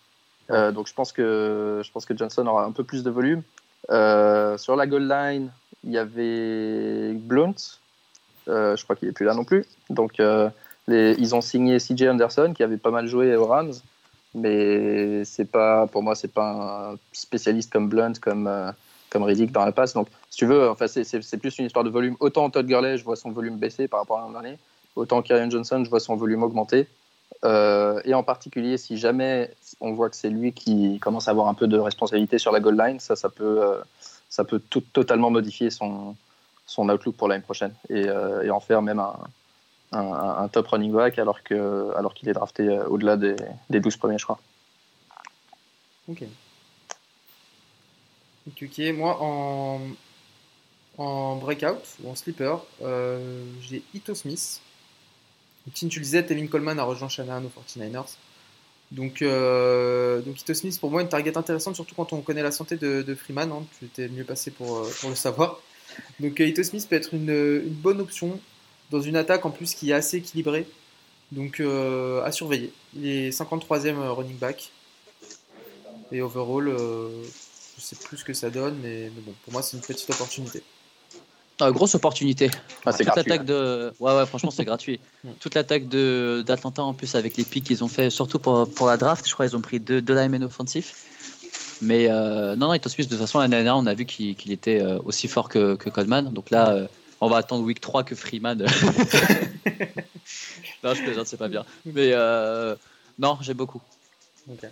donc, 0.48 0.86
je 0.86 0.94
pense, 0.94 1.10
que, 1.10 1.82
je 1.84 1.90
pense 1.90 2.06
que 2.06 2.16
Johnson 2.16 2.46
aura 2.46 2.64
un 2.64 2.70
peu 2.70 2.84
plus 2.84 3.02
de 3.02 3.10
volume. 3.10 3.42
sur 3.88 4.76
la 4.76 4.86
goal 4.86 5.08
line, 5.08 5.50
il 5.82 5.90
y 5.90 5.98
avait 5.98 7.12
Blunt. 7.14 7.56
je 8.46 8.82
crois 8.84 8.94
qu'il 8.94 9.08
est 9.08 9.12
plus 9.12 9.26
là 9.26 9.34
non 9.34 9.44
plus. 9.44 9.64
Donc, 9.90 10.22
les, 10.86 11.16
ils 11.18 11.34
ont 11.34 11.40
signé 11.40 11.78
CJ 11.78 12.02
Anderson, 12.04 12.52
qui 12.54 12.62
avait 12.62 12.76
pas 12.76 12.92
mal 12.92 13.08
joué 13.08 13.34
aux 13.34 13.46
Rams. 13.46 13.72
Mais 14.34 15.24
c'est 15.24 15.50
pas, 15.50 15.86
pour 15.86 16.02
moi, 16.02 16.14
c'est 16.14 16.32
pas 16.32 16.92
un 16.92 16.96
spécialiste 17.12 17.72
comme 17.72 17.88
Blunt, 17.88 18.12
comme, 18.20 18.46
euh, 18.46 18.70
comme 19.10 19.22
Riddick 19.24 19.52
dans 19.52 19.64
la 19.64 19.72
passe. 19.72 19.94
Donc, 19.94 20.08
si 20.30 20.38
tu 20.38 20.46
veux, 20.46 20.70
enfin, 20.70 20.86
c'est 20.86 21.36
plus 21.38 21.58
une 21.58 21.66
histoire 21.66 21.84
de 21.84 21.90
volume. 21.90 22.16
Autant 22.20 22.48
Todd 22.50 22.66
Gurley, 22.66 22.96
je 22.96 23.04
vois 23.04 23.16
son 23.16 23.32
volume 23.32 23.56
baisser 23.56 23.88
par 23.88 24.00
rapport 24.00 24.18
à 24.18 24.22
l'an 24.22 24.30
dernier, 24.30 24.58
autant 24.96 25.22
Kyrian 25.22 25.50
Johnson, 25.50 25.82
je 25.84 25.90
vois 25.90 26.00
son 26.00 26.16
volume 26.16 26.42
augmenter. 26.42 26.86
Euh, 27.44 28.00
et 28.04 28.14
en 28.14 28.22
particulier, 28.22 28.76
si 28.76 28.98
jamais 28.98 29.50
on 29.80 29.92
voit 29.92 30.10
que 30.10 30.16
c'est 30.16 30.30
lui 30.30 30.52
qui 30.52 30.98
commence 31.00 31.28
à 31.28 31.30
avoir 31.30 31.48
un 31.48 31.54
peu 31.54 31.66
de 31.66 31.78
responsabilité 31.78 32.38
sur 32.38 32.52
la 32.52 32.60
goal 32.60 32.76
line, 32.76 33.00
ça, 33.00 33.16
ça 33.16 33.28
peut, 33.28 33.62
euh, 33.62 33.78
ça 34.28 34.44
peut 34.44 34.60
tout, 34.70 34.82
totalement 34.92 35.30
modifier 35.30 35.70
son, 35.70 36.16
son 36.66 36.88
outlook 36.88 37.16
pour 37.16 37.28
l'année 37.28 37.42
prochaine 37.42 37.72
et, 37.88 38.02
et, 38.02 38.50
en 38.50 38.60
faire 38.60 38.82
même 38.82 38.98
un, 38.98 39.14
un, 39.92 40.48
top 40.48 40.68
running 40.68 40.92
back 40.92 41.18
alors 41.18 41.42
qu'il 41.42 41.56
alors 41.56 42.14
qu'il 42.14 42.28
est 42.28 42.32
drafté 42.32 42.62
euh, 42.62 42.84
au-delà 42.86 43.16
des, 43.16 43.36
des 43.70 43.80
12 43.80 43.96
premiers, 43.96 44.18
je 44.18 44.24
crois. 44.24 44.40
Ok. 46.08 46.22
Ok, 48.48 48.78
moi 48.94 49.18
en, 49.20 49.80
en 50.98 51.36
breakout 51.36 51.82
ou 52.02 52.10
en 52.10 52.14
sleeper, 52.14 52.64
euh, 52.82 53.44
j'ai 53.60 53.82
Ito 53.94 54.14
Smith. 54.14 54.60
Tim, 55.74 55.88
tu 55.88 55.98
le 55.98 56.04
disais, 56.04 56.24
Tevin 56.24 56.46
Coleman 56.46 56.78
a 56.78 56.84
rejoint 56.84 57.08
Shanahan 57.08 57.44
aux 57.44 57.60
49ers. 57.60 58.16
Donc, 58.90 59.22
euh, 59.22 60.20
donc 60.22 60.40
Ito 60.40 60.54
Smith, 60.54 60.80
pour 60.80 60.90
moi, 60.90 61.02
une 61.02 61.08
target 61.08 61.36
intéressante, 61.36 61.76
surtout 61.76 61.94
quand 61.94 62.12
on 62.12 62.22
connaît 62.22 62.42
la 62.42 62.50
santé 62.50 62.76
de, 62.76 63.14
Freeman. 63.14 63.52
Hein. 63.52 63.62
tu 63.78 63.84
étais 63.84 64.08
mieux 64.08 64.24
passé 64.24 64.50
pour, 64.50 64.88
pour 65.00 65.10
le 65.10 65.16
savoir. 65.16 65.60
Donc, 66.18 66.40
Ito 66.40 66.62
Smith 66.62 66.88
peut 66.88 66.96
être 66.96 67.14
une 67.14 67.60
bonne 67.60 68.00
option 68.00 68.40
dans 68.90 69.00
une 69.00 69.16
attaque 69.16 69.46
en 69.46 69.50
plus 69.50 69.74
qui 69.74 69.90
est 69.90 69.94
assez 69.94 70.18
équilibrée. 70.18 70.66
Donc 71.32 71.60
euh, 71.60 72.24
à 72.24 72.32
surveiller. 72.32 72.72
Il 72.94 73.06
est 73.06 73.30
53e 73.30 73.96
euh, 73.96 74.12
running 74.12 74.36
back. 74.36 74.70
Et 76.12 76.22
overall, 76.22 76.68
euh, 76.68 77.08
je 77.76 77.82
sais 77.82 77.94
plus 77.94 78.16
ce 78.18 78.24
que 78.24 78.34
ça 78.34 78.50
donne, 78.50 78.76
mais, 78.82 79.10
bon, 79.10 79.32
pour 79.44 79.52
moi 79.52 79.62
c'est 79.62 79.76
une 79.76 79.82
petite 79.82 80.10
opportunité. 80.10 80.62
Ah, 81.60 81.70
grosse 81.70 81.94
opportunité. 81.94 82.50
Ah, 82.84 82.92
Toute 82.92 83.06
l'attaque 83.06 83.44
de, 83.44 83.92
ouais 84.00 84.16
ouais, 84.16 84.26
franchement 84.26 84.50
c'est 84.50 84.64
gratuit. 84.64 84.98
Toute 85.40 85.54
l'attaque 85.54 85.88
de 85.88 86.42
d'Atlanta 86.44 86.82
en 86.82 86.94
plus 86.94 87.14
avec 87.14 87.36
les 87.36 87.44
pics 87.44 87.64
qu'ils 87.64 87.84
ont 87.84 87.88
fait, 87.88 88.10
surtout 88.10 88.40
pour, 88.40 88.68
pour 88.68 88.88
la 88.88 88.96
draft, 88.96 89.28
je 89.28 89.32
crois 89.32 89.46
qu'ils 89.46 89.56
ont 89.56 89.60
pris 89.60 89.78
deux, 89.78 90.02
deux 90.02 90.14
linemen 90.14 90.42
offensifs. 90.42 91.06
Mais 91.80 92.08
non 92.08 92.56
non, 92.56 92.74
Ito 92.74 92.88
Smith 92.88 93.08
de 93.08 93.14
toute 93.14 93.24
façon 93.24 93.38
l'année 93.38 93.56
dernière 93.56 93.76
on 93.76 93.86
a 93.86 93.94
vu 93.94 94.04
qu'il 94.04 94.52
était 94.52 94.82
aussi 95.04 95.28
fort 95.28 95.48
que, 95.48 95.76
que 95.76 95.90
Coleman, 95.90 96.32
donc 96.32 96.50
là 96.50 96.88
on 97.20 97.28
va 97.28 97.38
attendre 97.38 97.64
week 97.64 97.80
3 97.80 98.04
que 98.04 98.14
Freeman. 98.14 98.58
non, 100.84 100.94
je 100.94 101.02
plaisante, 101.02 101.26
c'est 101.26 101.36
pas 101.36 101.48
bien. 101.48 101.64
Mais 101.84 102.12
euh, 102.12 102.76
non, 103.18 103.36
j'aime 103.42 103.56
beaucoup. 103.56 103.82
Ok. 104.50 104.66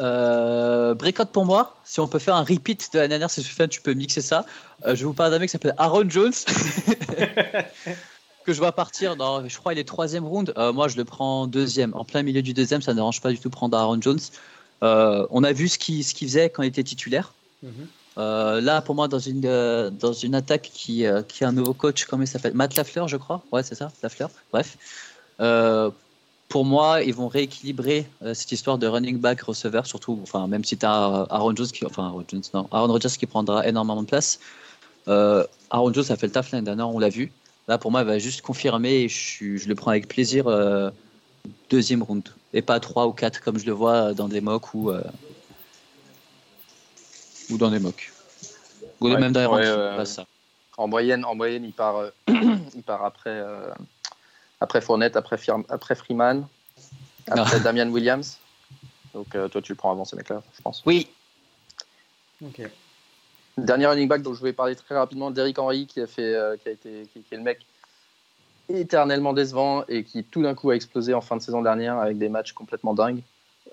Euh, 0.00 0.94
breakout 0.94 1.26
pour 1.26 1.44
moi, 1.44 1.76
si 1.84 2.00
on 2.00 2.08
peut 2.08 2.18
faire 2.18 2.34
un 2.34 2.42
repeat 2.42 2.92
de 2.92 2.98
la 2.98 3.06
dernière, 3.06 3.30
si 3.30 3.42
tu 3.42 3.80
peux 3.80 3.94
mixer 3.94 4.20
ça. 4.20 4.44
Euh, 4.84 4.96
je 4.96 5.06
vous 5.06 5.12
parle 5.12 5.30
d'un 5.30 5.38
mec 5.38 5.48
qui 5.48 5.52
s'appelle 5.52 5.76
Aaron 5.78 6.08
Jones. 6.08 6.32
que 8.44 8.52
je 8.52 8.58
vois 8.58 8.72
partir 8.72 9.14
dans, 9.14 9.48
je 9.48 9.56
crois, 9.56 9.72
il 9.72 9.78
est 9.78 9.84
troisième 9.84 10.24
round. 10.24 10.52
moi, 10.74 10.88
je 10.88 10.96
le 10.96 11.04
prends 11.04 11.46
deuxième. 11.46 11.94
En 11.94 12.04
plein 12.04 12.24
milieu 12.24 12.42
du 12.42 12.54
deuxième, 12.54 12.82
ça 12.82 12.90
ne 12.90 12.96
dérange 12.96 13.20
pas 13.20 13.30
du 13.30 13.38
tout 13.38 13.50
prendre 13.50 13.78
Aaron 13.78 14.00
Jones. 14.00 14.18
on 14.80 15.44
a 15.44 15.52
vu 15.52 15.68
ce 15.68 15.78
qu'il 15.78 16.04
ce 16.04 16.16
faisait 16.16 16.50
quand 16.50 16.64
il 16.64 16.68
était 16.68 16.82
titulaire. 16.82 17.32
Mhm. 17.62 17.86
Euh, 18.18 18.60
là, 18.60 18.82
pour 18.82 18.94
moi, 18.94 19.08
dans 19.08 19.18
une, 19.18 19.42
euh, 19.46 19.90
dans 19.90 20.12
une 20.12 20.34
attaque 20.34 20.70
qui, 20.72 21.06
euh, 21.06 21.22
qui 21.22 21.44
a 21.44 21.48
un 21.48 21.52
nouveau 21.52 21.72
coach, 21.72 22.04
comment 22.04 22.22
il 22.22 22.26
s'appelle 22.26 22.54
Matt 22.54 22.76
Lafleur, 22.76 23.08
je 23.08 23.16
crois. 23.16 23.42
Ouais, 23.52 23.62
c'est 23.62 23.74
ça, 23.74 23.90
Lafleur. 24.02 24.30
Bref. 24.52 24.76
pour 26.48 26.66
moi, 26.66 27.02
ils 27.02 27.14
vont 27.14 27.28
rééquilibrer 27.28 28.06
cette 28.34 28.52
histoire 28.52 28.76
de 28.76 28.86
running 28.86 29.18
back 29.18 29.40
receveur, 29.40 29.86
surtout, 29.86 30.18
enfin, 30.22 30.46
même 30.46 30.64
si 30.64 30.76
tu 30.76 30.84
as 30.84 31.26
Aaron 31.30 31.56
Jones, 31.56 31.68
qui, 31.68 31.86
enfin, 31.86 32.04
Aaron, 32.04 32.24
Jones, 32.28 32.42
non, 32.52 32.68
Aaron 32.72 32.88
Rodgers 32.88 33.16
qui 33.18 33.24
prendra 33.24 33.66
énormément 33.66 34.02
de 34.02 34.06
place. 34.06 34.38
Aaron 35.06 35.92
Jones 35.94 36.04
a 36.10 36.16
fait 36.16 36.26
le 36.26 36.32
taf 36.32 36.50
l'année 36.50 36.66
dernière, 36.66 36.90
on 36.90 36.98
l'a 36.98 37.08
vu. 37.08 37.32
Là, 37.68 37.78
pour 37.78 37.90
moi, 37.90 38.02
il 38.02 38.06
va 38.06 38.18
juste 38.18 38.42
confirmer 38.42 39.04
et 39.04 39.08
je, 39.08 39.56
je 39.56 39.66
le 39.66 39.74
prends 39.74 39.92
avec 39.92 40.08
plaisir 40.08 40.44
deuxième 41.70 42.02
round 42.02 42.28
et 42.52 42.60
pas 42.60 42.78
trois 42.80 43.06
ou 43.06 43.12
quatre 43.12 43.40
comme 43.40 43.58
je 43.58 43.64
le 43.64 43.72
vois 43.72 44.12
dans 44.12 44.28
des 44.28 44.42
mocks 44.42 44.74
où 44.74 44.92
ou 47.52 47.58
dans 47.58 47.70
des 47.70 47.78
mocks. 47.78 48.12
Ou 49.00 49.08
même 49.08 49.32
dans 49.32 50.04
ça. 50.04 50.24
En 50.78 50.88
moyenne, 50.88 51.24
en 51.24 51.34
moyenne, 51.34 51.64
il 51.64 51.72
part, 51.72 51.96
euh, 51.96 52.10
il 52.74 52.82
part 52.82 53.04
après, 53.04 53.30
euh, 53.30 53.70
après 54.60 54.80
Fournette, 54.80 55.16
après, 55.16 55.36
après 55.68 55.94
Freeman, 55.94 56.46
après 57.28 57.60
Damian 57.60 57.88
Williams. 57.88 58.38
Donc 59.12 59.34
euh, 59.34 59.48
toi, 59.48 59.60
tu 59.60 59.72
le 59.72 59.76
prends 59.76 59.90
avant 59.90 60.04
ces 60.04 60.16
mecs-là, 60.16 60.42
je 60.56 60.62
pense. 60.62 60.82
Oui. 60.86 61.08
Ok. 62.44 62.62
Dernier 63.58 63.86
running 63.86 64.08
back 64.08 64.22
dont 64.22 64.32
je 64.32 64.38
voulais 64.38 64.54
parler 64.54 64.74
très 64.74 64.96
rapidement, 64.96 65.30
Derrick 65.30 65.58
Henry, 65.58 65.86
qui 65.86 66.00
a 66.00 66.06
fait, 66.06 66.34
qui 66.62 66.68
a 66.70 66.72
été, 66.72 67.06
qui, 67.12 67.22
est 67.30 67.36
le 67.36 67.42
mec 67.42 67.66
éternellement 68.70 69.34
décevant 69.34 69.84
et 69.88 70.04
qui 70.04 70.24
tout 70.24 70.42
d'un 70.42 70.54
coup 70.54 70.70
a 70.70 70.74
explosé 70.74 71.12
en 71.12 71.20
fin 71.20 71.36
de 71.36 71.42
saison 71.42 71.60
dernière 71.60 71.98
avec 71.98 72.16
des 72.16 72.30
matchs 72.30 72.52
complètement 72.52 72.94
dingues. 72.94 73.22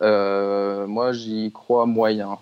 moi, 0.02 1.14
j'y 1.14 1.54
crois 1.54 1.86
moyen 1.86 2.38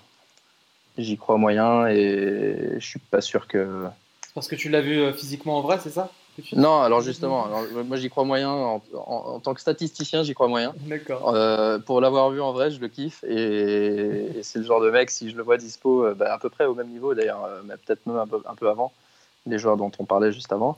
j'y 0.97 1.17
crois 1.17 1.37
moyen 1.37 1.87
et 1.87 2.75
je 2.79 2.85
suis 2.85 2.99
pas 2.99 3.21
sûr 3.21 3.47
que. 3.47 3.85
Parce 4.33 4.47
que 4.47 4.55
tu 4.55 4.69
l'as 4.69 4.81
vu 4.81 4.99
euh, 4.99 5.13
physiquement 5.13 5.57
en 5.57 5.61
vrai, 5.61 5.79
c'est 5.81 5.89
ça 5.89 6.11
Non, 6.53 6.81
alors 6.81 7.01
justement, 7.01 7.47
moi 7.85 7.97
j'y 7.97 8.09
crois 8.09 8.23
moyen 8.23 8.51
en, 8.51 9.39
tant 9.39 9.53
que 9.53 9.61
statisticien, 9.61 10.23
j'y 10.23 10.33
crois 10.33 10.47
moyen. 10.47 10.73
D'accord. 10.81 11.33
Euh, 11.33 11.79
pour 11.79 12.01
l'avoir 12.01 12.29
vu 12.29 12.41
en 12.41 12.51
vrai, 12.51 12.71
je 12.71 12.79
le 12.79 12.87
kiffe 12.87 13.23
et, 13.23 14.41
c'est 14.43 14.59
le 14.59 14.65
genre 14.65 14.81
de 14.81 14.91
mec, 14.91 15.09
si 15.09 15.29
je 15.29 15.37
le 15.37 15.43
vois 15.43 15.57
dispo, 15.57 16.05
euh, 16.05 16.13
bah, 16.13 16.33
à 16.33 16.37
peu 16.37 16.49
près 16.49 16.65
au 16.65 16.75
même 16.75 16.89
niveau 16.89 17.13
d'ailleurs, 17.13 17.49
mais 17.65 17.75
peut-être 17.77 18.05
même 18.05 18.17
un 18.17 18.27
peu, 18.27 18.41
un 18.45 18.55
peu, 18.55 18.69
avant, 18.69 18.91
les 19.45 19.57
joueurs 19.57 19.77
dont 19.77 19.91
on 19.99 20.05
parlait 20.05 20.31
juste 20.31 20.51
avant. 20.51 20.77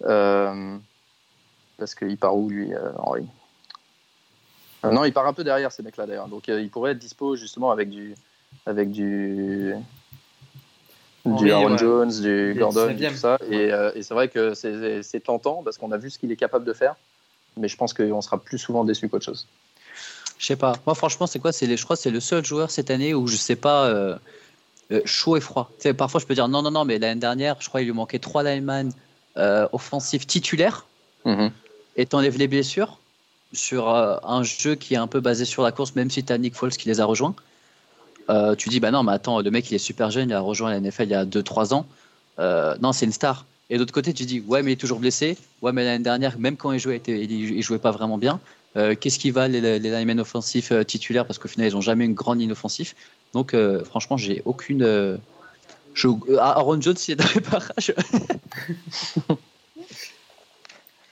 parce 0.00 1.94
qu'il 1.96 2.16
part 2.16 2.36
où 2.36 2.48
lui, 2.48 2.70
Henri? 2.98 3.26
Non, 4.82 5.04
il 5.04 5.12
part 5.12 5.26
un 5.26 5.34
peu 5.34 5.44
derrière 5.44 5.72
ces 5.72 5.82
mecs-là 5.82 6.06
d'ailleurs, 6.06 6.28
donc 6.28 6.48
il 6.48 6.70
pourrait 6.70 6.92
être 6.92 6.98
dispo 6.98 7.36
justement 7.36 7.70
avec 7.70 7.90
du 7.90 8.14
avec 8.66 8.90
du, 8.90 9.74
du 11.26 11.52
Aaron 11.52 11.76
Jones, 11.76 12.10
du 12.20 12.54
Gordon, 12.58 12.94
tout 12.94 13.16
ça. 13.16 13.38
Euh, 13.50 13.92
et, 13.94 14.02
c'est 14.02 14.14
vrai 14.14 14.28
que 14.28 14.54
c'est 14.54 15.20
tentant 15.20 15.62
parce 15.62 15.78
qu'on 15.78 15.92
a 15.92 15.98
vu 15.98 16.10
ce 16.10 16.18
qu'il 16.18 16.32
est 16.32 16.36
capable 16.36 16.64
de 16.64 16.72
faire, 16.72 16.96
mais 17.56 17.68
je 17.68 17.76
pense 17.76 17.92
qu'on 17.92 18.20
sera 18.20 18.38
plus 18.38 18.58
souvent 18.58 18.84
déçu 18.84 19.08
qu'autre 19.08 19.24
chose. 19.24 19.46
Je 20.38 20.46
sais 20.46 20.56
pas. 20.56 20.74
Moi, 20.86 20.94
franchement, 20.94 21.26
c'est 21.26 21.38
quoi? 21.38 21.50
Je 21.52 21.84
crois 21.84 21.96
que 21.96 22.02
c'est 22.02 22.10
le 22.10 22.20
seul 22.20 22.44
joueur 22.44 22.70
cette 22.70 22.90
année 22.90 23.12
où 23.12 23.26
je 23.26 23.36
sais 23.36 23.56
pas. 23.56 23.86
Euh, 23.86 24.16
euh, 24.92 25.00
chaud 25.04 25.36
et 25.36 25.40
froid. 25.40 25.70
parfois, 25.96 26.20
je 26.20 26.26
peux 26.26 26.34
dire 26.34 26.48
non, 26.48 26.62
non, 26.62 26.72
non, 26.72 26.84
mais 26.84 26.98
l'année 26.98 27.20
dernière, 27.20 27.54
je 27.60 27.68
crois 27.68 27.80
qu'il 27.80 27.86
lui 27.86 27.94
manquait 27.94 28.18
trois 28.18 28.42
linemen 28.42 28.92
offensifs 29.36 30.26
titulaires. 30.26 30.86
Mm-hmm. 31.24 31.50
Et 31.96 32.06
t'enlèves 32.06 32.38
les 32.38 32.48
blessures 32.48 32.98
sur 33.52 33.88
un 33.88 34.42
jeu 34.42 34.74
qui 34.74 34.94
est 34.94 34.96
un 34.96 35.06
peu 35.06 35.20
basé 35.20 35.44
sur 35.44 35.62
la 35.62 35.70
course, 35.70 35.94
même 35.94 36.10
si 36.10 36.24
tu 36.24 36.32
as 36.32 36.38
Nick 36.38 36.54
Foles 36.56 36.72
qui 36.72 36.88
les 36.88 37.00
a 37.00 37.04
rejoints. 37.04 37.34
Euh, 38.28 38.54
tu 38.54 38.68
dis, 38.68 38.80
bah 38.80 38.90
non, 38.90 39.02
mais 39.02 39.12
attends, 39.12 39.40
le 39.40 39.50
mec, 39.50 39.70
il 39.70 39.74
est 39.74 39.78
super 39.78 40.10
jeune, 40.10 40.28
il 40.28 40.34
a 40.34 40.40
rejoint 40.40 40.70
la 40.70 40.80
NFL 40.80 41.04
il 41.04 41.10
y 41.10 41.14
a 41.14 41.24
2-3 41.24 41.74
ans. 41.74 41.86
Euh, 42.38 42.76
non, 42.80 42.92
c'est 42.92 43.06
une 43.06 43.12
star. 43.12 43.46
Et 43.70 43.78
d'autre 43.78 43.92
côté, 43.92 44.12
tu 44.12 44.24
dis, 44.24 44.40
ouais, 44.40 44.62
mais 44.62 44.72
il 44.72 44.74
est 44.74 44.76
toujours 44.76 44.98
blessé. 44.98 45.36
Ouais, 45.62 45.72
mais 45.72 45.84
l'année 45.84 46.04
dernière, 46.04 46.38
même 46.38 46.56
quand 46.56 46.72
il 46.72 46.78
jouait, 46.78 47.00
il 47.06 47.62
jouait 47.62 47.78
pas 47.78 47.90
vraiment 47.90 48.18
bien. 48.18 48.40
Euh, 48.76 48.94
qu'est-ce 48.94 49.18
qui 49.18 49.30
va 49.30 49.48
les, 49.48 49.60
les 49.60 49.90
linemen 49.90 50.20
offensifs 50.20 50.72
titulaires? 50.86 51.26
Parce 51.26 51.38
qu'au 51.38 51.48
final, 51.48 51.68
ils 51.68 51.74
n'ont 51.74 51.80
jamais 51.80 52.04
une 52.04 52.14
grande 52.14 52.40
ligne 52.40 52.52
offensive. 52.52 52.94
Donc, 53.32 53.54
franchement, 53.84 54.16
j'ai 54.16 54.42
aucune. 54.44 55.18
Je... 55.94 56.08
Aaron 56.38 56.80
Jones, 56.80 56.96
il 57.08 57.12
est 57.12 57.16
dans 57.16 57.24
les 57.34 57.40
parages. 57.40 57.94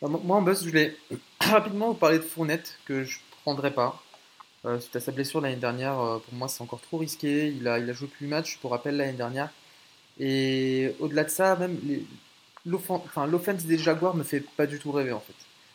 Moi, 0.02 0.36
en 0.36 0.42
buzz, 0.42 0.62
je 0.62 0.68
voulais 0.68 0.96
rapidement 1.40 1.88
vous 1.88 1.94
parler 1.94 2.18
de 2.18 2.22
Fournette, 2.22 2.78
que 2.84 3.04
je 3.04 3.18
prendrais 3.42 3.72
pas. 3.72 4.00
Euh, 4.64 4.80
suite 4.80 4.96
à 4.96 5.00
sa 5.00 5.12
blessure 5.12 5.40
l'année 5.40 5.56
dernière, 5.56 6.00
euh, 6.00 6.18
pour 6.18 6.34
moi 6.34 6.48
c'est 6.48 6.62
encore 6.62 6.80
trop 6.80 6.98
risqué. 6.98 7.48
Il 7.48 7.68
a, 7.68 7.78
il 7.78 7.88
a 7.88 7.92
joué 7.92 8.09
plus 8.09 8.26
de 8.26 8.30
matchs, 8.30 8.59
pour 8.59 8.72
rappel, 8.72 8.96
l'année 8.96 9.12
dernière. 9.12 9.50
Et 10.18 10.94
au-delà 10.98 11.24
de 11.24 11.28
ça, 11.30 11.54
même 11.56 11.78
l'offense 12.66 13.64
des 13.64 13.78
Jaguars 13.78 14.16
me 14.16 14.24
fait 14.24 14.40
pas 14.40 14.66
du 14.66 14.78
tout 14.80 14.90
rêver 14.92 15.12
en 15.12 15.20
fait. 15.20 15.34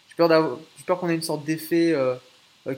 J'ai 0.09 0.15
peur, 0.15 0.59
peur 0.85 0.99
qu'on 0.99 1.09
ait 1.09 1.15
une 1.15 1.21
sorte 1.21 1.45
d'effet 1.45 1.93
euh, 1.93 2.15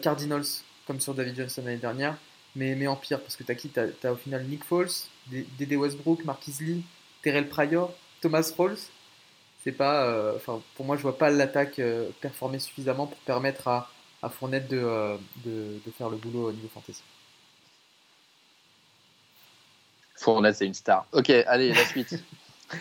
Cardinals, 0.01 0.45
comme 0.87 0.99
sur 0.99 1.15
David 1.15 1.35
Johnson 1.37 1.63
l'année 1.65 1.77
dernière, 1.77 2.17
mais, 2.55 2.75
mais 2.75 2.87
en 2.87 2.95
pire, 2.95 3.19
parce 3.21 3.35
que 3.35 3.43
t'as 3.43 3.55
qui? 3.55 3.69
T'as 3.69 3.87
as 4.03 4.11
au 4.11 4.15
final 4.15 4.43
Nick 4.45 4.63
Foles, 4.63 4.89
Dede 5.31 5.73
Westbrook, 5.73 6.23
Marquis 6.23 6.53
Lee, 6.61 6.83
Terrell 7.23 7.49
Pryor, 7.49 7.91
Thomas 8.21 8.51
Rawls. 8.57 8.77
C'est 9.63 9.71
pas, 9.71 10.35
enfin, 10.35 10.61
pour 10.75 10.85
moi, 10.85 10.95
je 10.95 11.01
vois 11.01 11.17
pas 11.17 11.31
l'attaque 11.31 11.81
performer 12.21 12.59
suffisamment 12.59 13.07
pour 13.07 13.17
permettre 13.19 13.67
à, 13.67 13.89
à 14.25 14.29
Fournette 14.29 14.73
euh, 14.73 15.17
de, 15.45 15.79
de, 15.85 15.91
faire 15.91 16.09
le 16.09 16.17
boulot 16.17 16.49
au 16.49 16.51
niveau 16.51 16.67
fantasy. 16.73 17.03
Fournette, 20.15 20.55
c'est 20.55 20.65
une 20.65 20.73
star. 20.73 21.05
Ok, 21.11 21.29
allez, 21.29 21.71
la 21.71 21.85
suite. 21.85 22.23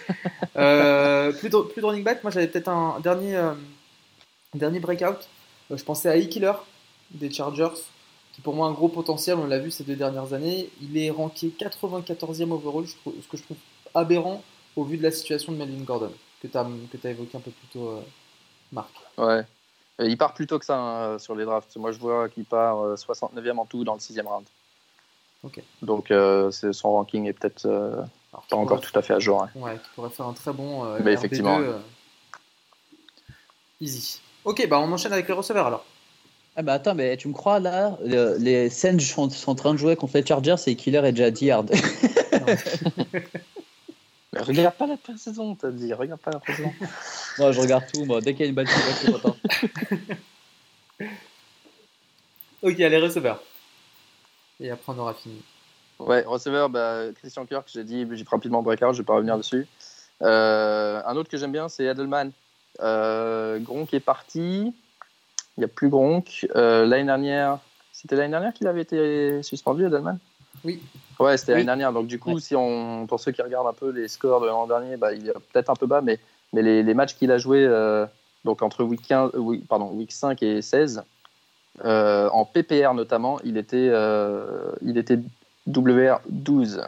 euh, 0.56 1.32
plus, 1.32 1.50
de, 1.50 1.58
plus 1.58 1.82
de 1.82 1.86
running 1.86 2.02
back, 2.02 2.24
moi 2.24 2.30
j'avais 2.30 2.48
peut-être 2.48 2.68
un 2.68 2.98
dernier, 3.00 3.36
euh, 3.36 3.52
dernier 4.54 4.80
breakout. 4.80 5.28
Euh, 5.70 5.76
je 5.76 5.84
pensais 5.84 6.08
à 6.08 6.16
E-Killer 6.16 6.54
des 7.10 7.30
Chargers. 7.30 7.76
qui 8.32 8.40
pour 8.40 8.54
moi 8.54 8.66
a 8.66 8.70
un 8.70 8.72
gros 8.72 8.88
potentiel, 8.88 9.36
on 9.36 9.46
l'a 9.46 9.58
vu 9.58 9.70
ces 9.70 9.84
deux 9.84 9.96
dernières 9.96 10.32
années. 10.32 10.70
Il 10.80 10.96
est 10.96 11.10
ranké 11.10 11.48
94e 11.48 12.52
overall, 12.52 12.86
ce 12.88 13.28
que 13.28 13.36
je 13.36 13.42
trouve 13.42 13.58
aberrant 13.92 14.42
au 14.76 14.84
vu 14.84 14.96
de 14.96 15.02
la 15.02 15.10
situation 15.10 15.52
de 15.52 15.58
Melvin 15.58 15.84
Gordon, 15.84 16.12
que 16.40 16.48
tu 16.48 16.56
as, 16.56 16.62
as, 16.62 17.10
évoqué 17.10 17.36
un 17.36 17.40
peu 17.40 17.50
plus 17.50 17.68
tôt, 17.68 18.02
Marc. 18.72 18.90
Ouais, 19.18 19.44
il 20.00 20.18
part 20.18 20.34
plus 20.34 20.46
tôt 20.46 20.58
que 20.58 20.64
ça 20.64 20.76
hein, 20.76 21.18
sur 21.18 21.34
les 21.34 21.44
drafts. 21.44 21.76
Moi, 21.76 21.92
je 21.92 21.98
vois 21.98 22.28
qu'il 22.28 22.44
part 22.44 22.94
69e 22.94 23.58
en 23.58 23.64
tout 23.64 23.84
dans 23.84 23.94
le 23.94 24.00
6 24.00 24.20
round. 24.20 24.44
Donc, 25.82 26.12
son 26.50 26.92
ranking 26.92 27.26
est 27.26 27.32
peut-être 27.32 28.06
pas 28.50 28.56
encore 28.56 28.80
tout 28.80 28.96
à 28.98 29.02
fait 29.02 29.14
à 29.14 29.18
jour. 29.18 29.42
Hein. 29.42 29.50
Ouais, 29.54 29.76
qui 29.76 29.90
pourrait 29.94 30.10
faire 30.10 30.26
un 30.26 30.32
très 30.32 30.52
bon 30.52 30.84
Mais 31.02 31.12
effectivement. 31.12 31.60
easy. 33.80 34.20
Ok, 34.44 34.66
bah 34.68 34.78
on 34.78 34.90
enchaîne 34.92 35.12
avec 35.12 35.28
les 35.28 35.34
receveurs 35.34 35.66
alors. 35.66 35.84
Ah 36.56 36.62
bah 36.62 36.74
attends, 36.74 36.94
mais 36.94 37.16
tu 37.16 37.28
me 37.28 37.32
crois 37.32 37.58
là 37.58 37.98
Les 38.02 38.70
Saints 38.70 39.00
sont, 39.00 39.28
en 39.46 39.54
train 39.54 39.72
de 39.72 39.78
jouer 39.78 39.96
contre 39.96 40.16
les 40.16 40.24
Chargers 40.24 40.56
et 40.66 40.76
Killer 40.76 41.02
est 41.04 41.12
déjà 41.12 41.30
10 41.30 41.50
regarde 44.40 44.74
pas 44.74 44.86
la 44.86 44.96
pré-saison, 44.96 45.54
t'as 45.54 45.70
dit, 45.70 45.92
regarde 45.92 46.20
pas 46.20 46.30
la 46.30 46.40
pré-saison. 46.40 46.72
non, 47.38 47.52
je 47.52 47.60
regarde 47.60 47.84
tout, 47.92 48.04
moi. 48.04 48.20
Dès 48.20 48.34
qu'il 48.34 48.42
y 48.42 48.46
a 48.46 48.48
une 48.48 48.54
balle 48.54 48.66
je 48.66 48.72
suis 48.72 49.12
content. 49.12 49.36
ok, 52.62 52.80
allez, 52.80 52.98
receveur. 52.98 53.42
Et 54.60 54.70
après, 54.70 54.92
on 54.92 54.98
aura 54.98 55.14
fini. 55.14 55.42
Ouais, 55.98 56.22
receveur, 56.22 56.68
bah, 56.70 57.04
Christian 57.16 57.46
Kirk, 57.46 57.68
j'ai 57.72 57.84
dit, 57.84 58.06
j'ai 58.10 58.24
rapidement 58.28 58.62
breakout, 58.62 58.92
je 58.92 58.98
vais 58.98 59.04
pas 59.04 59.14
revenir 59.14 59.36
dessus. 59.36 59.66
Euh, 60.22 61.00
un 61.04 61.16
autre 61.16 61.28
que 61.28 61.36
j'aime 61.36 61.52
bien, 61.52 61.68
c'est 61.68 61.84
Edelman. 61.84 62.32
Euh, 62.80 63.58
Gronk 63.60 63.94
est 63.94 64.00
parti. 64.00 64.74
Il 65.56 65.60
n'y 65.60 65.64
a 65.64 65.68
plus 65.68 65.88
Gronk. 65.88 66.46
Euh, 66.56 66.86
l'année 66.86 67.04
dernière, 67.04 67.58
c'était 67.92 68.16
l'année 68.16 68.30
dernière 68.30 68.52
qu'il 68.52 68.66
avait 68.66 68.82
été 68.82 69.42
suspendu, 69.42 69.86
Edelman? 69.86 70.18
Oui. 70.64 70.80
Ouais, 71.18 71.36
c'était 71.36 71.52
l'année 71.52 71.64
dernière. 71.64 71.92
Donc, 71.92 72.06
du 72.06 72.18
coup, 72.18 72.38
si 72.38 72.56
on, 72.56 73.06
pour 73.06 73.20
ceux 73.20 73.32
qui 73.32 73.42
regardent 73.42 73.68
un 73.68 73.72
peu 73.72 73.90
les 73.90 74.08
scores 74.08 74.40
de 74.40 74.46
l'an 74.46 74.66
dernier, 74.66 74.96
bah, 74.96 75.12
il 75.12 75.28
est 75.28 75.32
peut-être 75.52 75.70
un 75.70 75.74
peu 75.74 75.86
bas, 75.86 76.00
mais, 76.00 76.18
mais 76.52 76.62
les, 76.62 76.82
les 76.82 76.94
matchs 76.94 77.14
qu'il 77.14 77.30
a 77.30 77.38
joués 77.38 77.64
euh, 77.64 78.06
donc 78.44 78.62
entre 78.62 78.84
week, 78.84 79.02
15, 79.02 79.32
pardon, 79.68 79.90
week 79.92 80.12
5 80.12 80.42
et 80.42 80.60
16, 80.60 81.02
euh, 81.84 82.28
en 82.30 82.44
PPR 82.44 82.94
notamment, 82.94 83.40
il 83.44 83.56
était, 83.56 83.90
il 84.82 84.98
était 84.98 85.18
WR 85.66 86.20
12. 86.28 86.82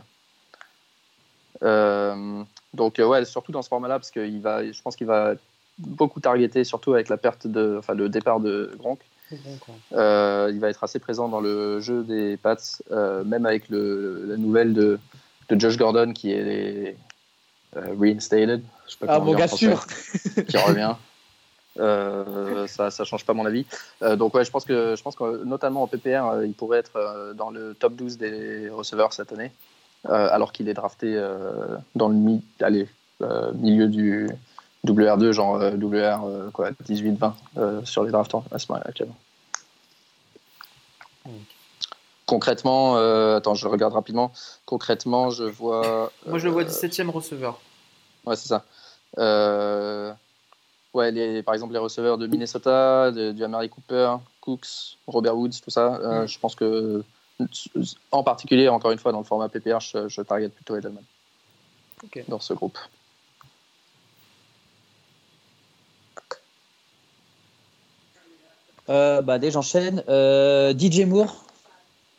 donc, 1.63 2.99
ouais, 2.99 3.25
surtout 3.25 3.53
dans 3.53 3.63
ce 3.63 3.69
format-là, 3.69 3.99
parce 3.99 4.11
que 4.11 4.41
va, 4.41 4.65
je 4.71 4.83
pense 4.83 4.97
qu'il 4.97 5.07
va 5.07 5.35
beaucoup 5.79 6.21
targeté, 6.21 6.65
surtout 6.65 6.95
avec 6.95 7.09
la 7.09 7.17
perte 7.17 7.47
de, 7.47 7.77
enfin, 7.79 7.95
le 7.95 8.09
départ 8.09 8.41
de 8.41 8.73
Gronk. 8.79 9.01
Euh, 9.93 10.51
il 10.53 10.61
va 10.61 10.69
être 10.69 10.85
assez 10.85 10.99
présent 10.99 11.29
dans 11.29 11.41
le 11.41 11.81
jeu 11.81 12.03
des 12.03 12.37
Pats, 12.37 12.57
euh, 12.91 13.25
même 13.25 13.47
avec 13.47 13.69
le, 13.69 14.25
la 14.27 14.37
nouvelle 14.37 14.73
de, 14.73 14.99
de, 15.49 15.61
Josh 15.61 15.77
Gordon 15.77 16.13
qui 16.13 16.33
est 16.33 16.97
euh, 17.77 17.95
reinstated. 17.99 18.63
ah, 19.07 19.19
mon 19.19 19.35
gars 19.35 19.49
sûr 19.49 19.85
Qui 20.49 20.57
revient. 20.59 20.95
ça, 22.69 22.91
ça 22.91 23.05
change 23.05 23.25
pas 23.25 23.35
mon 23.35 23.47
avis. 23.47 23.67
donc 24.17 24.35
ouais, 24.35 24.45
je 24.45 24.51
pense 24.51 24.65
que 24.65 24.95
je 24.97 25.03
pense 25.03 25.17
que 25.17 25.45
notamment 25.45 25.83
en 25.83 25.87
PPR, 25.87 26.45
il 26.45 26.55
pourrait 26.55 26.79
être 26.79 27.35
dans 27.37 27.51
le 27.51 27.75
top 27.75 27.95
12 27.95 28.19
des 28.19 28.69
receveurs 28.71 29.13
cette 29.13 29.33
année, 29.33 29.51
alors 30.05 30.53
qu'il 30.53 30.69
est 30.69 30.75
drafté 30.75 31.21
dans 31.95 32.09
le 32.09 32.15
mi 32.15 32.43
allez, 32.61 32.89
milieu 33.55 33.89
du 33.89 34.29
WR2, 34.87 35.33
genre 35.33 35.57
euh, 35.57 35.71
WR 35.73 36.25
euh, 36.25 36.51
quoi, 36.51 36.71
18-20 36.71 37.33
euh, 37.57 37.85
sur 37.85 38.05
les 38.05 38.11
drafts 38.11 38.35
à 38.51 38.59
ce 38.59 38.71
moment 38.71 38.83
actuellement. 38.85 39.17
Concrètement, 42.27 42.97
attends, 43.37 43.55
je 43.55 43.69
regarde 43.69 43.93
rapidement. 43.93 44.33
Concrètement, 44.65 45.31
je 45.31 45.45
vois. 45.45 46.11
Moi, 46.27 46.39
je 46.39 46.47
le 46.47 46.51
vois 46.51 46.65
17ème 46.65 47.11
receveur. 47.11 47.61
Ouais, 48.25 48.35
c'est 48.35 48.49
ça. 48.49 48.65
ouais, 50.95 51.11
les, 51.13 51.43
par 51.45 51.55
exemple, 51.55 51.73
les 51.73 51.79
receveurs 51.79 52.19
de 52.19 52.27
Minnesota, 52.27 53.13
de, 53.13 53.31
du 53.31 53.45
Amari 53.45 53.69
Cooper, 53.69 54.17
Cooks, 54.41 54.99
Robert 55.07 55.37
Woods, 55.37 55.61
tout 55.63 55.71
ça. 55.71 56.01
Mm. 56.03 56.27
Je 56.27 56.39
pense 56.41 56.57
que, 56.57 57.05
en 58.11 58.25
particulier, 58.25 58.69
encore 58.69 58.91
une 58.91 58.99
fois, 58.99 59.13
dans 59.13 59.21
le 59.21 59.25
format 59.25 59.49
PPR, 59.49 59.79
je, 59.79 60.09
je 60.09 60.23
target 60.23 60.49
plutôt 60.49 60.77
Edelman 60.77 61.05
dans 62.29 62.41
ce 62.41 62.55
groupe. 62.55 62.79
Euh, 68.89 69.23
bah, 69.23 69.39
dès 69.39 69.51
j'enchaîne. 69.51 70.03
Euh, 70.09 70.75
DJ 70.77 71.01
Moore, 71.01 71.45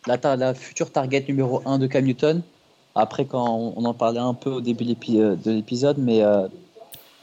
la, 0.05 0.53
future 0.53 0.91
target 0.91 1.25
numéro 1.27 1.61
1 1.65 1.79
de 1.79 1.87
Cam 1.87 2.03
Newton. 2.03 2.41
Après, 2.95 3.25
quand 3.25 3.73
on, 3.75 3.85
en 3.85 3.93
parlait 3.93 4.19
un 4.19 4.33
peu 4.33 4.49
au 4.49 4.61
début 4.61 4.85
euh, 5.15 5.35
de 5.35 5.51
l'épisode, 5.51 5.97
mais 5.99 6.21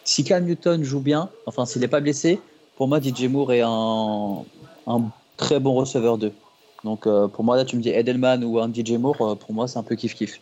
si 0.05 0.25
Cam 0.25 0.45
Newton 0.45 0.83
joue 0.85 1.01
bien, 1.01 1.29
enfin 1.47 1.67
s'il 1.67 1.81
n'est 1.81 1.89
pas 1.89 2.01
blessé, 2.01 2.41
pour 2.77 2.89
moi 2.89 3.01
DJ 3.01 3.25
Moore 3.25 3.53
est 3.53 3.63
un, 3.63 4.45
très 5.37 5.59
bon 5.59 5.75
receveur 5.75 6.19
2. 6.19 6.33
Donc 6.85 7.09
pour 7.09 7.45
moi 7.45 7.57
là 7.57 7.65
tu 7.65 7.77
me 7.77 7.83
dis 7.83 7.89
Edelman 7.89 8.45
ou 8.45 8.61
un 8.61 8.71
DJ 8.73 8.93
Moore, 8.93 9.37
pour 9.39 9.53
moi 9.53 9.67
c'est 9.67 9.79
un 9.79 9.83
peu 9.83 9.97
kiff 9.97 10.15
kiff. 10.15 10.41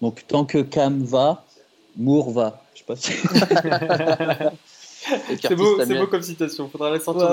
Donc 0.00 0.24
tant 0.26 0.44
que 0.44 0.58
Cam 0.58 1.02
va, 1.02 1.44
Moore 1.96 2.30
va. 2.30 2.62
Je 2.74 2.78
sais 2.78 2.84
pas 2.86 2.96
si... 2.96 3.12
c'est 5.40 5.54
beau, 5.54 5.76
beau, 5.76 6.06
comme 6.06 6.22
citation. 6.22 6.68
Faudra 6.68 6.90
la 6.90 7.00
sortir 7.00 7.26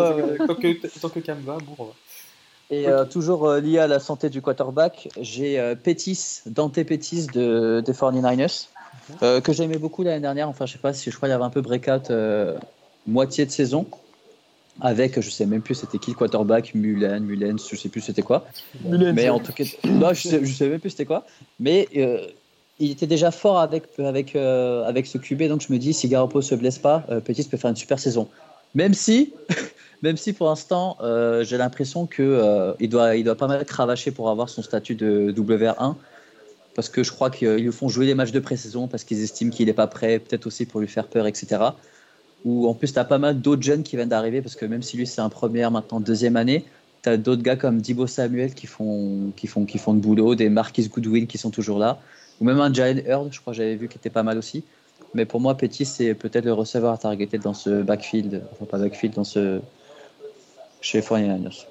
tant, 0.47 0.55
que, 0.55 0.99
tant 0.99 1.09
que 1.09 1.19
Cam 1.19 1.39
va, 1.39 1.57
bon, 1.59 1.89
Et 2.69 2.87
euh, 2.87 3.05
toujours 3.05 3.47
euh, 3.47 3.59
lié 3.59 3.79
à 3.79 3.87
la 3.87 3.99
santé 3.99 4.29
du 4.29 4.41
quarterback, 4.41 5.09
j'ai 5.19 5.59
euh, 5.59 5.75
Pétis, 5.75 6.41
Dante 6.45 6.83
Pétis 6.83 7.27
de, 7.27 7.81
des 7.85 7.93
49ers, 7.93 8.67
que 9.19 9.53
j'aimais 9.53 9.77
beaucoup 9.77 10.03
l'année 10.03 10.21
dernière. 10.21 10.49
Enfin, 10.49 10.65
je 10.65 10.73
sais 10.73 10.79
pas 10.79 10.93
si 10.93 11.11
je 11.11 11.15
crois 11.15 11.27
qu'il 11.27 11.33
y 11.33 11.35
avait 11.35 11.45
un 11.45 11.49
peu 11.49 11.61
breakout 11.61 12.11
moitié 13.07 13.45
de 13.45 13.51
saison. 13.51 13.85
Avec, 14.79 15.19
je 15.19 15.29
sais 15.29 15.45
même 15.45 15.61
plus 15.61 15.75
c'était 15.75 15.97
qui 15.97 16.11
le 16.11 16.15
quarterback, 16.15 16.73
Mulen, 16.73 17.23
Mulen, 17.23 17.59
je 17.59 17.75
sais 17.75 17.89
plus 17.89 18.01
c'était 18.01 18.21
quoi. 18.21 18.45
mais 18.83 19.29
en 19.29 19.39
tout 19.39 19.51
cas, 19.51 19.65
non, 19.83 20.13
je 20.13 20.27
sais, 20.29 20.45
je 20.45 20.53
sais 20.53 20.69
même 20.69 20.79
plus 20.79 20.91
c'était 20.91 21.05
quoi. 21.05 21.25
Mais 21.59 21.87
il 22.81 22.91
était 22.91 23.07
déjà 23.07 23.29
fort 23.29 23.59
avec, 23.59 23.83
avec, 23.99 24.35
euh, 24.35 24.83
avec 24.85 25.05
ce 25.05 25.19
QB, 25.19 25.43
donc 25.43 25.61
je 25.61 25.71
me 25.71 25.77
dis, 25.77 25.93
si 25.93 26.07
Garoppolo 26.09 26.41
se 26.41 26.55
blesse 26.55 26.79
pas, 26.79 27.05
euh, 27.09 27.19
Petit 27.19 27.43
peut 27.43 27.57
faire 27.57 27.69
une 27.69 27.75
super 27.75 27.99
saison. 27.99 28.27
Même 28.73 28.95
si, 28.95 29.33
même 30.01 30.17
si 30.17 30.33
pour 30.33 30.47
l'instant, 30.47 30.97
euh, 31.01 31.43
j'ai 31.43 31.57
l'impression 31.57 32.07
qu'il 32.07 32.41
il 32.79 32.89
doit, 32.89 33.15
il 33.15 33.23
doit 33.23 33.35
pas 33.35 33.47
mal 33.47 33.63
cravacher 33.65 34.09
pour 34.09 34.29
avoir 34.29 34.49
son 34.49 34.63
statut 34.63 34.95
de 34.95 35.31
WR1, 35.31 35.95
parce 36.73 36.89
que 36.89 37.03
je 37.03 37.11
crois 37.11 37.29
qu'ils 37.29 37.57
lui 37.57 37.71
font 37.71 37.87
jouer 37.87 38.07
des 38.07 38.15
matchs 38.15 38.31
de 38.31 38.39
pré-saison, 38.39 38.87
parce 38.87 39.03
qu'ils 39.03 39.21
estiment 39.21 39.51
qu'il 39.51 39.67
n'est 39.67 39.73
pas 39.73 39.87
prêt, 39.87 40.17
peut-être 40.17 40.47
aussi 40.47 40.65
pour 40.65 40.79
lui 40.79 40.87
faire 40.87 41.05
peur, 41.05 41.27
etc. 41.27 41.61
Ou 42.45 42.67
en 42.67 42.73
plus, 42.73 42.91
tu 42.91 42.97
as 42.97 43.05
pas 43.05 43.19
mal 43.19 43.39
d'autres 43.39 43.61
jeunes 43.61 43.83
qui 43.83 43.95
viennent 43.95 44.09
d'arriver, 44.09 44.41
parce 44.41 44.55
que 44.55 44.65
même 44.65 44.81
si 44.81 44.97
lui 44.97 45.05
c'est 45.05 45.21
un 45.21 45.29
première, 45.29 45.69
maintenant 45.69 45.99
deuxième 45.99 46.35
année, 46.35 46.65
tu 47.03 47.09
as 47.09 47.17
d'autres 47.17 47.43
gars 47.43 47.57
comme 47.57 47.79
Dibo 47.79 48.07
Samuel 48.07 48.55
qui 48.55 48.65
font, 48.65 49.31
qui, 49.35 49.45
font, 49.45 49.65
qui 49.65 49.77
font 49.77 49.93
de 49.93 49.99
boulot, 49.99 50.33
des 50.33 50.49
Marquis 50.49 50.87
Goodwin 50.87 51.27
qui 51.27 51.37
sont 51.37 51.51
toujours 51.51 51.77
là 51.77 51.99
ou 52.41 52.43
même 52.43 52.59
un 52.59 52.73
Giant 52.73 52.97
Hurd, 53.05 53.31
je 53.31 53.39
crois 53.39 53.53
que 53.53 53.57
j'avais 53.57 53.75
vu 53.75 53.87
qui 53.87 53.97
était 53.97 54.09
pas 54.09 54.23
mal 54.23 54.37
aussi. 54.37 54.63
Mais 55.13 55.25
pour 55.25 55.39
moi, 55.39 55.55
Petit, 55.55 55.85
c'est 55.85 56.13
peut-être 56.13 56.45
le 56.45 56.53
receveur 56.53 56.91
à 56.91 56.97
targeter 56.97 57.37
dans 57.37 57.53
ce 57.53 57.81
backfield, 57.81 58.43
enfin 58.53 58.65
pas 58.65 58.77
backfield, 58.77 59.15
dans 59.15 59.23
ce. 59.23 59.59
chez 60.81 61.01
49ers. 61.01 61.65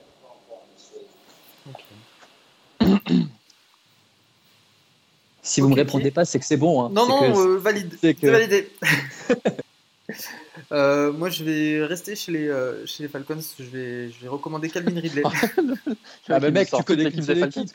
Si 5.42 5.60
vous 5.60 5.68
ne 5.68 5.74
me 5.74 5.80
répondez 5.80 6.10
pas, 6.10 6.24
c'est 6.24 6.38
que 6.38 6.44
c'est 6.44 6.56
bon. 6.56 6.84
Hein. 6.84 6.90
Non, 6.92 7.08
non, 7.08 7.38
euh, 7.38 7.58
valide. 7.58 7.96
C'est 8.00 8.22
validé. 8.22 8.70
Euh, 10.72 11.12
moi, 11.12 11.30
je 11.30 11.42
vais 11.42 11.84
rester 11.84 12.14
chez 12.14 12.30
les, 12.32 12.48
euh, 12.48 12.86
chez 12.86 13.02
les 13.02 13.08
Falcons. 13.08 13.40
Je 13.58 13.64
vais, 13.64 14.10
je 14.10 14.20
vais 14.20 14.28
recommander 14.28 14.68
Calvin 14.70 15.00
Ridley. 15.00 15.22
ah, 16.28 16.38
mais 16.40 16.50
mec, 16.50 16.70
tu 16.70 16.82
connais 16.84 17.04
l'équipe 17.04 17.24
des 17.24 17.34
Falcons. 17.34 17.64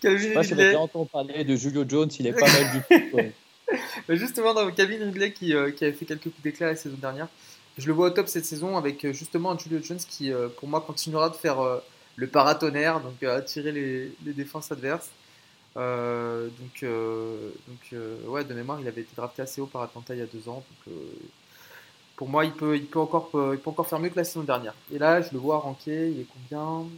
Calvin 0.00 0.34
Moi, 0.34 0.42
bien 0.42 0.78
entendu 0.78 1.08
parler 1.10 1.44
de 1.44 1.56
Julio 1.56 1.84
Jones, 1.86 2.10
il 2.18 2.26
est 2.26 2.32
pas 2.32 2.46
mal 2.46 2.72
du 2.72 3.10
tout. 3.10 3.18
justement, 4.08 4.54
dans 4.54 4.70
Calvin 4.70 5.04
Ridley 5.04 5.32
qui, 5.32 5.54
euh, 5.54 5.70
qui 5.70 5.84
avait 5.84 5.92
fait 5.92 6.06
quelques 6.06 6.24
coups 6.24 6.42
d'éclat 6.42 6.68
la 6.68 6.76
saison 6.76 6.96
dernière, 6.96 7.28
je 7.76 7.86
le 7.86 7.92
vois 7.92 8.08
au 8.08 8.10
top 8.10 8.28
cette 8.28 8.44
saison 8.44 8.76
avec 8.76 9.04
euh, 9.04 9.12
justement 9.12 9.52
un 9.52 9.58
Julio 9.58 9.80
Jones 9.82 9.98
qui, 9.98 10.32
euh, 10.32 10.48
pour 10.48 10.68
moi, 10.68 10.80
continuera 10.80 11.30
de 11.30 11.36
faire 11.36 11.58
le 12.16 12.26
paratonnerre, 12.26 13.00
donc 13.00 13.22
attirer 13.22 13.72
les, 13.72 14.12
les, 14.24 14.32
défenses 14.32 14.72
adverses. 14.72 15.10
donc, 15.76 16.82
donc 16.82 18.00
ouais, 18.26 18.44
de 18.44 18.54
mémoire, 18.54 18.80
il 18.80 18.88
avait 18.88 19.02
été 19.02 19.14
drafté 19.16 19.42
assez 19.42 19.60
haut 19.60 19.66
par 19.66 19.82
Atlanta 19.82 20.14
il 20.14 20.18
y 20.18 20.22
a 20.22 20.26
deux 20.26 20.48
ans. 20.48 20.64
Donc, 20.86 20.94
pour 22.16 22.28
moi, 22.28 22.44
il 22.44 22.50
peut, 22.50 22.76
il, 22.76 22.86
peut 22.86 22.98
encore, 22.98 23.30
il 23.52 23.58
peut 23.58 23.70
encore 23.70 23.86
faire 23.86 24.00
mieux 24.00 24.08
que 24.08 24.16
la 24.16 24.24
saison 24.24 24.42
dernière. 24.42 24.74
Et 24.92 24.98
là, 24.98 25.22
je 25.22 25.28
le 25.32 25.38
vois 25.38 25.58
ranké, 25.58 26.10
il 26.10 26.20
est 26.20 26.26
combien? 26.50 26.88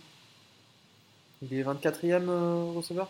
Il 1.43 1.55
est 1.55 1.63
24e 1.63 2.29
euh, 2.29 2.73
receveur? 2.77 3.09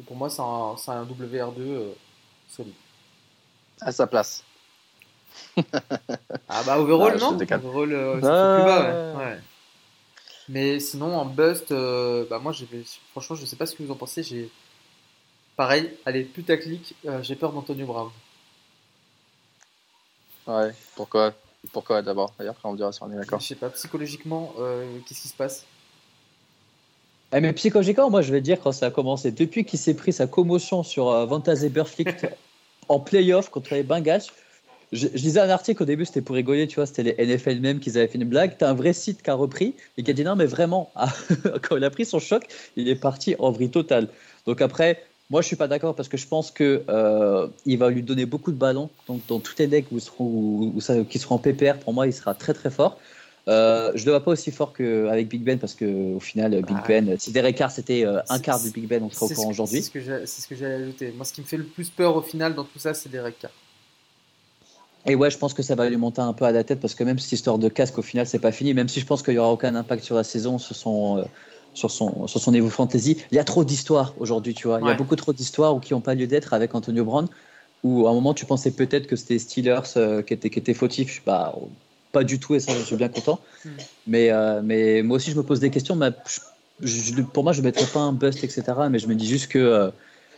Et 0.00 0.04
pour 0.04 0.16
moi, 0.16 0.28
c'est 0.28 0.42
un, 0.42 0.76
un, 0.94 1.04
WR2 1.04 1.60
euh, 1.60 1.92
solide. 2.48 2.74
À 3.80 3.92
sa 3.92 4.06
place. 4.06 4.44
ah 5.56 6.62
bah 6.66 6.78
overall, 6.78 7.18
non? 7.18 7.36
Overall, 7.36 7.92
euh, 7.92 8.14
c'est 8.14 8.20
plus 8.20 8.64
bas, 8.64 9.14
ouais. 9.18 9.38
Mais 10.48 10.80
sinon, 10.80 11.16
en 11.16 11.24
bust, 11.24 11.72
bah 11.72 12.38
moi, 12.38 12.52
franchement, 13.12 13.36
je 13.36 13.46
sais 13.46 13.56
pas 13.56 13.64
ce 13.64 13.74
que 13.74 13.82
vous 13.82 13.92
en 13.92 13.96
pensez. 13.96 14.22
J'ai 14.22 14.50
pareil, 15.56 15.96
allez, 16.04 16.24
putaclic, 16.24 16.94
j'ai 17.22 17.36
peur 17.36 17.52
d'Antonio 17.52 17.86
Brown. 17.86 18.10
Ouais, 20.46 20.74
pourquoi 20.96 21.32
Pourquoi 21.72 22.02
d'abord 22.02 22.34
Et 22.42 22.46
après, 22.46 22.68
on 22.68 22.74
dira 22.74 22.92
si 22.92 23.02
on 23.02 23.10
est 23.12 23.16
d'accord. 23.16 23.40
Je 23.40 23.46
sais 23.46 23.54
pas, 23.54 23.70
psychologiquement, 23.70 24.52
qu'est-ce 25.06 25.22
qui 25.22 25.28
se 25.28 25.34
passe? 25.36 25.64
Eh, 27.32 27.40
mais 27.40 27.52
psychologiquement, 27.52 28.10
moi 28.10 28.22
je 28.22 28.32
vais 28.32 28.40
dire 28.40 28.60
quand 28.60 28.72
ça 28.72 28.86
a 28.86 28.90
commencé, 28.90 29.30
depuis 29.30 29.64
qu'il 29.64 29.78
s'est 29.78 29.94
pris 29.94 30.12
sa 30.12 30.26
commotion 30.26 30.82
sur 30.82 31.10
euh, 31.10 31.24
Vantaz 31.26 31.66
en 32.88 33.00
playoff 33.00 33.48
contre 33.48 33.74
les 33.74 33.82
Bengals, 33.82 34.22
je, 34.92 35.08
lisais 35.08 35.40
un 35.40 35.48
article 35.48 35.82
au 35.82 35.86
début, 35.86 36.04
c'était 36.04 36.20
pour 36.20 36.36
rigoler, 36.36 36.66
tu 36.68 36.76
vois, 36.76 36.86
c'était 36.86 37.02
les 37.02 37.26
NFL 37.26 37.60
même 37.60 37.80
qui 37.80 37.88
avaient 37.90 38.06
fait 38.06 38.18
une 38.18 38.28
blague. 38.28 38.56
T'as 38.58 38.68
un 38.68 38.74
vrai 38.74 38.92
site 38.92 39.22
qui 39.22 39.30
a 39.30 39.34
repris 39.34 39.74
et 39.96 40.02
qui 40.02 40.10
a 40.10 40.14
dit 40.14 40.22
non, 40.22 40.36
mais 40.36 40.44
vraiment, 40.44 40.92
quand 41.62 41.76
il 41.76 41.84
a 41.84 41.90
pris 41.90 42.04
son 42.04 42.18
choc, 42.18 42.46
il 42.76 42.88
est 42.88 42.96
parti 42.96 43.34
en 43.38 43.50
vrille 43.50 43.70
totale. 43.70 44.08
Donc 44.46 44.60
après, 44.60 45.02
moi 45.30 45.40
je 45.40 45.46
suis 45.46 45.56
pas 45.56 45.68
d'accord 45.68 45.94
parce 45.94 46.08
que 46.08 46.18
je 46.18 46.26
pense 46.26 46.50
que 46.50 46.82
euh, 46.90 47.48
il 47.64 47.78
va 47.78 47.88
lui 47.88 48.02
donner 48.02 48.26
beaucoup 48.26 48.52
de 48.52 48.58
ballons. 48.58 48.90
Donc 49.08 49.22
dans 49.28 49.38
tous 49.38 49.54
les 49.58 49.66
decks 49.66 49.86
où, 49.92 49.98
où, 50.18 50.74
où, 50.76 51.04
qui 51.04 51.18
seront 51.18 51.36
en 51.36 51.38
PPR, 51.38 51.78
pour 51.78 51.94
moi, 51.94 52.06
il 52.06 52.12
sera 52.12 52.34
très 52.34 52.52
très 52.52 52.70
fort. 52.70 52.98
Euh, 53.48 53.90
je 53.96 54.02
ne 54.02 54.06
le 54.06 54.10
vois 54.12 54.24
pas 54.24 54.30
aussi 54.30 54.52
fort 54.52 54.72
qu'avec 54.72 55.28
Big 55.28 55.42
Ben 55.42 55.58
parce 55.58 55.74
qu'au 55.74 56.20
final, 56.20 56.52
Big 56.62 56.76
ah 56.78 56.84
Ben, 56.86 57.16
si 57.18 57.32
Derek 57.32 57.56
Carr 57.56 57.72
c'était 57.72 58.04
euh, 58.06 58.20
un 58.28 58.38
quart 58.38 58.60
du 58.60 58.70
Big 58.70 58.86
Ben, 58.86 59.02
on 59.02 59.10
serait 59.10 59.26
au 59.26 59.34
courant 59.34 59.50
aujourd'hui. 59.50 59.82
C'est 59.82 60.26
ce 60.26 60.48
que 60.48 60.54
j'allais 60.54 60.82
ajouter. 60.84 61.12
Moi, 61.16 61.24
ce 61.24 61.32
qui 61.32 61.40
me 61.40 61.46
fait 61.46 61.56
le 61.56 61.64
plus 61.64 61.90
peur 61.90 62.14
au 62.16 62.22
final 62.22 62.54
dans 62.54 62.64
tout 62.64 62.78
ça, 62.78 62.94
c'est 62.94 63.08
Derek 63.08 63.38
Carr. 63.40 63.50
Et 65.06 65.16
ouais, 65.16 65.30
je 65.30 65.38
pense 65.38 65.52
que 65.52 65.62
ça 65.62 65.74
va 65.74 65.88
lui 65.88 65.96
monter 65.96 66.20
un 66.20 66.32
peu 66.32 66.44
à 66.44 66.52
la 66.52 66.62
tête 66.62 66.80
parce 66.80 66.94
que 66.94 67.02
même 67.02 67.18
cette 67.18 67.32
histoire 67.32 67.58
de 67.58 67.68
casque, 67.68 67.98
au 67.98 68.02
final, 68.02 68.26
c'est 68.26 68.38
pas 68.38 68.52
fini. 68.52 68.72
Même 68.72 68.88
si 68.88 69.00
je 69.00 69.06
pense 69.06 69.22
qu'il 69.22 69.34
n'y 69.34 69.38
aura 69.38 69.50
aucun 69.50 69.74
impact 69.74 70.04
sur 70.04 70.14
la 70.14 70.22
saison, 70.22 70.58
sur 70.58 70.76
son, 70.76 71.18
euh, 71.18 71.24
sur 71.74 71.90
son, 71.90 72.28
sur 72.28 72.40
son 72.40 72.52
niveau 72.52 72.70
fantasy. 72.70 73.16
Il 73.32 73.34
y 73.34 73.40
a 73.40 73.44
trop 73.44 73.64
d'histoires 73.64 74.14
aujourd'hui, 74.20 74.54
tu 74.54 74.68
vois. 74.68 74.78
Il 74.80 74.86
y 74.86 74.90
a 74.90 74.94
beaucoup 74.94 75.16
trop 75.16 75.32
d'histoires 75.32 75.80
qui 75.80 75.92
n'ont 75.92 76.00
pas 76.00 76.14
lieu 76.14 76.28
d'être 76.28 76.52
avec 76.52 76.74
Antonio 76.74 77.04
Brown. 77.04 77.28
Où 77.82 78.06
à 78.06 78.10
un 78.10 78.14
moment, 78.14 78.32
tu 78.32 78.46
pensais 78.46 78.70
peut-être 78.70 79.08
que 79.08 79.16
c'était 79.16 79.40
Steelers 79.40 79.80
euh, 79.96 80.22
qui, 80.22 80.34
était, 80.34 80.50
qui 80.50 80.60
était 80.60 80.74
fautif. 80.74 81.20
Bah, 81.26 81.52
pas 82.12 82.24
du 82.24 82.38
tout, 82.38 82.54
et 82.54 82.60
ça, 82.60 82.72
je 82.72 82.82
suis 82.82 82.96
bien 82.96 83.08
content. 83.08 83.40
Hmm. 83.64 83.70
Mais, 84.06 84.30
euh, 84.30 84.60
mais 84.62 85.02
moi 85.02 85.16
aussi, 85.16 85.30
je 85.30 85.36
me 85.36 85.42
pose 85.42 85.60
des 85.60 85.70
questions. 85.70 85.96
Mais 85.96 86.10
pour 87.32 87.42
moi, 87.42 87.52
je 87.52 87.60
ne 87.60 87.66
mettrais 87.66 87.86
pas 87.86 88.00
un 88.00 88.12
bust, 88.12 88.44
etc. 88.44 88.62
Mais 88.90 88.98
je 88.98 89.06
me 89.06 89.14
dis 89.14 89.26
juste 89.26 89.48
que 89.48 89.92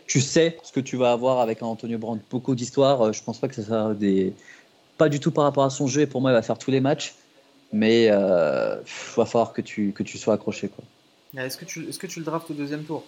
tu 0.07 0.21
sais 0.21 0.57
ce 0.63 0.71
que 0.71 0.79
tu 0.79 0.97
vas 0.97 1.11
avoir 1.11 1.39
avec 1.39 1.61
un 1.61 1.65
Antonio 1.65 1.97
Brand. 1.97 2.19
Beaucoup 2.29 2.55
d'histoires. 2.55 3.01
Euh, 3.01 3.11
je 3.11 3.23
pense 3.23 3.39
pas 3.39 3.47
que 3.47 3.55
ça 3.55 3.63
sera 3.63 3.93
des. 3.93 4.33
Pas 4.97 5.09
du 5.09 5.19
tout 5.19 5.31
par 5.31 5.43
rapport 5.43 5.63
à 5.63 5.69
son 5.69 5.87
jeu. 5.87 6.01
Et 6.01 6.07
pour 6.07 6.21
moi, 6.21 6.31
il 6.31 6.35
va 6.35 6.41
faire 6.41 6.57
tous 6.57 6.71
les 6.71 6.79
matchs. 6.79 7.15
Mais 7.73 8.05
il 8.05 8.11
euh, 8.11 8.75
va 9.17 9.25
falloir 9.25 9.51
que 9.51 9.61
tu, 9.61 9.91
que 9.91 10.03
tu 10.03 10.17
sois 10.17 10.35
accroché. 10.35 10.69
Est-ce 11.35 11.57
que, 11.57 11.65
tu, 11.65 11.89
est 11.89 11.97
que 11.97 12.07
tu 12.07 12.19
le 12.19 12.25
draftes 12.25 12.49
au 12.49 12.53
deuxième 12.53 12.83
tour? 12.83 13.03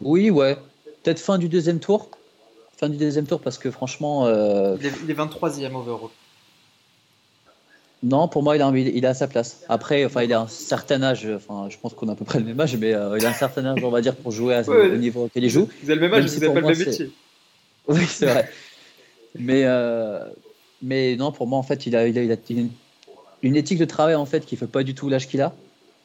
Oui, 0.00 0.30
ouais. 0.30 0.56
Peut-être 1.02 1.20
fin 1.20 1.38
du 1.38 1.48
deuxième 1.48 1.78
tour. 1.78 2.10
Fin 2.82 2.88
du 2.88 2.96
deuxième 2.96 3.28
tour 3.28 3.40
parce 3.40 3.58
que 3.58 3.70
franchement. 3.70 4.26
Euh... 4.26 4.76
Il, 4.80 4.86
est, 5.08 5.14
23e 5.14 5.72
overall. 5.72 6.10
Non, 8.02 8.26
pour 8.26 8.42
moi, 8.42 8.56
il 8.56 8.62
a, 8.62 8.72
il 8.76 9.06
a 9.06 9.14
sa 9.14 9.28
place. 9.28 9.60
Après, 9.68 10.04
enfin, 10.04 10.24
il 10.24 10.32
a 10.32 10.40
un 10.40 10.48
certain 10.48 11.00
âge. 11.04 11.28
Enfin, 11.32 11.68
je 11.70 11.78
pense 11.78 11.94
qu'on 11.94 12.08
a 12.08 12.12
à 12.14 12.14
peu 12.16 12.24
près 12.24 12.40
le 12.40 12.44
même 12.44 12.58
âge, 12.58 12.76
mais 12.76 12.92
euh, 12.92 13.16
il 13.20 13.24
a 13.24 13.28
un 13.28 13.34
certain 13.34 13.64
âge, 13.66 13.84
on 13.84 13.90
va 13.90 14.00
dire, 14.00 14.16
pour 14.16 14.32
jouer 14.32 14.56
à, 14.56 14.68
au 14.68 14.96
niveau 14.96 15.26
auquel 15.26 15.44
il 15.44 15.48
joue. 15.48 15.68
Vous 15.80 15.90
avez 15.92 16.00
le 16.00 16.08
même 16.08 16.14
âge, 16.14 16.28
vous 16.28 16.40
n'avez 16.40 16.52
pas 16.52 16.60
le 16.60 16.66
même 16.66 16.86
métier. 16.86 17.12
Oui, 17.86 18.04
c'est 18.08 18.26
vrai. 18.26 18.50
mais, 19.38 19.62
euh, 19.64 20.24
mais 20.82 21.14
non, 21.14 21.30
pour 21.30 21.46
moi, 21.46 21.60
en 21.60 21.62
fait, 21.62 21.86
il 21.86 21.94
a, 21.94 22.08
il 22.08 22.18
a, 22.18 22.22
il 22.24 22.32
a 22.32 22.36
une, 23.42 23.56
éthique 23.56 23.78
de 23.78 23.84
travail 23.84 24.16
en 24.16 24.26
fait 24.26 24.44
qui 24.44 24.56
fait 24.56 24.66
pas 24.66 24.82
du 24.82 24.96
tout 24.96 25.08
l'âge 25.08 25.28
qu'il 25.28 25.40
a. 25.40 25.54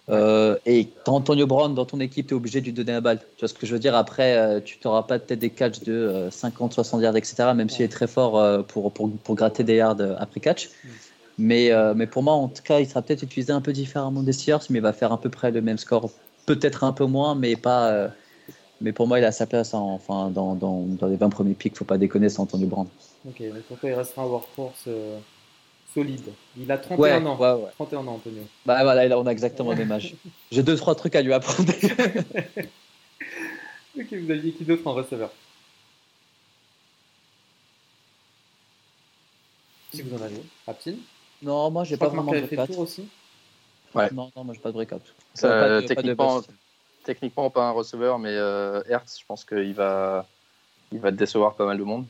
Euh, 0.10 0.56
et 0.66 0.88
quand 1.04 1.16
Antonio 1.16 1.46
Brown 1.48 1.76
dans 1.76 1.86
ton 1.86 2.00
équipe, 2.00 2.28
tu 2.28 2.34
es 2.34 2.38
obligé 2.38 2.62
de 2.62 2.66
lui 2.66 2.74
donner 2.74 2.94
la 2.94 3.02
balle. 3.02 3.20
Tu 3.20 3.42
vois 3.42 3.50
ce 3.50 3.54
que 3.54 3.66
je 3.66 3.74
veux 3.74 3.80
dire 3.80 3.96
Après, 3.96 4.62
tu 4.64 4.80
n'auras 4.86 5.04
pas 5.04 5.20
peut-être 5.20 5.40
des 5.40 5.50
catchs 5.50 5.82
de 5.82 6.30
50, 6.32 6.74
60 6.74 7.02
yards, 7.02 7.18
etc. 7.18 7.54
Même 7.56 7.70
s'il 7.70 7.84
est 7.84 7.90
très 7.90 8.08
fort 8.08 8.66
pour, 8.68 8.92
pour, 8.92 9.12
pour, 9.12 9.36
gratter 9.36 9.64
des 9.64 9.76
yards 9.76 9.98
après 10.20 10.40
catch. 10.40 10.70
Mm. 10.70 10.90
Mais, 11.38 11.72
euh, 11.72 11.94
mais 11.96 12.08
pour 12.08 12.24
moi, 12.24 12.34
en 12.34 12.48
tout 12.48 12.64
cas, 12.64 12.80
il 12.80 12.88
sera 12.88 13.02
peut-être 13.02 13.24
utilisé 13.24 13.54
un 13.54 13.62
peu 13.62 13.74
différemment 13.74 14.24
des 14.24 14.34
Steelers, 14.34 14.66
mais 14.70 14.80
il 14.80 14.82
va 14.82 14.94
faire 14.94 15.12
à 15.12 15.22
peu 15.22 15.30
près 15.30 15.52
le 15.52 15.62
même 15.62 15.78
score. 15.78 16.10
Peut-être 16.46 16.84
un 16.84 16.94
peu 16.94 17.06
moins, 17.06 17.36
mais 17.36 17.56
pas. 17.56 17.90
Euh, 17.90 18.08
mais 18.82 18.92
pour 18.92 19.08
moi, 19.08 19.20
il 19.20 19.26
a 19.26 19.32
sa 19.32 19.46
place 19.46 19.74
enfin, 19.74 20.30
dans, 20.30 20.56
dans, 20.56 20.82
dans, 20.82 21.08
les 21.08 21.16
20 21.16 21.30
premiers 21.30 21.54
pics. 21.54 21.76
faut 21.78 21.86
pas 21.86 21.98
déconner 21.98 22.30
sans 22.30 22.44
Antonio 22.44 22.68
Brand. 22.68 22.88
Ok, 23.28 23.40
mais 23.40 23.60
pour 23.68 23.78
toi, 23.78 23.90
il 23.90 23.94
restera 23.94 24.24
un 24.24 24.28
workforce 24.28 24.84
euh, 24.88 25.18
solide. 25.98 26.32
Il 26.56 26.72
a 26.72 26.78
31 26.78 27.26
ans. 27.26 27.38
Ouais, 27.38 27.54
ouais. 27.54 27.72
31 27.72 28.08
ans, 28.08 28.16
Antonio. 28.16 28.44
Bah 28.66 28.84
voilà, 28.84 29.08
là, 29.08 29.18
on 29.18 29.26
a 29.26 29.32
exactement 29.32 29.72
le 29.72 29.78
même 29.78 29.92
âge. 29.92 30.14
J'ai 30.52 30.62
deux, 30.62 30.76
trois 30.76 30.94
trucs 30.94 31.16
à 31.16 31.24
lui 31.24 31.34
apprendre. 31.34 31.72
ok, 33.98 34.14
vous 34.14 34.32
aviez 34.32 34.52
qui 34.52 34.64
d'autre 34.64 34.86
en 34.86 34.94
receveur? 34.94 35.32
Si 39.92 40.04
vous 40.04 40.16
en 40.16 40.22
avez. 40.22 40.44
Non, 41.42 41.72
moi 41.72 41.84
j'ai 41.84 41.98
pas 41.98 42.10
vraiment 42.10 42.32
de 42.32 42.42
breakout. 42.42 42.78
aussi 42.78 43.08
Ouais. 43.96 44.10
Non, 44.12 44.30
non, 44.36 44.44
moi 44.44 44.54
j'ai 44.54 44.60
pas 44.60 44.70
de 44.70 44.74
breakout. 44.74 45.02
techniquement, 45.88 46.42
pas 46.42 46.48
techniquement, 47.04 47.50
pas 47.50 47.70
un 47.70 47.72
receveur, 47.72 48.20
mais 48.20 48.34
euh, 48.34 48.84
Hertz, 48.88 49.20
je 49.20 49.26
pense 49.26 49.46
qu'il 49.46 49.74
va, 49.74 50.28
il 50.92 51.00
va 51.00 51.10
décevoir 51.12 51.56
pas 51.56 51.66
mal 51.66 51.78
de 51.78 51.84
monde. 51.84 52.06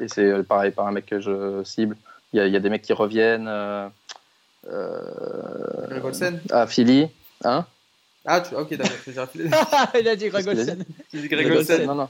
Et 0.00 0.08
c'est 0.08 0.24
euh, 0.24 0.42
pareil, 0.42 0.70
par 0.70 0.86
un 0.86 0.92
mec 0.92 1.06
que 1.06 1.20
je 1.20 1.62
cible. 1.64 1.96
Il 2.32 2.38
y 2.38 2.40
a, 2.40 2.46
y 2.46 2.56
a 2.56 2.60
des 2.60 2.70
mecs 2.70 2.82
qui 2.82 2.92
reviennent. 2.92 3.48
Euh, 3.48 3.88
euh, 4.70 6.12
à 6.50 6.66
Philly. 6.66 7.08
Hein 7.44 7.64
ah, 8.24 8.42
tu... 8.42 8.54
ok, 8.54 8.74
d'accord. 8.74 9.28
il 9.98 10.08
a 10.08 10.16
dit 10.16 10.28
Greg 10.28 10.46
Olsen. 10.46 10.84
Il 11.12 11.18
a 11.18 11.22
dit 11.22 11.28
Greg 11.28 11.50
Olsen. 11.50 11.86
Non, 11.86 11.94
non. 11.94 12.08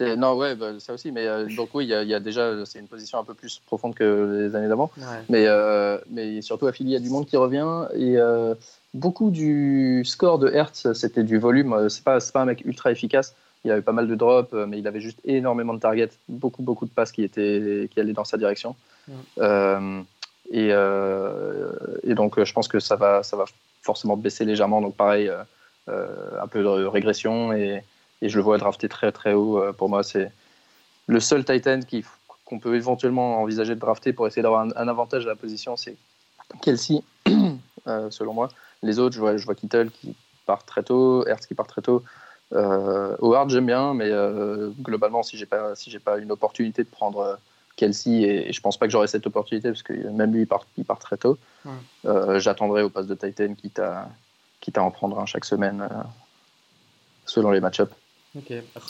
Non, 0.00 0.36
ouais, 0.36 0.54
bah, 0.54 0.72
ça 0.78 0.92
aussi. 0.94 1.10
Mais 1.10 1.26
euh, 1.26 1.46
donc, 1.56 1.70
oui, 1.74 1.84
il 1.84 2.08
y, 2.08 2.14
a 2.14 2.20
déjà, 2.20 2.64
c'est 2.64 2.78
une 2.78 2.86
position 2.86 3.18
un 3.18 3.24
peu 3.24 3.34
plus 3.34 3.60
profonde 3.66 3.94
que 3.94 4.46
les 4.46 4.54
années 4.54 4.68
d'avant. 4.68 4.90
Mais, 5.28 5.46
euh, 5.46 5.98
mais 6.10 6.40
surtout, 6.42 6.66
affilié 6.66 6.96
à 6.96 7.00
du 7.00 7.10
monde 7.10 7.26
qui 7.26 7.36
revient. 7.36 7.86
Et 7.94 8.16
euh, 8.16 8.54
beaucoup 8.94 9.30
du 9.30 10.04
score 10.04 10.38
de 10.38 10.50
Hertz, 10.50 10.92
c'était 10.92 11.24
du 11.24 11.38
volume. 11.38 11.88
C'est 11.88 12.04
pas, 12.04 12.18
pas 12.32 12.42
un 12.42 12.46
mec 12.46 12.62
ultra 12.64 12.92
efficace. 12.92 13.34
Il 13.64 13.72
avait 13.72 13.82
pas 13.82 13.92
mal 13.92 14.06
de 14.06 14.14
drops, 14.14 14.52
mais 14.52 14.78
il 14.78 14.86
avait 14.86 15.00
juste 15.00 15.18
énormément 15.24 15.74
de 15.74 15.80
targets. 15.80 16.10
Beaucoup, 16.28 16.62
beaucoup 16.62 16.86
de 16.86 16.92
passes 16.92 17.10
qui, 17.10 17.24
étaient, 17.24 17.88
qui 17.92 17.98
allaient 17.98 18.12
dans 18.12 18.24
sa 18.24 18.36
direction. 18.36 18.76
Et, 20.50 20.68
et, 22.02 22.14
donc, 22.14 22.42
je 22.42 22.52
pense 22.52 22.68
que 22.68 22.80
ça 22.80 22.96
va, 22.96 23.22
ça 23.22 23.36
va 23.36 23.44
forcément 23.82 24.16
baisser 24.16 24.44
légèrement. 24.44 24.80
Donc, 24.80 24.96
pareil, 24.96 25.30
un 25.88 26.46
peu 26.48 26.62
de 26.62 26.84
régression. 26.86 27.52
Et 28.22 28.28
je 28.28 28.36
le 28.36 28.42
vois 28.42 28.58
drafter 28.58 28.88
très 28.88 29.12
très 29.12 29.32
haut. 29.32 29.62
Euh, 29.62 29.72
pour 29.72 29.88
moi, 29.88 30.02
c'est 30.02 30.32
le 31.06 31.20
seul 31.20 31.44
Titan 31.44 31.80
qu'on 32.44 32.58
peut 32.58 32.74
éventuellement 32.74 33.40
envisager 33.40 33.74
de 33.74 33.80
drafter 33.80 34.12
pour 34.12 34.26
essayer 34.26 34.42
d'avoir 34.42 34.62
un, 34.62 34.88
avantage 34.88 35.26
à 35.26 35.28
la 35.28 35.36
position, 35.36 35.76
c'est 35.76 35.96
Kelsey, 36.62 37.02
euh, 37.86 38.10
selon 38.10 38.34
moi. 38.34 38.48
Les 38.82 38.98
autres, 38.98 39.14
je 39.14 39.20
vois, 39.20 39.36
je 39.36 39.44
vois 39.44 39.54
Kittle 39.54 39.90
qui 39.90 40.14
part 40.46 40.64
très 40.64 40.82
tôt, 40.82 41.26
Hertz 41.26 41.46
qui 41.46 41.54
part 41.54 41.66
très 41.66 41.82
tôt. 41.82 42.02
Euh, 42.54 43.16
j'aime 43.48 43.66
bien, 43.66 43.92
mais 43.92 44.10
globalement, 44.80 45.22
si 45.22 45.36
j'ai 45.36 45.46
pas, 45.46 45.74
si 45.74 45.90
j'ai 45.90 45.98
pas 45.98 46.18
une 46.18 46.32
opportunité 46.32 46.84
de 46.84 46.88
prendre 46.88 47.38
Kelsey, 47.78 48.22
et, 48.22 48.52
je 48.52 48.60
pense 48.60 48.76
pas 48.76 48.86
que 48.86 48.92
j'aurai 48.92 49.06
cette 49.06 49.26
opportunité 49.26 49.68
parce 49.68 49.82
que 49.82 49.92
même 50.10 50.32
lui, 50.34 50.42
il 50.42 50.46
part, 50.46 50.66
il 50.76 50.84
part 50.84 50.98
très 50.98 51.16
tôt, 51.16 51.38
j'attendrai 52.36 52.82
au 52.82 52.90
poste 52.90 53.08
de 53.08 53.14
Titan, 53.14 53.54
quitte 53.54 53.78
à, 53.78 54.10
quitte 54.60 54.76
à 54.76 54.82
en 54.82 54.90
prendre 54.90 55.18
un 55.18 55.26
chaque 55.26 55.44
semaine 55.46 55.88
selon 57.24 57.50
les 57.50 57.60
match-ups. 57.60 57.92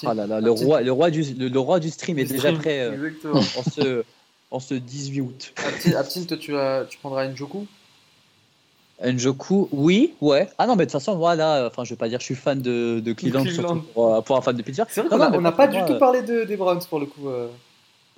Ah 0.05 0.14
là 0.14 0.26
là, 0.26 0.41
le, 0.41 0.51
roi, 0.51 0.80
le, 0.80 0.93
roi 0.93 1.11
du, 1.11 1.22
le, 1.22 1.59
roi 1.59 1.80
du 1.80 1.91
stream 1.91 2.18
est 2.18 2.24
déjà 2.24 2.53
prêt 2.53 2.80
euh, 2.80 3.11
en, 3.32 3.43
ce, 3.43 4.05
en 4.51 4.61
ce 4.61 4.74
18 4.74 5.20
août. 5.20 5.55
Aptine, 5.97 6.26
toi, 6.26 6.36
tu, 6.36 6.53
vas, 6.53 6.84
tu 6.84 6.99
prendras 6.99 7.28
Njoku? 7.28 7.66
Njoku, 9.05 9.68
oui, 9.70 10.14
ouais. 10.20 10.49
Ah 10.59 10.66
non, 10.66 10.74
mais 10.74 10.86
de 10.86 10.91
toute 10.91 11.01
façon, 11.01 11.16
moi, 11.16 11.36
là, 11.36 11.68
enfin, 11.68 11.84
je 11.84 11.91
vais 11.91 11.97
pas 11.97 12.09
dire 12.09 12.18
que 12.18 12.22
je 12.22 12.26
suis 12.26 12.34
fan 12.34 12.61
de, 12.61 13.01
de 13.01 13.12
Cleveland, 13.12 13.45
Pour, 13.95 14.24
pour, 14.24 14.36
un 14.36 14.43
fan 14.43 14.57
de 14.57 14.62
Pittsburgh. 14.62 14.89
C'est 14.91 15.03
vrai 15.03 15.30
qu'on 15.30 15.41
n'a 15.41 15.53
pas 15.53 15.68
du 15.68 15.78
tout 15.86 15.99
parlé 15.99 16.22
de, 16.22 16.43
des 16.43 16.57
Browns 16.57 16.84
pour 16.89 16.99
le 16.99 17.07
coup. 17.07 17.28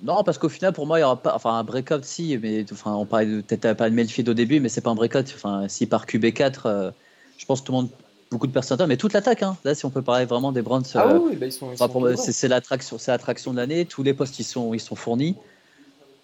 Euh. 0.01 0.05
Non, 0.05 0.23
parce 0.23 0.37
qu'au 0.37 0.49
final, 0.49 0.73
pour 0.73 0.87
moi, 0.87 0.99
il 0.99 1.01
y 1.01 1.05
aura 1.05 1.17
pas. 1.17 1.35
Enfin, 1.35 1.55
un 1.55 1.63
breakout, 1.63 2.03
si, 2.03 2.37
mais 2.41 2.65
enfin, 2.71 2.93
on 2.93 3.05
parlait 3.05 3.41
peut-être 3.41 3.73
pas 3.73 3.89
de 3.89 3.95
Melfield 3.95 4.29
au 4.29 4.33
début, 4.33 4.59
mais 4.59 4.69
c'est 4.69 4.81
pas 4.81 4.91
un 4.91 4.95
breakout. 4.95 5.25
Enfin, 5.35 5.67
si 5.67 5.85
par 5.85 6.05
QB4, 6.05 6.61
euh, 6.65 6.91
je 7.37 7.45
pense 7.45 7.61
que 7.61 7.67
tout 7.67 7.71
le 7.71 7.77
monde 7.77 7.89
beaucoup 8.31 8.47
de 8.47 8.53
personnes, 8.53 8.83
mais 8.87 8.97
toute 8.97 9.13
l'attaque. 9.13 9.43
Hein. 9.43 9.57
Là, 9.65 9.75
si 9.75 9.85
on 9.85 9.89
peut 9.89 10.01
parler 10.01 10.25
vraiment 10.25 10.51
des 10.51 10.61
Browns, 10.61 10.83
ah 10.95 11.15
oui, 11.15 11.35
bah, 11.35 11.47
ils 11.47 11.51
sont, 11.51 11.73
c'est 12.15 12.47
l'attraction, 12.47 12.97
c'est 12.97 13.11
l'attraction 13.11 13.51
de 13.51 13.57
l'année. 13.57 13.85
Tous 13.85 14.03
les 14.03 14.13
postes 14.13 14.39
ils 14.39 14.45
sont, 14.45 14.73
ils 14.73 14.79
sont 14.79 14.95
fournis. 14.95 15.35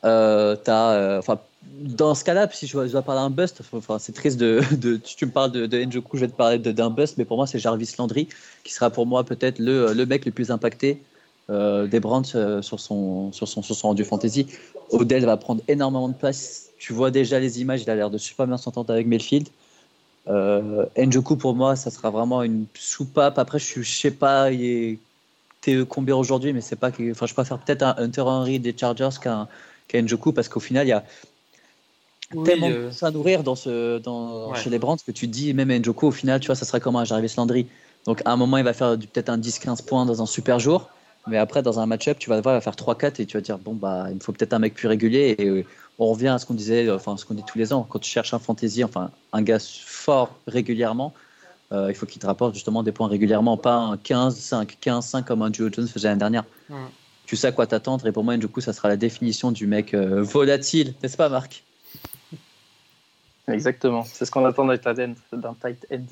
Euh, 0.06 0.56
as, 0.68 0.92
euh, 0.92 1.20
enfin, 1.20 1.40
dans 1.82 2.16
ce 2.16 2.24
cas-là, 2.24 2.48
si 2.52 2.66
je 2.66 2.78
dois, 2.78 3.02
parler 3.02 3.22
d'un 3.22 3.30
bust, 3.30 3.62
enfin, 3.74 4.00
c'est 4.00 4.14
triste 4.14 4.40
de, 4.40 4.62
de, 4.72 4.96
Tu 4.98 5.26
me 5.26 5.32
parles 5.32 5.52
de, 5.52 5.66
de 5.66 5.84
Njoku, 5.84 6.16
je 6.18 6.22
vais 6.22 6.32
te 6.32 6.38
parler 6.38 6.60
d'un 6.60 6.90
bust, 6.90 7.18
mais 7.18 7.26
pour 7.26 7.36
moi, 7.36 7.46
c'est 7.46 7.60
Jarvis 7.60 7.94
Landry 8.00 8.30
qui 8.64 8.74
sera 8.74 8.90
pour 8.90 9.06
moi 9.06 9.26
peut-être 9.26 9.60
le, 9.60 9.94
le 9.94 10.06
mec 10.06 10.26
le 10.26 10.32
plus 10.32 10.50
impacté 10.50 11.02
euh, 11.50 11.88
des 11.88 12.00
brands 12.00 12.24
sur, 12.24 12.80
son, 12.80 13.32
sur, 13.32 13.48
son, 13.48 13.62
sur 13.62 13.76
son 13.76 13.88
rendu 13.90 14.04
fantasy. 14.04 14.48
Odell 14.92 15.26
va 15.26 15.38
prendre 15.38 15.62
énormément 15.68 16.10
de 16.10 16.14
place. 16.14 16.70
Tu 16.78 16.94
vois 16.94 17.12
déjà 17.12 17.40
les 17.40 17.62
images, 17.62 17.84
il 17.84 17.90
a 17.90 17.96
l'air 17.96 18.10
de 18.10 18.18
super 18.18 18.48
bien 18.48 18.58
s'entendre 18.58 18.92
avec 18.92 19.08
Melfield. 19.08 19.48
Euh, 20.28 20.86
Njoku, 20.98 21.38
pour 21.38 21.56
moi, 21.56 21.76
ça 21.76 21.90
sera 21.90 22.10
vraiment 22.10 22.44
une 22.44 22.66
soupape. 22.74 23.40
Après, 23.40 23.60
je 23.60 23.80
ne 23.80 23.84
sais 23.84 24.12
pas 24.12 24.52
il 24.52 24.64
est 24.64 25.00
combien 25.88 26.16
aujourd'hui, 26.16 26.54
mais 26.54 26.62
c'est 26.62 26.76
pas 26.76 26.92
que. 26.92 27.12
Enfin, 27.12 27.26
je 27.26 27.34
préfère 27.34 27.60
peut-être 27.60 27.84
un 27.84 27.96
Hunter 27.98 28.22
Henry 28.22 28.60
des 28.60 28.76
Chargers 28.78 29.10
qu'un 29.22 29.48
qu 29.88 30.02
Njoku 30.02 30.34
parce 30.34 30.50
qu'au 30.50 30.60
final, 30.60 30.86
il 30.86 30.90
y 30.90 30.94
a 30.94 31.04
tellement 32.44 32.70
euh... 32.70 32.92
à 33.02 33.12
nourrir 33.12 33.44
dans 33.44 33.56
ce, 33.56 34.00
dans, 34.00 34.54
chez 34.56 34.70
les 34.70 34.80
Brands 34.80 34.98
que 34.98 35.12
tu 35.12 35.28
te 35.28 35.32
dis, 35.32 35.54
même 35.54 35.72
Njoku, 35.72 36.08
au 36.08 36.12
final, 36.12 36.40
tu 36.40 36.48
vois, 36.48 36.56
ça 36.56 36.66
sera 36.66 36.80
comme 36.80 36.96
un 36.96 37.06
Jarvis 37.06 37.34
Landry. 37.38 37.68
Donc, 38.06 38.22
à 38.26 38.32
un 38.32 38.38
moment, 38.38 38.58
il 38.58 38.64
va 38.64 38.74
faire 38.74 38.98
peut-être 38.98 39.30
un 39.30 39.38
10-15 39.38 39.86
points 39.86 40.06
dans 40.06 40.22
un 40.22 40.26
super 40.26 40.60
jour. 40.60 40.90
Mais 41.28 41.38
après, 41.38 41.62
dans 41.62 41.80
un 41.80 41.86
match-up, 41.86 42.18
tu 42.20 42.30
vas 42.30 42.40
voir, 42.42 42.56
il 42.56 42.58
va 42.58 42.62
faire 42.62 42.76
3-4 42.76 43.22
et 43.22 43.26
tu 43.26 43.38
vas 43.38 43.42
dire, 43.42 43.58
bon, 43.58 43.74
bah, 43.74 44.06
il 44.10 44.16
me 44.16 44.20
faut 44.20 44.32
peut-être 44.32 44.54
un 44.54 44.60
mec 44.60 44.74
plus 44.74 44.88
régulier. 44.88 45.36
Et 45.38 45.48
euh, 45.48 45.66
on 46.00 46.08
revient 46.08 46.30
à 46.30 46.38
ce 46.38 46.46
qu'on 46.46 46.54
disait, 46.54 46.90
enfin, 46.90 47.18
ce 47.18 47.26
qu'on 47.26 47.34
dit 47.34 47.44
tous 47.46 47.58
les 47.58 47.74
ans. 47.74 47.86
Quand 47.90 48.00
tu 48.00 48.10
cherches 48.10 48.34
un 48.34 48.40
fantasy, 48.40 48.84
enfin, 48.84 49.12
un 49.34 49.42
gars 49.42 49.60
fort 49.60 50.36
régulièrement, 50.48 51.14
euh, 51.74 51.88
il 51.90 51.96
faut 51.96 52.06
qu'il 52.06 52.22
te 52.22 52.28
rapporte 52.28 52.54
justement 52.54 52.82
des 52.82 52.92
points 52.92 53.08
régulièrement, 53.08 53.58
pas 53.58 53.76
un 53.76 53.96
15-5, 53.96 54.78
15-5 54.82 55.24
comme 55.26 55.42
un 55.42 55.52
Joe 55.52 55.72
Jones 55.74 55.88
faisait 55.88 56.08
l'année 56.08 56.20
dernière. 56.20 56.46
Tu 57.26 57.36
sais 57.36 57.48
à 57.48 57.52
quoi 57.52 57.68
t'attendre 57.68 58.08
et 58.08 58.14
pour 58.14 58.24
moi, 58.24 58.38
du 58.38 58.48
coup, 58.48 58.62
ça 58.62 58.72
sera 58.72 58.88
la 58.88 58.96
définition 58.96 59.52
du 59.52 59.68
mec 59.68 59.94
euh, 59.94 60.22
volatile, 60.22 60.94
n'est-ce 61.04 61.18
pas, 61.18 61.28
Marc? 61.28 61.64
Exactement, 63.50 64.06
c'est 64.06 64.26
ce 64.26 64.32
qu'on 64.32 64.46
attend 64.46 64.66
d'un 64.66 64.78
tight 64.78 65.88
end. 65.92 66.04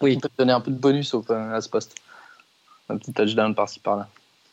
Oui. 0.00 0.14
On 0.16 0.20
peut 0.20 0.28
donner 0.38 0.52
un 0.52 0.60
peu 0.60 0.70
de 0.70 0.76
bonus 0.76 1.14
au, 1.14 1.24
à 1.30 1.60
ce 1.60 1.68
poste 1.68 1.96
un 2.88 2.96
petit 2.96 3.12
touchdown 3.12 3.54
par-ci 3.54 3.80
par-là. 3.80 4.08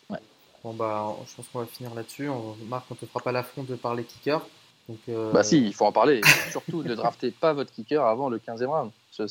Ouais. 0.10 0.20
Bon, 0.64 0.74
bah, 0.74 1.16
je 1.28 1.36
pense 1.36 1.48
qu'on 1.52 1.60
va 1.60 1.66
finir 1.66 1.94
là-dessus. 1.94 2.30
On... 2.30 2.56
Marc, 2.68 2.86
on 2.92 2.96
te 2.96 3.06
fera 3.06 3.20
pas 3.20 3.32
l'affront 3.32 3.64
de 3.64 3.76
parler 3.76 4.04
kicker. 4.04 4.42
Donc, 4.88 5.00
euh... 5.10 5.32
Bah, 5.32 5.44
si, 5.44 5.66
il 5.66 5.74
faut 5.74 5.86
en 5.86 5.92
parler. 5.92 6.22
surtout, 6.52 6.84
ne 6.84 6.94
draftez 6.96 7.32
pas 7.32 7.54
votre 7.54 7.72
kicker 7.72 8.04
avant 8.04 8.30
le 8.30 8.38
15e 8.40 8.66
round. 8.66 8.92
C'est, 9.12 9.26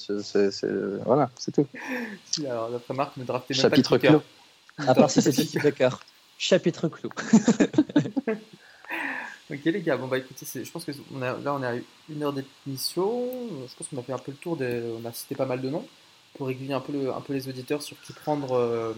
Voilà, 1.05 1.31
c'est 1.37 1.53
tout. 1.53 1.67
Si, 2.31 2.47
alors, 2.47 2.71
d'après 2.71 2.95
Marc, 2.95 3.17
ne 3.17 3.25
draftez 3.25 3.55
même 3.55 3.61
Chapitre 3.63 3.91
pas 3.91 3.97
le 3.97 4.01
kicker. 4.01 4.21
Clos. 4.21 4.89
À 4.89 4.95
part 4.95 5.11
si 5.11 5.23
c'est 5.23 5.59
d'accord. 5.63 6.01
Chapitre 6.37 6.89
clos. 6.89 7.11
ok 9.51 9.65
les 9.65 9.83
gars, 9.83 9.97
bon 9.97 10.09
bah 10.09 10.19
écoutez, 10.19 10.45
je 10.45 10.69
pense 10.69 10.85
que 10.85 10.91
on 11.15 11.23
a, 11.23 11.37
là 11.39 11.55
on 11.55 11.63
a 11.63 11.75
une 12.09 12.23
heure 12.23 12.33
d'émission. 12.33 13.31
Je 13.69 13.75
pense 13.77 13.87
qu'on 13.87 13.99
a 13.99 14.03
fait 14.03 14.13
un 14.13 14.19
peu 14.19 14.33
le 14.33 14.37
tour, 14.39 14.57
de, 14.57 14.83
on 15.01 15.05
a 15.07 15.13
cité 15.13 15.37
pas 15.37 15.47
mal 15.47 15.61
de 15.61 15.71
noms 15.71 15.87
pour 16.35 16.51
aiguiller 16.51 16.75
un 16.75 16.81
peu, 16.81 16.93
le, 16.93 17.13
un 17.13 17.21
peu 17.21 17.33
les 17.33 17.49
auditeurs 17.49 17.83
sur 17.83 18.01
qui 18.03 18.13
prendre 18.13 18.53
euh, 18.53 18.93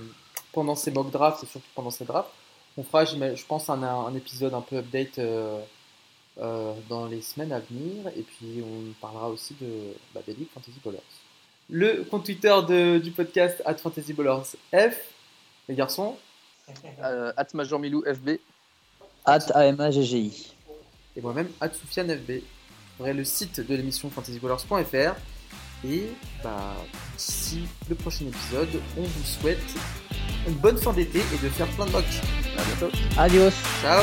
pendant 0.53 0.74
ces 0.74 0.91
mock 0.91 1.11
drafts 1.11 1.45
et 1.45 1.47
surtout 1.47 1.68
pendant 1.74 1.91
ces 1.91 2.05
drafts. 2.05 2.30
On 2.78 2.82
fera, 2.82 3.05
je 3.05 3.45
pense, 3.47 3.70
un, 3.70 3.82
un 3.82 4.14
épisode 4.14 4.53
un 4.53 4.61
peu 4.61 4.76
update 4.78 5.18
euh, 5.18 5.61
euh, 6.39 6.74
dans 6.89 7.07
les 7.07 7.22
semaines 7.22 7.53
à 7.53 7.61
venir. 7.61 8.09
Et 8.16 8.22
puis, 8.22 8.62
on 8.62 8.93
parlera 9.01 9.28
aussi 9.28 9.55
de, 9.61 9.95
bah, 10.14 10.20
des 10.26 10.34
League 10.34 10.49
Fantasy 10.53 10.78
Ballers. 10.84 10.99
Le 11.70 12.05
compte 12.05 12.24
Twitter 12.24 12.55
de, 12.68 12.99
du 12.99 13.11
podcast 13.11 13.62
at 13.64 13.76
Fantasy 13.76 14.12
Ballers 14.12 14.57
F, 14.72 14.99
les 15.68 15.74
garçons 15.74 16.16
At 17.03 17.47
Majormilou 17.55 18.03
FB. 18.03 18.39
At 19.24 19.51
AMAGGI. 19.55 20.53
Et 21.16 21.20
moi-même, 21.20 21.49
at 21.61 21.72
Soufiane 21.72 22.14
FB. 22.14 22.43
Vous 22.99 23.05
le 23.05 23.24
site 23.24 23.61
de 23.61 23.74
l'émission 23.74 24.11
fantasyballers.fr. 24.11 25.16
Et 25.85 26.09
bah, 26.43 26.74
d'ici 27.16 27.64
le 27.89 27.95
prochain 27.95 28.27
épisode, 28.27 28.81
on 28.97 29.03
vous 29.03 29.24
souhaite 29.24 29.74
une 30.47 30.55
bonne 30.55 30.79
fin 30.79 30.93
d'été 30.93 31.18
et 31.18 31.45
de 31.45 31.49
faire 31.49 31.66
plein 31.68 31.87
de 31.87 31.93
mocs. 31.93 32.05
À 32.57 32.62
bientôt. 32.62 32.97
Adios. 33.18 33.51
Ciao. 33.83 34.03